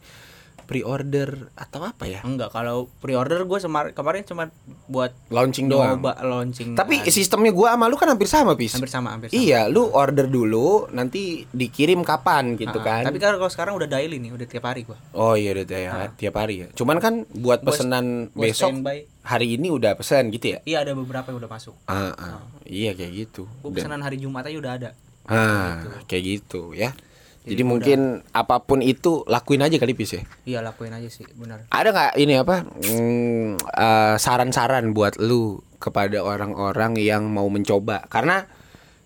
pre-order 0.70 1.50
atau 1.52 1.82
apa 1.82 2.06
ya 2.06 2.22
enggak 2.22 2.48
kalau 2.48 2.86
pre-order 2.96 3.42
gue 3.42 3.58
kemarin 3.90 4.22
cuma 4.22 4.54
buat 4.86 5.10
launching 5.26 5.66
doang 5.66 5.98
nyoba 5.98 6.14
launching 6.22 6.72
Tapi 6.72 7.02
kan. 7.02 7.10
sistemnya 7.10 7.50
gua 7.50 7.74
sama 7.74 7.90
lu 7.90 7.98
kan 7.98 8.06
hampir 8.08 8.24
sama, 8.24 8.54
Pis. 8.54 8.70
hampir 8.72 8.86
sama 8.86 9.10
hampir 9.10 9.26
sama 9.26 9.34
Iya, 9.36 9.66
lu 9.66 9.82
order 9.84 10.26
dulu, 10.26 10.86
nanti 10.90 11.42
dikirim 11.50 12.00
kapan 12.00 12.54
gitu 12.54 12.78
Ah, 12.78 13.02
kan. 13.02 13.02
tapi 13.02 13.18
kan 13.18 13.34
kalau 13.34 13.50
sekarang 13.50 13.74
udah 13.74 13.90
daily 13.90 14.16
nih 14.16 14.30
udah 14.30 14.46
tiap 14.46 14.62
hari 14.64 14.86
gua 14.86 14.94
Oh 15.12 15.34
iya 15.34 15.50
udah 15.50 15.66
tiap, 15.66 16.10
tiap 16.14 16.34
hari 16.36 16.54
ya. 16.62 16.66
Cuman 16.70 16.96
kan 16.96 17.26
buat 17.32 17.60
pesanan 17.60 18.30
gua 18.30 18.46
besok 18.46 18.70
standby. 18.72 19.10
hari 19.22 19.58
ini 19.58 19.68
udah 19.68 19.92
pesan 19.94 20.30
gitu 20.30 20.54
ya. 20.54 20.58
iya 20.64 20.78
ada 20.80 20.94
beberapa 20.94 21.26
yang 21.28 21.42
udah 21.42 21.50
masuk 21.50 21.74
Ah, 21.84 22.14
ah. 22.14 22.38
iya 22.62 22.94
kayak 22.94 23.10
gitu. 23.26 23.50
gue 23.50 23.70
pesanan 23.72 23.98
hari 24.00 24.16
Jumat 24.16 24.46
aja 24.46 24.54
udah 24.54 24.72
ada 24.72 24.90
ah, 25.26 25.82
kayak 26.06 26.22
gitu 26.38 26.70
ya. 26.72 26.94
Jadi, 27.40 27.56
Jadi 27.56 27.62
mungkin 27.64 28.00
apa 28.36 28.60
pun 28.60 28.84
itu 28.84 29.24
lakuin 29.24 29.64
aja 29.64 29.80
kali 29.80 29.96
Pis 29.96 30.12
ya. 30.12 30.22
iya 30.44 30.58
lakuin 30.60 30.92
aja 30.92 31.08
sih 31.08 31.24
benar. 31.32 31.64
Ada 31.72 31.88
nggak 31.88 32.12
ini 32.20 32.34
apa 32.36 32.56
mm, 32.68 33.48
eh, 33.64 34.14
saran-saran 34.20 34.92
buat 34.92 35.16
lu 35.16 35.56
kepada 35.80 36.20
orang-orang 36.20 37.00
yang 37.00 37.32
mau 37.32 37.48
mencoba? 37.48 38.04
Karena 38.12 38.44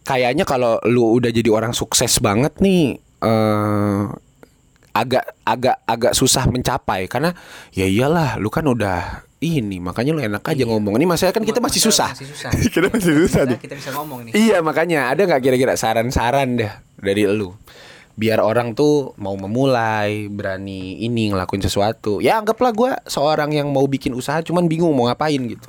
kayaknya 0.03 0.43
kalau 0.43 0.83
lu 0.83 1.15
udah 1.15 1.31
jadi 1.31 1.47
orang 1.47 1.71
sukses 1.71 2.19
banget 2.19 2.59
nih 2.59 2.99
eh 3.23 4.03
agak 4.95 5.39
agak 5.47 5.77
agak 5.87 6.13
susah 6.19 6.51
mencapai. 6.51 7.07
Karena 7.07 7.31
ya 7.71 7.87
iyalah 7.87 8.35
lu 8.43 8.51
kan 8.51 8.67
udah 8.67 9.31
ini 9.39 9.79
makanya 9.79 10.11
lu 10.11 10.23
enak 10.27 10.43
aja 10.43 10.67
ngomong. 10.67 10.99
Ini 10.99 11.07
masalah 11.07 11.31
kan 11.31 11.47
kita 11.47 11.63
masih 11.63 11.79
susah. 11.79 12.11
masih 12.19 12.35
susah. 12.35 12.51
kita 12.75 12.87
masih 12.91 13.15
susah 13.15 13.43
Kita, 13.63 13.79
bisa 13.79 13.95
ngomong 13.95 14.27
nih. 14.27 14.33
Iya 14.35 14.59
makanya. 14.59 15.07
Ada 15.15 15.31
nggak 15.31 15.43
kira-kira 15.43 15.79
saran-saran 15.79 16.59
dah 16.59 16.83
dari 16.99 17.31
lu 17.31 17.55
biar 18.15 18.39
orang 18.39 18.79
tuh 18.79 19.11
mau 19.19 19.35
memulai 19.35 20.31
berani 20.31 21.03
ini 21.03 21.35
ngelakuin 21.35 21.63
sesuatu. 21.63 22.23
Ya 22.23 22.39
anggaplah 22.39 22.71
gua 22.71 22.91
seorang 23.11 23.51
yang 23.51 23.75
mau 23.75 23.85
bikin 23.91 24.15
usaha 24.15 24.39
cuman 24.43 24.71
bingung 24.71 24.95
mau 24.95 25.11
ngapain 25.11 25.43
gitu. 25.43 25.69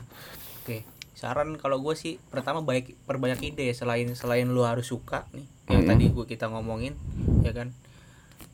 Oke, 0.62 0.86
saran 1.18 1.58
kalau 1.58 1.82
gue 1.82 1.98
sih 1.98 2.22
pertama 2.30 2.62
baik 2.62 2.94
perbanyak 3.10 3.54
ide. 3.54 3.74
Selain 3.74 4.06
selain 4.14 4.46
lu 4.46 4.62
harus 4.62 4.86
suka 4.86 5.26
nih 5.34 5.48
yang 5.66 5.90
tadi 5.90 6.14
gue 6.14 6.26
kita 6.30 6.46
ngomongin 6.46 6.94
ya 7.42 7.50
kan? 7.50 7.74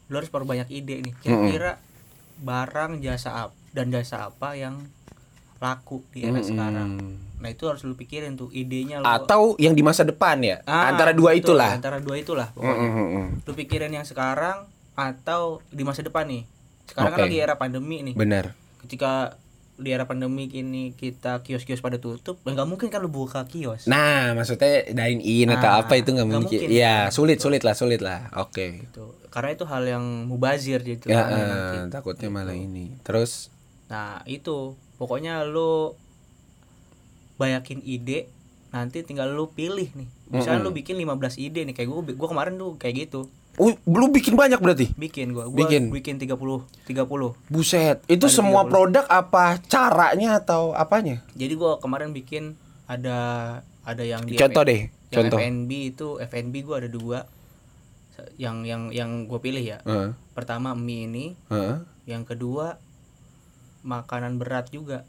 Lu 0.08 0.20
harus 0.20 0.32
perbanyak 0.32 0.72
ide 0.72 1.04
nih. 1.04 1.14
Kira-kira 1.20 1.84
barang 2.42 3.04
jasa 3.04 3.48
apa 3.48 3.56
dan 3.72 3.92
jasa 3.92 4.32
apa 4.32 4.56
yang 4.56 4.88
laku 5.62 6.02
di 6.10 6.26
era 6.26 6.36
Mm-mm. 6.36 6.44
sekarang 6.44 6.90
nah 7.38 7.48
itu 7.48 7.64
harus 7.64 7.82
lu 7.82 7.94
pikirin 7.94 8.34
tuh 8.34 8.50
idenya 8.52 8.98
lu 8.98 9.06
Atau 9.06 9.54
yang 9.56 9.72
di 9.72 9.82
masa 9.82 10.02
depan 10.02 10.38
ya. 10.40 10.62
Ah, 10.64 10.90
Antara 10.90 11.10
dua 11.12 11.32
betul, 11.32 11.54
itulah. 11.54 11.72
antara 11.72 11.98
dua 11.98 12.16
itulah 12.16 12.48
pokoknya 12.52 12.90
lu 13.40 13.54
pikirin 13.56 13.90
yang 13.92 14.04
sekarang 14.04 14.66
atau 14.92 15.62
di 15.68 15.82
masa 15.82 16.02
depan 16.02 16.26
nih 16.28 16.44
sekarang 16.88 17.08
Oke. 17.08 17.16
kan 17.16 17.26
lagi 17.26 17.38
era 17.40 17.56
pandemi 17.56 17.98
nih 18.04 18.14
Benar. 18.14 18.54
ketika 18.82 19.38
di 19.74 19.90
era 19.90 20.06
pandemi 20.06 20.46
ini 20.48 20.94
kita 20.94 21.42
kios-kios 21.42 21.80
pada 21.80 21.98
tutup 21.98 22.38
nggak 22.44 22.68
mungkin 22.68 22.88
kan 22.88 23.00
lu 23.00 23.10
buka 23.10 23.42
kios 23.44 23.86
Nah, 23.86 24.34
maksudnya 24.34 24.86
dine 24.88 25.18
in 25.18 25.50
atau 25.50 25.66
Ah, 25.72 25.82
apa 25.82 25.96
itu 25.96 26.12
nggak 26.12 26.28
mungkin. 26.28 26.46
mungkin. 26.62 26.70
Iya, 26.70 27.10
sulit 27.10 27.38
sulit 27.38 27.62
lah, 27.62 27.74
sulit 27.74 27.98
lah. 27.98 28.30
Oke. 28.36 28.86
gitu 28.86 29.18
karena 29.28 29.50
itu 29.52 29.64
hal 29.64 29.82
yang 29.82 30.04
mubazir 30.28 30.84
gitu 30.84 31.08
Ya, 31.08 31.24
eh, 31.24 31.34
nanti. 31.82 31.90
takutnya 31.90 32.30
malah 32.30 32.54
ini. 32.54 32.94
Terus 33.02 33.50
nah 33.88 34.22
itu 34.24 34.78
pokoknya 35.02 35.42
lu 35.44 35.98
banyakin 37.36 37.82
ide 37.82 38.30
nanti 38.70 39.02
tinggal 39.02 39.28
lu 39.28 39.50
pilih 39.50 39.90
nih 39.92 40.06
misalnya 40.30 40.62
lu 40.62 40.70
bikin 40.70 40.94
15 40.96 41.18
ide 41.42 41.66
nih 41.66 41.74
kayak 41.74 41.90
gua 41.90 42.06
gua 42.06 42.30
kemarin 42.30 42.54
tuh 42.56 42.78
kayak 42.78 43.10
gitu 43.10 43.26
Oh, 43.60 43.68
lu 43.84 44.08
bikin 44.08 44.40
banyak 44.40 44.64
berarti? 44.64 44.96
bikin 44.96 45.36
gua 45.36 45.44
gua 45.44 45.68
Bikin. 45.68 45.92
bikin, 45.92 46.16
30 46.16 46.64
30 46.88 47.36
Buset, 47.52 48.00
itu 48.08 48.24
Ada 48.24 48.32
semua 48.32 48.64
30. 48.64 48.72
produk 48.72 49.06
apa 49.12 49.60
caranya 49.62 50.40
atau 50.40 50.72
apanya? 50.72 51.20
jadi 51.36 51.60
gua 51.60 51.76
kemarin 51.76 52.16
bikin 52.16 52.56
ada 52.88 53.18
ada 53.84 54.04
yang 54.06 54.24
di 54.24 54.40
Contoh 54.40 54.64
F- 54.64 54.70
deh, 54.70 54.82
yang 55.10 55.28
contoh. 55.28 55.38
FNB 55.38 55.72
itu 55.84 56.08
FNB 56.22 56.56
gua 56.64 56.76
ada 56.78 56.88
dua 56.88 57.20
yang 58.38 58.64
yang 58.64 58.88
yang 58.88 59.26
gue 59.26 59.40
pilih 59.42 59.60
ya 59.60 59.82
Heeh, 59.82 60.14
pertama 60.32 60.72
mie 60.72 61.04
ini 61.04 61.26
heeh. 61.50 61.82
yang 62.06 62.22
kedua 62.22 62.78
makanan 63.82 64.36
berat 64.36 64.70
juga 64.70 65.04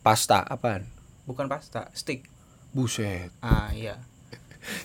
Pasta 0.00 0.40
apaan? 0.40 0.86
bukan 1.22 1.46
pasta 1.46 1.90
stick 1.92 2.26
Buset. 2.70 3.32
ah 3.38 3.70
iya 3.70 3.98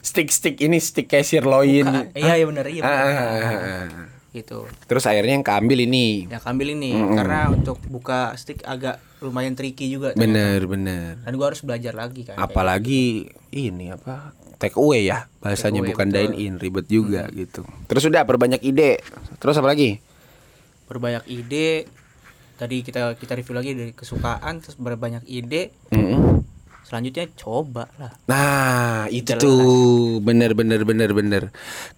Stick-stick 0.01 0.57
ini 0.59 0.78
stick 0.78 1.05
kayak 1.05 1.24
sirloin. 1.24 2.13
Iya 2.13 2.34
iya 2.36 2.45
benar 2.45 2.65
iya 2.65 2.80
Ah, 2.80 2.88
benar. 2.88 3.01
ah, 3.01 3.17
ah, 3.17 3.61
ah. 3.89 4.05
gitu 4.32 4.69
Terus 4.86 5.03
akhirnya 5.03 5.34
yang 5.34 5.43
keambil 5.43 5.82
ini. 5.82 6.26
ya 6.26 6.38
ambil 6.39 6.72
ini 6.72 6.93
Mm-mm. 6.93 7.13
karena 7.15 7.49
untuk 7.49 7.82
buka 7.84 8.32
stick 8.36 8.61
agak 8.61 9.01
lumayan 9.19 9.53
tricky 9.53 9.89
juga 9.89 10.13
ternyata. 10.13 10.22
Bener, 10.24 10.59
bener. 10.65 11.11
dan 11.19 11.34
gua 11.34 11.47
harus 11.47 11.61
belajar 11.61 11.93
lagi 11.93 12.22
kan 12.24 12.34
kayak 12.34 12.45
Apalagi 12.47 13.03
ini 13.49 13.89
apa? 13.89 14.34
Take 14.55 14.78
away 14.78 15.03
ya 15.03 15.26
bahasanya 15.38 15.57
Take 15.76 15.84
away, 15.84 15.89
bukan 15.91 16.07
betul. 16.07 16.17
dine 16.22 16.34
in 16.39 16.53
ribet 16.55 16.86
juga 16.88 17.24
gitu. 17.32 17.61
Terus 17.86 18.03
udah 18.03 18.22
perbanyak 18.24 18.61
ide. 18.61 19.01
Terus 19.38 19.55
apa 19.55 19.67
lagi? 19.67 19.97
berbanyak 20.84 21.24
ide 21.26 21.88
tadi 22.62 22.86
kita 22.86 23.18
kita 23.18 23.34
review 23.34 23.57
lagi 23.57 23.72
dari 23.74 23.89
kesukaan 23.89 24.62
terus 24.62 24.78
berbanyak 24.78 25.26
ide 25.26 25.74
Mm-mm. 25.89 26.45
selanjutnya 26.86 27.26
coba 27.34 27.89
lah 27.97 28.14
Nah, 28.30 29.09
itu 29.09 29.34
Jelas. 29.34 29.41
tuh 29.41 30.22
bener 30.22 30.53
bener 30.53 30.86
bener 30.86 31.09
bener. 31.09 31.43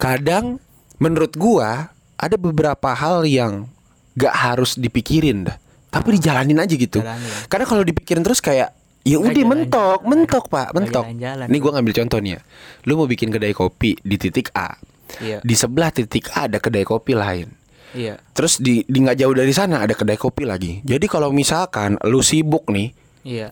Kadang 0.00 0.56
menurut 0.96 1.36
gua 1.36 1.92
ada 2.16 2.36
beberapa 2.40 2.96
hal 2.96 3.28
yang 3.28 3.68
gak 4.16 4.32
harus 4.32 4.80
dipikirin 4.80 5.44
dah, 5.44 5.58
tapi 5.92 6.16
dijalanin 6.16 6.56
aja 6.56 6.74
gitu. 6.78 7.04
Jalanin. 7.04 7.28
Karena 7.52 7.66
kalau 7.68 7.84
dipikirin 7.84 8.24
terus 8.24 8.40
kayak 8.40 8.72
ya 9.04 9.20
udah 9.20 9.44
mentok, 9.44 10.00
mentok 10.08 10.48
pak, 10.48 10.72
mentok. 10.72 11.04
jalan-jalan. 11.04 11.46
Nih 11.50 11.58
gua 11.60 11.70
ngambil 11.76 11.94
contoh 12.00 12.18
nih 12.24 12.32
ya. 12.38 12.40
Lu 12.88 12.96
mau 12.96 13.04
bikin 13.04 13.28
kedai 13.28 13.52
kopi 13.52 14.00
di 14.00 14.16
titik 14.16 14.48
A, 14.56 14.78
iya 15.20 15.44
di 15.44 15.52
sebelah 15.52 15.92
titik 15.92 16.32
A 16.32 16.48
ada 16.48 16.56
kedai 16.56 16.86
kopi 16.88 17.12
lain. 17.12 17.52
Iya 17.94 18.18
Terus 18.34 18.58
di 18.58 18.82
di 18.84 18.98
nggak 19.00 19.18
jauh 19.22 19.34
dari 19.34 19.54
sana 19.54 19.80
ada 19.80 19.94
kedai 19.94 20.18
kopi 20.18 20.42
lagi. 20.44 20.82
Jadi 20.82 21.06
kalau 21.06 21.30
misalkan 21.30 21.96
lu 22.04 22.20
sibuk 22.20 22.66
nih 22.68 22.90
iya 23.24 23.48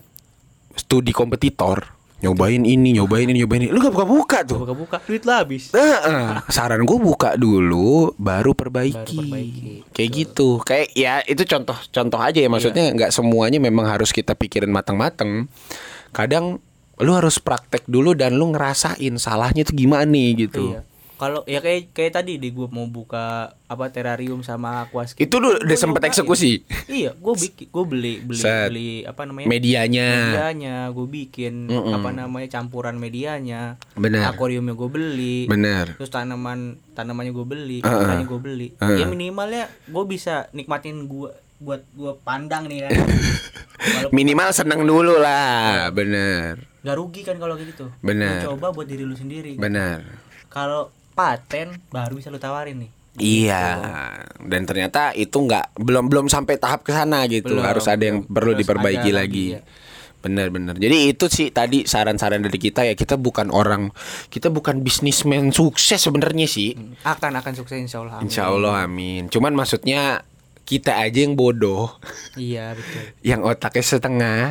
studi 0.73 1.13
kompetitor, 1.13 1.85
nyobain 2.23 2.65
ini, 2.65 2.97
nyobain 2.97 3.29
ini, 3.29 3.45
nyobain 3.45 3.61
ini, 3.61 3.69
lu 3.69 3.77
gak 3.77 3.93
buka-buka 3.93 4.41
tuh. 4.41 4.57
buka-buka 4.63 4.97
duit 5.05 5.21
lah 5.21 5.45
habis 5.45 5.69
Heeh. 5.69 6.41
saran 6.49 6.81
gue 6.81 6.97
buka 6.97 7.37
dulu, 7.37 8.09
baru 8.17 8.57
perbaiki. 8.57 8.97
Baru 8.97 9.21
perbaiki, 9.21 9.73
Kayak 9.93 10.09
gitu. 10.17 10.49
Kayak 10.65 10.87
ya 10.97 11.13
itu 11.29 11.45
contoh-contoh 11.45 12.17
aja 12.17 12.39
ya. 12.41 12.49
Maksudnya 12.49 12.89
nggak 12.89 13.11
semuanya 13.13 13.61
memang 13.61 13.85
harus 13.85 14.09
kita 14.09 14.33
pikirin 14.33 14.73
matang-matang. 14.73 15.45
Kadang 16.09 16.57
lu 17.01 17.11
harus 17.13 17.37
praktek 17.37 17.85
dulu 17.85 18.17
dan 18.17 18.37
lu 18.37 18.49
ngerasain 18.53 19.13
salahnya 19.21 19.65
tuh 19.65 19.77
gimana 19.77 20.09
nih 20.09 20.49
gitu. 20.49 20.73
iya 20.73 20.81
kalau 21.23 21.39
ya 21.45 21.59
kayak 21.59 21.91
kayak 21.91 22.11
tadi 22.13 22.35
di 22.35 22.51
gua 22.51 22.67
mau 22.67 22.83
buka 22.83 23.25
apa 23.63 23.85
terrarium 23.87 24.43
sama 24.43 24.83
aquascape 24.83 25.23
Itu 25.23 25.39
lu 25.39 25.55
udah 25.55 25.63
Gua 25.63 25.79
sempet 25.79 26.03
eksekusi. 26.03 26.67
iya 26.85 27.15
gue 27.15 27.33
bikin 27.33 27.65
gue 27.65 27.83
beli 27.85 28.13
beli 28.19 28.37
Set. 28.37 28.67
beli 28.67 28.91
apa 29.01 29.23
namanya 29.23 29.47
Medianya. 29.47 30.09
medianya 30.11 30.75
gue 30.89 31.07
bikin 31.07 31.53
Mm-mm. 31.65 31.95
apa 31.95 32.09
namanya 32.11 32.47
campuran 32.51 32.95
medianya 32.95 33.79
Benar. 33.95 34.29
akuariumnya 34.29 34.73
gue 34.73 34.89
beli 34.89 35.37
Bener. 35.47 35.95
terus 35.95 36.11
tanaman 36.11 36.75
tanamannya 36.91 37.31
gue 37.31 37.45
beli 37.45 37.77
Uh-uh. 37.79 38.03
ikannya 38.03 38.25
gue 38.25 38.39
beli 38.41 38.67
Uh-uh. 38.75 38.93
ya 38.93 39.05
minimalnya 39.05 39.63
gue 39.85 40.03
bisa 40.03 40.51
nikmatin 40.51 41.07
gue 41.07 41.31
buat 41.57 41.79
gue 41.89 42.11
pandang 42.21 42.67
nih 42.67 42.83
kan 42.83 42.91
Minimal 44.11 44.49
seneng 44.51 44.83
dulu 44.83 45.17
lah. 45.17 45.87
Bener. 45.89 46.55
nggak 46.79 46.95
rugi 46.95 47.21
kan 47.21 47.35
kalau 47.35 47.55
gitu 47.55 47.87
Bener. 47.99 48.39
Coba 48.41 48.69
buat 48.69 48.83
diri 48.83 49.01
lu 49.01 49.11
sendiri 49.13 49.55
Bener. 49.55 50.03
kalau 50.47 50.91
paten 51.13 51.77
baru 51.89 52.17
bisa 52.17 52.27
lu 52.27 52.37
tawarin 52.37 52.85
nih 52.85 52.91
Iya, 53.13 53.77
dan 54.41 54.65
ternyata 54.65 55.13
itu 55.13 55.37
nggak 55.37 55.77
belum 55.77 56.09
belum 56.09 56.25
sampai 56.33 56.57
tahap 56.57 56.81
ke 56.81 56.89
sana 56.89 57.29
gitu. 57.29 57.53
Belum, 57.53 57.61
Harus 57.61 57.85
ada 57.85 58.01
yang 58.01 58.25
belum. 58.25 58.33
perlu 58.33 58.51
diperbaiki 58.57 59.13
lagi. 59.13 59.13
lagi, 59.13 59.45
ya. 59.53 59.61
Bener-bener. 60.17 60.73
Jadi 60.73 61.13
itu 61.13 61.25
sih 61.29 61.53
tadi 61.53 61.85
saran-saran 61.85 62.41
dari 62.41 62.57
kita 62.57 62.81
ya. 62.81 62.97
Kita 62.97 63.13
bukan 63.13 63.53
orang, 63.53 63.93
kita 64.33 64.49
bukan 64.49 64.81
bisnismen 64.81 65.53
sukses 65.53 66.01
sebenarnya 66.01 66.49
sih. 66.49 66.73
akan 67.05 67.37
akan 67.37 67.53
sukses 67.53 67.77
insya 67.77 68.01
Allah 68.01 68.17
amin. 68.17 68.25
Insya 68.25 68.43
Allah 68.49 68.73
amin. 68.81 69.29
Cuman 69.29 69.53
maksudnya 69.53 70.25
kita 70.65 70.97
aja 70.97 71.21
yang 71.21 71.37
bodoh, 71.37 71.93
iya 72.33 72.73
betul 72.73 73.13
yang 73.29 73.45
otaknya 73.45 73.85
setengah. 73.85 74.41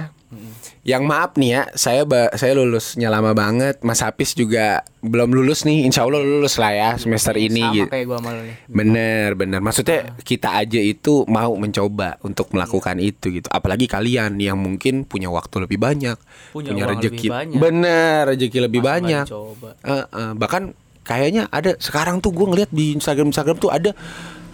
Yang 0.83 1.03
maaf 1.05 1.37
nih 1.37 1.51
ya, 1.51 1.62
saya 1.72 2.03
ba- 2.03 2.33
saya 2.33 2.57
lulusnya 2.57 3.07
lama 3.07 3.30
banget. 3.33 3.78
Mas 3.80 4.01
Hafiz 4.01 4.33
juga 4.33 4.80
belum 4.99 5.30
lulus 5.30 5.62
nih. 5.62 5.85
Insya 5.85 6.03
Allah 6.03 6.18
lulus 6.18 6.57
lah 6.57 6.70
ya 6.70 6.91
semester 6.95 7.35
ini 7.35 7.61
sama 7.61 7.74
gitu. 7.74 7.89
kayak 7.91 8.05
gue 8.05 8.16
sama 8.16 8.30
lu 8.30 8.43
nih 8.43 8.57
Bener 8.66 9.28
bener 9.35 9.59
Maksudnya 9.59 9.99
kita 10.22 10.55
aja 10.55 10.78
itu 10.78 11.26
mau 11.26 11.53
mencoba 11.53 12.22
Untuk 12.22 12.51
melakukan 12.51 12.97
itu 12.97 13.35
gitu 13.35 13.49
Apalagi 13.49 13.85
kalian 13.85 14.39
yang 14.39 14.55
mungkin 14.55 15.03
punya 15.03 15.26
waktu 15.26 15.66
lebih 15.66 15.76
banyak 15.76 16.14
Punya 16.51 16.70
uang 16.72 16.87
rezeki 16.89 17.09
lebih 17.18 17.35
banyak. 17.35 17.59
Bener 17.59 18.20
rezeki 18.30 18.59
lebih 18.62 18.80
Masa 18.80 18.91
banyak 18.95 19.24
dicoba? 19.26 19.70
Eh, 19.83 20.05
eh, 20.07 20.33
Bahkan 20.33 20.62
kayaknya 21.03 21.43
ada 21.51 21.74
Sekarang 21.76 22.22
tuh 22.22 22.30
gue 22.30 22.47
ngeliat 22.47 22.70
di 22.70 22.95
Instagram-Instagram 22.95 23.57
tuh 23.59 23.70
ada 23.70 23.91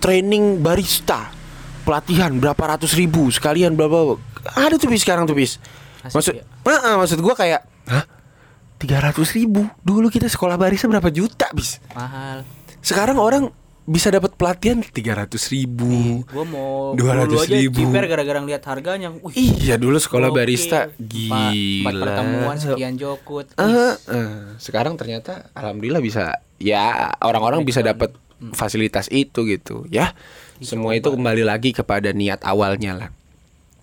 Training 0.01 0.65
barista 0.65 1.29
Pelatihan 1.89 2.37
berapa 2.37 2.77
ratus 2.77 2.93
ribu 2.93 3.33
Sekalian 3.33 3.73
berapa 3.73 4.21
Ada 4.53 4.77
tuh 4.77 4.93
bis 4.93 5.01
sekarang 5.01 5.25
tuh 5.25 5.33
bis 5.33 5.57
Maksud 6.05 6.37
ya? 6.37 6.45
Eh, 6.45 6.79
eh, 6.85 6.95
Maksud 6.95 7.17
gue 7.19 7.35
kayak 7.35 7.65
Hah? 7.89 8.05
300 8.77 9.17
ribu 9.35 9.65
Dulu 9.81 10.07
kita 10.07 10.29
sekolah 10.29 10.55
barista 10.55 10.85
berapa 10.85 11.09
juta 11.09 11.49
bis 11.51 11.81
mahal 11.97 12.45
sekarang 12.79 13.19
orang 13.19 13.51
bisa 13.83 14.07
dapat 14.07 14.37
pelatihan 14.37 14.85
300 14.85 15.33
ribu. 15.49 16.21
gue 16.23 16.45
mau 16.45 16.93
200 16.93 17.25
dulu 17.27 17.41
aja 17.41 17.57
ribu. 17.57 17.81
ciper 17.83 18.05
gara-gara 18.05 18.39
ngeliat 18.39 18.65
harganya 18.69 19.09
Wih, 19.19 19.35
Iya 19.35 19.81
dulu 19.81 19.97
sekolah 19.97 20.29
gokil. 20.29 20.39
barista 20.39 20.79
gila. 20.95 21.51
empat 21.51 21.95
pertemuan 21.97 22.57
sekian 22.61 22.95
jokut 22.95 23.49
Eh, 23.57 23.97
eh. 24.07 24.31
Sekarang 24.61 24.95
ternyata 24.95 25.49
alhamdulillah 25.57 25.99
bisa 25.99 26.37
ya 26.61 27.11
orang-orang 27.19 27.65
bisa 27.65 27.81
dapat 27.81 28.13
fasilitas 28.55 29.11
itu 29.11 29.45
gitu 29.47 29.85
ya. 29.91 30.15
Semua 30.59 30.95
itu 30.99 31.11
kembali 31.11 31.47
lagi 31.47 31.71
kepada 31.71 32.11
niat 32.11 32.43
awalnya 32.43 32.93
lah. 32.95 33.11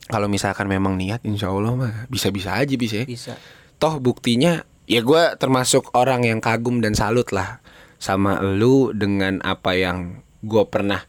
Kalau 0.05 0.29
misalkan 0.29 0.69
memang 0.69 0.99
niat, 0.99 1.23
insya 1.25 1.49
Allah 1.49 1.73
mah 1.73 1.93
bisa-bisa 2.11 2.53
aja 2.53 2.75
bisa. 2.77 3.03
ya. 3.03 3.05
bisa 3.07 3.33
Toh 3.81 3.97
buktinya 3.99 4.63
ya 4.85 5.01
gue 5.01 5.23
termasuk 5.41 5.91
orang 5.97 6.23
yang 6.23 6.39
kagum 6.39 6.79
dan 6.79 6.93
salut 6.93 7.25
lah 7.33 7.59
sama 7.97 8.37
lu 8.43 8.93
dengan 8.93 9.41
apa 9.41 9.73
yang 9.73 10.21
gue 10.45 10.63
pernah 10.69 11.01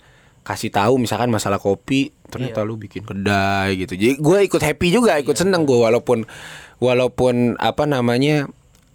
kasih 0.46 0.72
tahu 0.72 1.02
misalkan 1.02 1.28
masalah 1.28 1.60
kopi 1.60 2.14
ternyata 2.30 2.62
lu 2.64 2.80
bikin 2.80 3.04
kedai 3.04 3.76
gitu 3.84 3.98
jadi 3.98 4.16
gue 4.16 4.38
ikut 4.48 4.62
happy 4.62 4.88
juga 4.94 5.18
ikut 5.20 5.36
seneng 5.36 5.68
gue 5.68 5.76
walaupun 5.76 6.24
walaupun 6.80 7.58
apa 7.60 7.84
namanya 7.84 8.48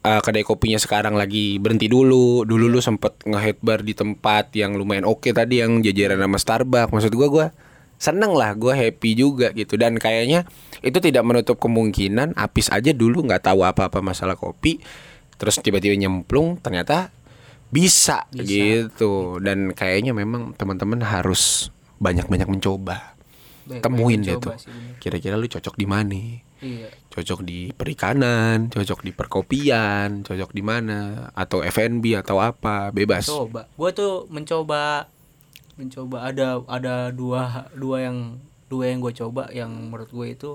uh, 0.06 0.22
kedai 0.22 0.46
kopinya 0.46 0.78
sekarang 0.78 1.18
lagi 1.18 1.58
berhenti 1.58 1.88
dulu. 1.90 2.44
Dulu 2.46 2.66
lu 2.70 2.80
sempet 2.82 3.22
nge 3.26 3.58
bar 3.62 3.82
di 3.86 3.94
tempat 3.94 4.54
yang 4.58 4.78
lumayan 4.78 5.06
oke 5.06 5.30
tadi 5.34 5.62
yang 5.62 5.82
jajaran 5.82 6.22
sama 6.22 6.38
Starbucks. 6.38 6.92
Maksud 6.94 7.14
gue 7.14 7.28
gue 7.30 7.48
seneng 8.02 8.34
lah 8.34 8.58
gue 8.58 8.74
happy 8.74 9.12
juga 9.14 9.54
gitu. 9.54 9.78
Dan 9.78 9.98
kayaknya 10.02 10.46
itu 10.82 10.98
tidak 10.98 11.22
menutup 11.26 11.62
kemungkinan 11.62 12.34
Apis 12.34 12.74
aja 12.74 12.92
dulu 12.94 13.26
nggak 13.26 13.50
tahu 13.50 13.62
apa-apa 13.62 14.02
masalah 14.02 14.34
kopi 14.34 14.82
terus 15.42 15.58
tiba-tiba 15.58 15.98
nyemplung 15.98 16.62
ternyata 16.62 17.10
bisa, 17.72 18.28
gitu. 18.36 19.40
Dan 19.40 19.72
kayaknya 19.72 20.12
memang 20.12 20.52
teman-teman 20.60 21.02
harus 21.08 21.72
banyak-banyak 22.04 22.52
mencoba 22.52 23.11
Baik- 23.72 23.82
temuin 23.82 24.20
baik 24.20 24.28
deh 24.28 24.36
mencoba 24.36 24.54
tuh. 24.54 24.74
Kira-kira 25.00 25.36
lu 25.36 25.48
cocok 25.48 25.76
di 25.76 25.86
mana? 25.86 26.22
Iya. 26.62 26.88
Cocok 27.10 27.40
di 27.42 27.60
perikanan, 27.72 28.70
cocok 28.70 29.00
di 29.02 29.12
perkopian, 29.12 30.22
cocok 30.22 30.52
di 30.52 30.62
mana 30.62 31.00
atau 31.32 31.64
F&B 31.64 32.14
atau 32.14 32.38
apa, 32.38 32.92
bebas. 32.92 33.26
Coba. 33.26 33.66
Gue 33.74 33.90
tuh 33.92 34.28
mencoba 34.28 35.08
mencoba 35.80 36.18
ada 36.24 36.62
ada 36.68 37.10
dua 37.10 37.72
dua 37.74 38.06
yang 38.06 38.38
dua 38.68 38.88
yang 38.88 39.00
gue 39.00 39.12
coba 39.12 39.50
yang 39.50 39.72
menurut 39.90 40.08
gue 40.08 40.28
itu 40.30 40.52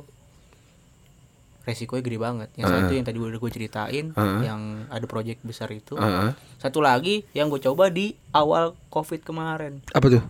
resikonya 1.67 1.99
gede 2.01 2.19
banget. 2.23 2.49
Yang 2.55 2.67
satu 2.71 2.93
yang 2.95 3.03
tadi 3.05 3.19
udah 3.19 3.37
gue 3.37 3.51
ceritain, 3.51 4.07
yang 4.41 4.61
ada 4.87 5.03
project 5.05 5.43
besar 5.43 5.67
itu. 5.71 5.99
Heeh. 5.99 6.31
Satu 6.57 6.79
lagi 6.79 7.27
yang 7.33 7.51
gue 7.51 7.59
coba 7.59 7.91
di 7.91 8.15
awal 8.31 8.79
covid 8.87 9.21
kemarin, 9.21 9.83
Apa 9.91 10.07
tuh? 10.09 10.23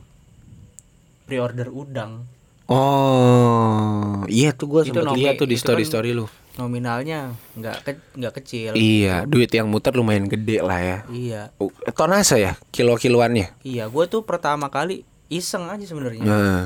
pre-order 1.27 1.69
udang. 1.69 2.25
Oh, 2.67 4.27
iya 4.27 4.51
tuh 4.51 4.67
gua 4.67 4.83
Itu 4.83 4.91
sempat 4.91 5.15
lihat 5.15 5.39
tuh 5.39 5.47
di 5.47 5.55
itu 5.55 5.63
kan- 5.63 5.67
story-story 5.71 6.11
lu. 6.13 6.27
Nominalnya 6.57 7.37
nggak 7.55 7.77
ke, 7.85 7.91
nggak 8.17 8.33
kecil. 8.43 8.71
Iya, 8.73 9.29
duit 9.29 9.53
yang 9.53 9.69
muter 9.69 9.93
lumayan 9.93 10.25
gede 10.25 10.65
lah 10.65 10.81
ya. 10.81 10.99
Iya. 11.07 11.43
Uh, 11.61 11.69
Tonase 11.93 12.41
ya, 12.41 12.53
kilo-kiloannya. 12.73 13.61
Iya, 13.61 13.87
gue 13.87 14.05
tuh 14.09 14.25
pertama 14.25 14.73
kali 14.73 15.05
iseng 15.29 15.69
aja 15.69 15.85
sebenarnya. 15.85 16.25
Nah, 16.25 16.63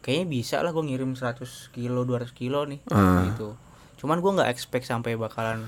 Kayaknya 0.00 0.26
bisa 0.30 0.56
lah 0.62 0.70
gue 0.70 0.86
ngirim 0.86 1.18
100 1.18 1.74
kilo, 1.74 2.06
200 2.06 2.30
kilo 2.30 2.62
nih. 2.62 2.78
Ah. 2.94 3.26
Gitu. 3.26 3.58
Cuman 3.98 4.22
gue 4.22 4.32
nggak 4.38 4.50
expect 4.54 4.86
sampai 4.86 5.18
bakalan 5.18 5.66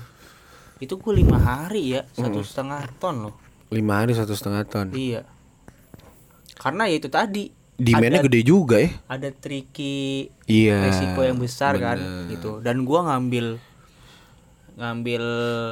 itu 0.79 0.95
gue 0.95 1.11
lima 1.11 1.35
hari 1.35 1.91
ya 1.91 2.07
satu 2.15 2.39
setengah 2.39 2.87
ton 3.03 3.27
loh. 3.27 3.35
lima 3.67 3.99
hari 3.99 4.15
satu 4.15 4.31
setengah 4.31 4.63
ton. 4.63 4.87
Iya. 4.95 5.27
Karena 6.55 6.87
ya 6.87 6.95
itu 6.95 7.11
tadi 7.11 7.51
Demandnya 7.79 8.19
ada, 8.19 8.27
gede 8.27 8.41
juga 8.43 8.75
ya. 8.77 8.91
ada 9.07 9.29
tricky 9.31 10.27
Iya. 10.45 10.83
resiko 10.83 11.21
yang 11.21 11.37
besar 11.37 11.75
kan 11.75 11.97
gitu. 12.27 12.59
Dan 12.59 12.83
gua 12.83 13.07
ngambil 13.07 13.55
ngambil 14.75 15.23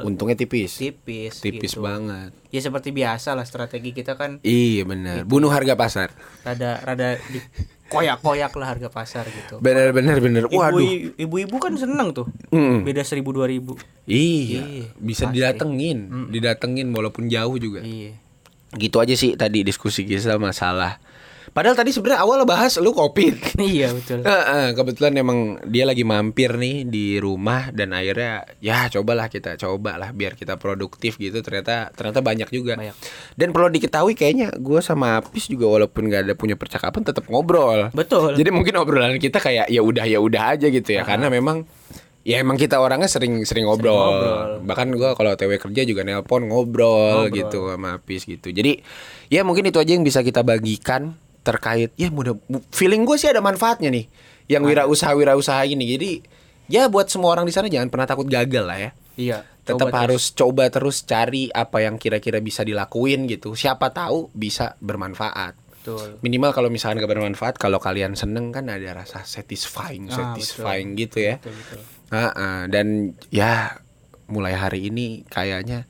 Untungnya 0.04 0.34
tipis. 0.34 0.76
tipis 0.76 1.40
Tipis 1.40 1.72
gitu. 1.72 1.80
banget. 1.80 2.28
Ya 2.48 2.60
seperti 2.60 2.90
biasa 2.90 3.32
lah 3.32 3.42
strategi 3.42 3.92
kita 3.92 4.14
kan 4.14 4.36
Iya 4.40 4.84
benar. 4.84 5.24
Bunuh 5.24 5.48
harga 5.48 5.72
pasar. 5.74 6.08
rada 6.42 6.76
rada 6.78 7.16
di 7.26 7.40
koyak-koyak 7.86 8.52
lah 8.52 8.68
harga 8.68 8.88
pasar 8.88 9.24
gitu. 9.26 9.60
Benar 9.60 9.92
benar 9.92 10.16
benar. 10.18 10.44
Waduh. 10.46 10.76
Ibu- 10.76 11.16
Ibu-ibu 11.18 11.56
kan 11.56 11.72
seneng 11.74 12.12
tuh. 12.12 12.28
Mm. 12.50 12.84
Beda 12.84 13.00
seribu 13.00 13.32
dua 13.32 13.44
ribu. 13.44 13.80
Iya. 14.04 14.60
Iya, 14.60 14.84
Bisa 14.94 15.28
didatengin, 15.28 16.28
didatengin 16.28 16.88
walaupun 16.88 17.28
jauh 17.28 17.56
juga. 17.56 17.80
Iya. 17.80 18.12
Gitu 18.70 18.96
aja 18.98 19.14
sih 19.14 19.32
tadi 19.34 19.64
diskusi 19.64 20.04
kita 20.04 20.36
masalah. 20.36 21.00
Padahal 21.58 21.74
tadi 21.74 21.90
sebenarnya 21.90 22.22
awal 22.22 22.46
bahas 22.46 22.78
lu 22.78 22.94
covid. 22.94 23.34
iya 23.58 23.90
betul. 23.90 24.22
Heeh, 24.22 24.78
kebetulan 24.78 25.10
emang 25.18 25.58
dia 25.66 25.82
lagi 25.90 26.06
mampir 26.06 26.54
nih 26.54 26.86
di 26.86 27.18
rumah 27.18 27.74
dan 27.74 27.90
akhirnya 27.98 28.46
ya 28.62 28.86
cobalah 28.86 29.26
kita 29.26 29.58
cobalah 29.58 30.14
biar 30.14 30.38
kita 30.38 30.54
produktif 30.54 31.18
gitu 31.18 31.42
ternyata 31.42 31.90
ternyata 31.90 32.22
banyak 32.22 32.46
juga. 32.54 32.78
Banyak. 32.78 32.94
Dan 33.34 33.50
perlu 33.50 33.74
diketahui 33.74 34.14
kayaknya 34.14 34.54
gue 34.54 34.78
sama 34.78 35.18
Apis 35.18 35.50
juga 35.50 35.66
walaupun 35.66 36.06
nggak 36.06 36.30
ada 36.30 36.34
punya 36.38 36.54
percakapan 36.54 37.02
tetap 37.02 37.26
ngobrol. 37.26 37.90
Betul. 37.90 38.38
Jadi 38.38 38.54
mungkin 38.54 38.78
obrolan 38.78 39.18
kita 39.18 39.42
kayak 39.42 39.66
ya 39.66 39.82
udah 39.82 40.06
ya 40.06 40.22
udah 40.22 40.54
aja 40.54 40.70
gitu 40.70 40.94
ya 40.94 41.02
karena 41.02 41.26
memang 41.26 41.66
ya 42.22 42.38
emang 42.38 42.54
kita 42.54 42.78
orangnya 42.78 43.10
sering 43.10 43.42
sering 43.42 43.66
ngobrol. 43.66 43.98
ngobrol. 43.98 44.62
Bahkan 44.62 44.86
gua 44.94 45.18
kalau 45.18 45.34
TW 45.34 45.58
kerja 45.58 45.82
juga 45.82 46.06
nelpon 46.06 46.46
ngobrol, 46.46 47.26
Ngobrol. 47.26 47.34
gitu 47.34 47.74
sama 47.74 47.98
Apis 47.98 48.22
gitu. 48.30 48.54
Jadi 48.54 48.78
ya 49.26 49.42
mungkin 49.42 49.66
itu 49.66 49.82
aja 49.82 49.90
yang 49.98 50.06
bisa 50.06 50.22
kita 50.22 50.46
bagikan 50.46 51.18
terkait 51.42 51.90
ya 51.94 52.08
mudah 52.12 52.36
feeling 52.74 53.06
gue 53.08 53.16
sih 53.16 53.30
ada 53.30 53.40
manfaatnya 53.40 53.88
nih 53.92 54.06
yang 54.48 54.64
wirausaha 54.64 55.12
wirausaha 55.12 55.62
ini. 55.68 55.84
Jadi 55.96 56.10
ya 56.68 56.88
buat 56.88 57.08
semua 57.08 57.36
orang 57.36 57.44
di 57.44 57.52
sana 57.52 57.68
jangan 57.68 57.88
pernah 57.92 58.08
takut 58.08 58.28
gagal 58.28 58.64
lah 58.64 58.78
ya. 58.78 58.90
Iya. 59.18 59.38
Tetap 59.68 59.92
coba 59.92 60.08
harus 60.08 60.32
coba 60.32 60.64
terus 60.72 61.04
cari 61.04 61.52
apa 61.52 61.84
yang 61.84 62.00
kira-kira 62.00 62.40
bisa 62.40 62.64
dilakuin 62.64 63.28
gitu. 63.28 63.52
Siapa 63.52 63.92
tahu 63.92 64.32
bisa 64.32 64.78
bermanfaat 64.80 65.68
Betul. 65.88 66.20
minimal 66.20 66.50
kalau 66.52 66.68
misalkan 66.68 67.00
gak 67.00 67.08
bermanfaat 67.16 67.54
kalau 67.56 67.80
kalian 67.80 68.12
seneng 68.12 68.52
kan 68.52 68.68
ada 68.68 68.92
rasa 68.92 69.24
satisfying 69.24 70.12
Ah, 70.12 70.34
satisfying 70.36 70.92
gitu 70.98 71.22
ya 71.22 71.40
Betul 71.40 71.54
betul. 71.56 71.80
Ah, 72.12 72.28
ah. 72.34 72.60
dan 72.68 73.16
ya 73.32 73.78
mulai 74.28 74.52
hari 74.52 74.92
ini 74.92 75.24
kayaknya 75.32 75.88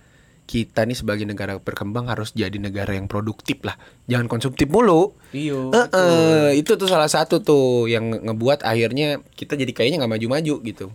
kita 0.49 0.81
nih 0.83 0.97
sebagai 0.97 1.23
negara 1.23 1.57
berkembang 1.57 2.09
harus 2.09 2.33
jadi 2.33 2.57
negara 2.57 2.91
yang 2.91 3.05
produktif 3.05 3.61
lah 3.61 3.77
jangan 4.05 4.27
konsumtif 4.27 4.65
mulu 4.67 5.13
Iya. 5.29 5.61
Eh, 5.93 6.51
itu 6.57 6.73
tuh 6.75 6.89
salah 6.89 7.07
satu 7.07 7.39
tuh 7.39 7.85
yang 7.85 8.09
nge- 8.09 8.25
ngebuat 8.25 8.59
akhirnya 8.63 9.21
kita 9.31 9.55
jadi 9.55 9.69
kayaknya 9.71 10.01
nggak 10.01 10.13
maju-maju 10.15 10.55
gitu 10.63 10.89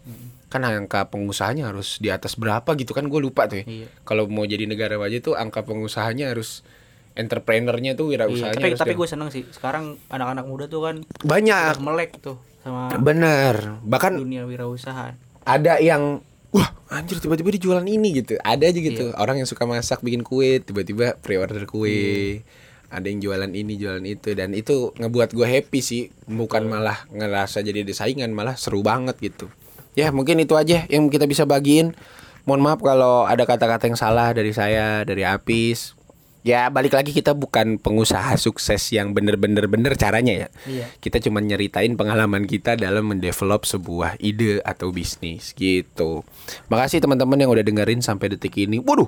kan 0.50 0.62
angka 0.64 1.06
pengusahanya 1.08 1.66
harus 1.68 1.98
di 1.98 2.10
atas 2.10 2.34
berapa 2.34 2.66
gitu 2.74 2.92
kan 2.92 3.06
gue 3.06 3.20
lupa 3.20 3.46
tuh 3.46 3.62
ya 3.62 3.66
Iya. 3.66 3.88
kalau 4.02 4.26
mau 4.26 4.42
jadi 4.44 4.66
negara 4.66 4.98
maju 4.98 5.18
tuh 5.20 5.34
angka 5.34 5.62
pengusahanya 5.62 6.30
harus 6.30 6.66
entrepreneurnya 7.14 7.94
tuh 7.94 8.10
Iya, 8.10 8.26
wirausahanya 8.26 8.56
tapi 8.56 8.68
harus 8.68 8.80
tapi 8.80 8.90
di- 8.90 9.00
gue 9.00 9.08
seneng 9.08 9.30
sih. 9.30 9.44
Sekarang 9.48 10.02
anak-anak 10.08 10.44
muda 10.44 10.66
tuh 10.66 10.82
kan 10.84 10.96
banyak 11.22 11.78
melek 11.80 12.18
tuh 12.20 12.42
sama 12.60 12.90
bener 12.96 13.78
bahkan 13.84 14.16
dunia 14.16 14.44
wirausaha. 14.44 15.14
ada 15.44 15.74
yang 15.78 16.24
wah 16.54 16.70
anjir 16.94 17.18
tiba-tiba 17.18 17.50
dijualan 17.58 17.84
ini 17.84 18.22
gitu. 18.24 18.38
Ada 18.40 18.70
aja 18.70 18.80
gitu. 18.80 19.12
Iya. 19.12 19.18
orang 19.18 19.42
yang 19.42 19.50
suka 19.50 19.66
masak 19.66 20.06
bikin 20.06 20.22
kue 20.22 20.62
tiba-tiba 20.62 21.18
pre-order 21.20 21.66
kue. 21.66 22.46
Ada 22.94 23.10
yang 23.10 23.26
jualan 23.26 23.50
ini 23.50 23.74
jualan 23.82 24.06
itu. 24.06 24.38
Dan 24.38 24.54
itu 24.54 24.94
ngebuat 24.94 25.34
gue 25.34 25.48
happy 25.50 25.80
sih. 25.82 26.04
Bukan 26.30 26.70
malah 26.70 27.10
ngerasa 27.10 27.66
jadi 27.66 27.82
ada 27.82 27.94
saingan 27.98 28.30
malah 28.30 28.54
seru 28.54 28.86
banget 28.86 29.18
gitu. 29.18 29.50
Ya 29.98 30.14
mungkin 30.14 30.38
itu 30.38 30.54
aja 30.54 30.86
yang 30.88 31.10
kita 31.10 31.26
bisa 31.26 31.50
bagiin. 31.50 31.98
Mohon 32.46 32.62
maaf 32.62 32.80
kalau 32.86 33.26
ada 33.26 33.50
kata-kata 33.50 33.90
yang 33.90 33.98
salah 33.98 34.30
dari 34.36 34.54
saya 34.54 35.02
dari 35.02 35.26
Apis 35.26 35.98
ya 36.44 36.68
balik 36.68 36.94
lagi 36.94 37.16
kita 37.16 37.32
bukan 37.32 37.80
pengusaha 37.80 38.36
sukses 38.36 38.84
yang 38.92 39.16
bener-bener 39.16 39.66
bener 39.72 39.96
caranya 39.96 40.46
ya 40.46 40.50
Iya. 40.68 40.86
kita 41.00 41.24
cuma 41.24 41.40
nyeritain 41.40 41.96
pengalaman 41.96 42.44
kita 42.44 42.76
dalam 42.76 43.08
mendevelop 43.16 43.64
sebuah 43.64 44.20
ide 44.20 44.60
atau 44.64 44.92
bisnis 44.92 45.56
gitu. 45.56 46.28
Makasih 46.68 47.00
teman-teman 47.00 47.40
yang 47.40 47.52
udah 47.52 47.64
dengerin 47.64 48.04
sampai 48.04 48.36
detik 48.36 48.60
ini. 48.60 48.84
Waduh, 48.84 49.08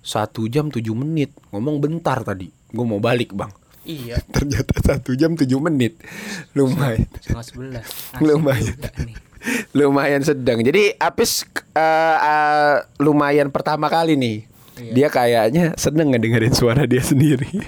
satu 0.00 0.48
jam 0.48 0.72
tujuh 0.72 0.96
menit. 0.96 1.30
Ngomong 1.52 1.78
bentar 1.78 2.24
tadi. 2.24 2.48
Gue 2.72 2.84
mau 2.88 2.98
balik 2.98 3.36
bang. 3.36 3.52
Iya. 3.84 4.18
Ternyata 4.34 4.74
satu 4.80 5.12
jam 5.14 5.36
tujuh 5.36 5.58
menit. 5.60 5.98
Lumayan. 6.56 7.06
Setengah 7.20 7.44
sebelas. 7.44 7.86
Lumayan. 8.18 8.76
lumayan 9.78 10.22
sedang. 10.22 10.62
Jadi 10.62 10.94
Apis 10.96 11.44
eh, 11.74 12.16
eh, 12.18 12.76
lumayan 13.02 13.50
pertama 13.50 13.90
kali 13.90 14.14
nih. 14.14 14.51
Iya. 14.76 14.92
Dia 14.94 15.08
kayaknya 15.08 15.64
seneng 15.76 16.12
ngedengerin 16.12 16.52
suara 16.52 16.88
dia 16.88 17.00
sendiri. 17.00 17.48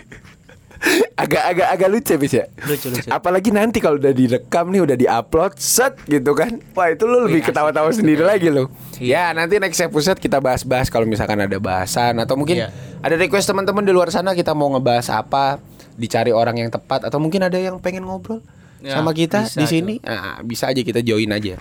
Agak-agak 1.15 1.69
agak 1.71 1.89
lucu 1.89 2.13
Apis 2.13 2.33
ya. 2.37 2.45
Lucu, 2.69 2.93
lucu. 2.93 3.09
Apalagi 3.09 3.49
nanti 3.49 3.81
kalau 3.81 3.97
udah 3.97 4.13
direkam 4.13 4.69
nih 4.69 4.85
udah 4.85 4.97
diupload 4.99 5.57
set 5.57 5.97
gitu 6.05 6.37
kan. 6.37 6.61
Wah, 6.77 6.93
itu 6.93 7.09
lu 7.09 7.25
lebih 7.25 7.41
ketawa-tawa 7.41 7.89
sendiri 7.89 8.21
lagi 8.21 8.53
lo. 8.53 8.69
Ya, 9.01 9.33
Iya. 9.33 9.33
nanti 9.33 9.57
next 9.57 9.81
episode 9.81 10.21
kita 10.21 10.45
bahas-bahas 10.45 10.93
kalau 10.93 11.09
misalkan 11.09 11.41
ada 11.41 11.57
bahasan 11.57 12.21
atau 12.21 12.37
mungkin 12.37 12.61
Iya. 12.61 12.69
ada 13.01 13.17
request 13.17 13.49
teman-teman 13.49 13.81
di 13.81 13.97
luar 13.97 14.13
sana 14.13 14.37
kita 14.37 14.53
mau 14.53 14.69
ngebahas 14.77 15.09
apa, 15.09 15.57
dicari 15.97 16.35
orang 16.37 16.61
yang 16.61 16.69
tepat 16.69 17.09
atau 17.09 17.17
mungkin 17.17 17.47
ada 17.47 17.57
yang 17.57 17.81
pengen 17.81 18.05
ngobrol 18.05 18.45
Ya, 18.85 19.01
sama 19.01 19.17
kita 19.17 19.49
di 19.49 19.65
sini. 19.65 19.95
Ah, 20.05 20.45
bisa 20.45 20.69
aja 20.69 20.85
kita 20.85 21.01
join 21.01 21.33
aja. 21.33 21.57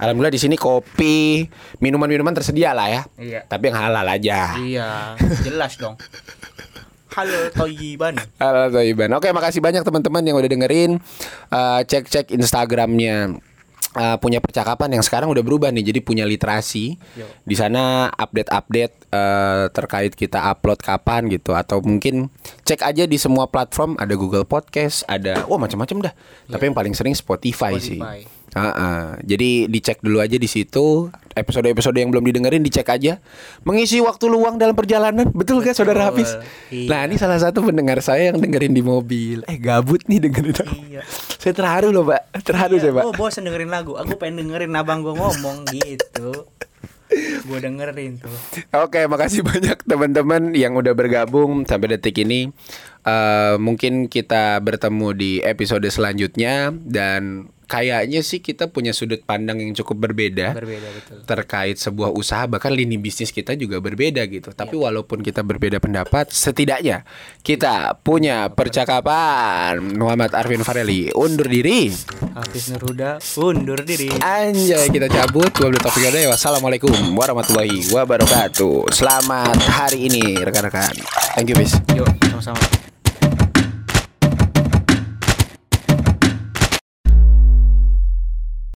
Alhamdulillah 0.00 0.34
di 0.34 0.40
sini 0.40 0.56
kopi, 0.56 1.46
minuman-minuman 1.78 2.32
tersedia 2.34 2.72
lah 2.72 2.88
ya. 2.88 3.02
Iya. 3.20 3.40
Tapi 3.46 3.70
yang 3.70 3.78
halal 3.78 4.06
aja. 4.08 4.56
Iya, 4.58 5.14
jelas 5.44 5.76
dong. 5.76 6.00
Halo 7.12 7.52
Toyiban. 7.52 8.16
Halo 8.40 8.80
Iban. 8.80 9.12
Oke, 9.12 9.28
makasih 9.36 9.60
banyak 9.60 9.84
teman-teman 9.84 10.24
yang 10.24 10.32
udah 10.40 10.48
dengerin. 10.48 10.96
Eh, 11.52 11.80
Cek-cek 11.84 12.32
Instagramnya 12.32 13.36
eh, 13.92 14.16
punya 14.16 14.40
percakapan 14.40 14.96
yang 14.96 15.04
sekarang 15.04 15.28
udah 15.28 15.44
berubah 15.44 15.68
nih, 15.68 15.92
jadi 15.92 16.00
punya 16.00 16.24
literasi. 16.24 16.96
Di 17.44 17.52
sana 17.52 18.08
update-update 18.16 19.12
eh, 19.12 19.64
terkait 19.76 20.16
kita 20.16 20.40
upload 20.40 20.80
kapan 20.80 21.28
gitu, 21.28 21.52
atau 21.52 21.84
mungkin 21.84 22.32
cek 22.64 22.80
aja 22.80 23.04
di 23.04 23.20
semua 23.20 23.44
platform. 23.44 24.00
Ada 24.00 24.16
Google 24.16 24.48
Podcast, 24.48 25.04
ada, 25.04 25.44
wah 25.44 25.60
macam-macam 25.60 26.08
dah. 26.08 26.14
Tapi 26.48 26.72
yang 26.72 26.76
paling 26.80 26.96
sering 26.96 27.12
Spotify, 27.12 27.76
sih. 27.76 28.00
Ah, 28.52 28.68
ah. 28.68 29.04
Jadi 29.24 29.64
dicek 29.68 30.04
dulu 30.04 30.20
aja 30.20 30.36
di 30.36 30.44
situ 30.44 31.08
episode-episode 31.32 31.96
yang 31.96 32.12
belum 32.12 32.24
didengerin 32.28 32.60
dicek 32.60 32.84
aja. 32.92 33.18
Mengisi 33.64 33.98
waktu 34.04 34.28
luang 34.28 34.60
dalam 34.60 34.76
perjalanan, 34.76 35.32
betul 35.32 35.64
gak 35.64 35.72
saudara 35.72 36.12
Hafiz? 36.12 36.36
Iya. 36.68 36.88
Nah 36.92 37.00
ini 37.08 37.16
salah 37.16 37.40
satu 37.40 37.64
pendengar 37.64 38.04
saya 38.04 38.32
yang 38.32 38.38
dengerin 38.40 38.76
di 38.76 38.84
mobil. 38.84 39.40
Eh 39.48 39.56
gabut 39.56 40.04
nih 40.04 40.28
dengerin. 40.28 40.52
Iya. 40.92 41.02
Saya 41.40 41.56
terharu 41.56 41.90
loh 41.90 42.04
pak, 42.04 42.28
terharu 42.44 42.76
saya 42.76 42.92
pak. 42.92 43.04
Gue 43.08 43.16
bosen 43.16 43.48
dengerin 43.48 43.72
lagu. 43.72 43.96
Aku 43.96 44.20
pengen 44.20 44.44
dengerin 44.44 44.76
abang 44.76 45.00
gue 45.00 45.16
ngomong 45.16 45.64
gitu. 45.72 46.46
Gue 47.44 47.58
dengerin 47.60 48.20
tuh. 48.20 48.32
Oke, 48.72 49.04
makasih 49.04 49.44
banyak 49.44 49.84
teman-teman 49.84 50.56
yang 50.56 50.72
udah 50.76 50.96
bergabung 50.96 51.68
sampai 51.68 51.96
detik 51.96 52.24
ini. 52.24 52.48
Eh, 53.02 53.54
mungkin 53.58 54.06
kita 54.06 54.62
bertemu 54.62 55.08
di 55.12 55.32
episode 55.44 55.84
selanjutnya 55.90 56.72
dan 56.72 57.52
kayaknya 57.72 58.20
sih 58.20 58.44
kita 58.44 58.68
punya 58.68 58.92
sudut 58.92 59.24
pandang 59.24 59.56
yang 59.64 59.72
cukup 59.72 60.12
berbeda 60.12 60.52
berbeda 60.52 60.88
betul 60.92 61.16
terkait 61.24 61.80
sebuah 61.80 62.12
usaha 62.12 62.44
bahkan 62.44 62.68
lini 62.68 63.00
bisnis 63.00 63.32
kita 63.32 63.56
juga 63.56 63.80
berbeda 63.80 64.20
gitu. 64.28 64.52
Tapi 64.52 64.74
walaupun 64.76 65.24
kita 65.24 65.40
berbeda 65.40 65.80
pendapat, 65.80 66.28
setidaknya 66.28 67.06
kita 67.40 67.96
punya 68.04 68.52
percakapan. 68.52 69.80
Muhammad 69.96 70.36
Arvin 70.36 70.60
Fareli 70.66 71.08
undur 71.16 71.48
diri. 71.48 71.88
Hafiz 72.36 72.68
Nurhuda 72.72 73.20
undur 73.40 73.80
diri 73.84 74.12
Anjay 74.20 74.92
kita 74.92 75.08
cabut. 75.08 75.48
Taufik 75.52 76.04
Hidayat. 76.04 76.34
Wassalamualaikum 76.34 76.92
warahmatullahi 77.16 77.88
wabarakatuh. 77.90 78.92
Selamat 78.92 79.56
hari 79.70 80.10
ini 80.10 80.36
rekan-rekan. 80.42 80.94
Thank 81.38 81.50
you, 81.50 81.56
Bis. 81.56 81.78
yuk 81.96 82.08
sama-sama 82.28 82.81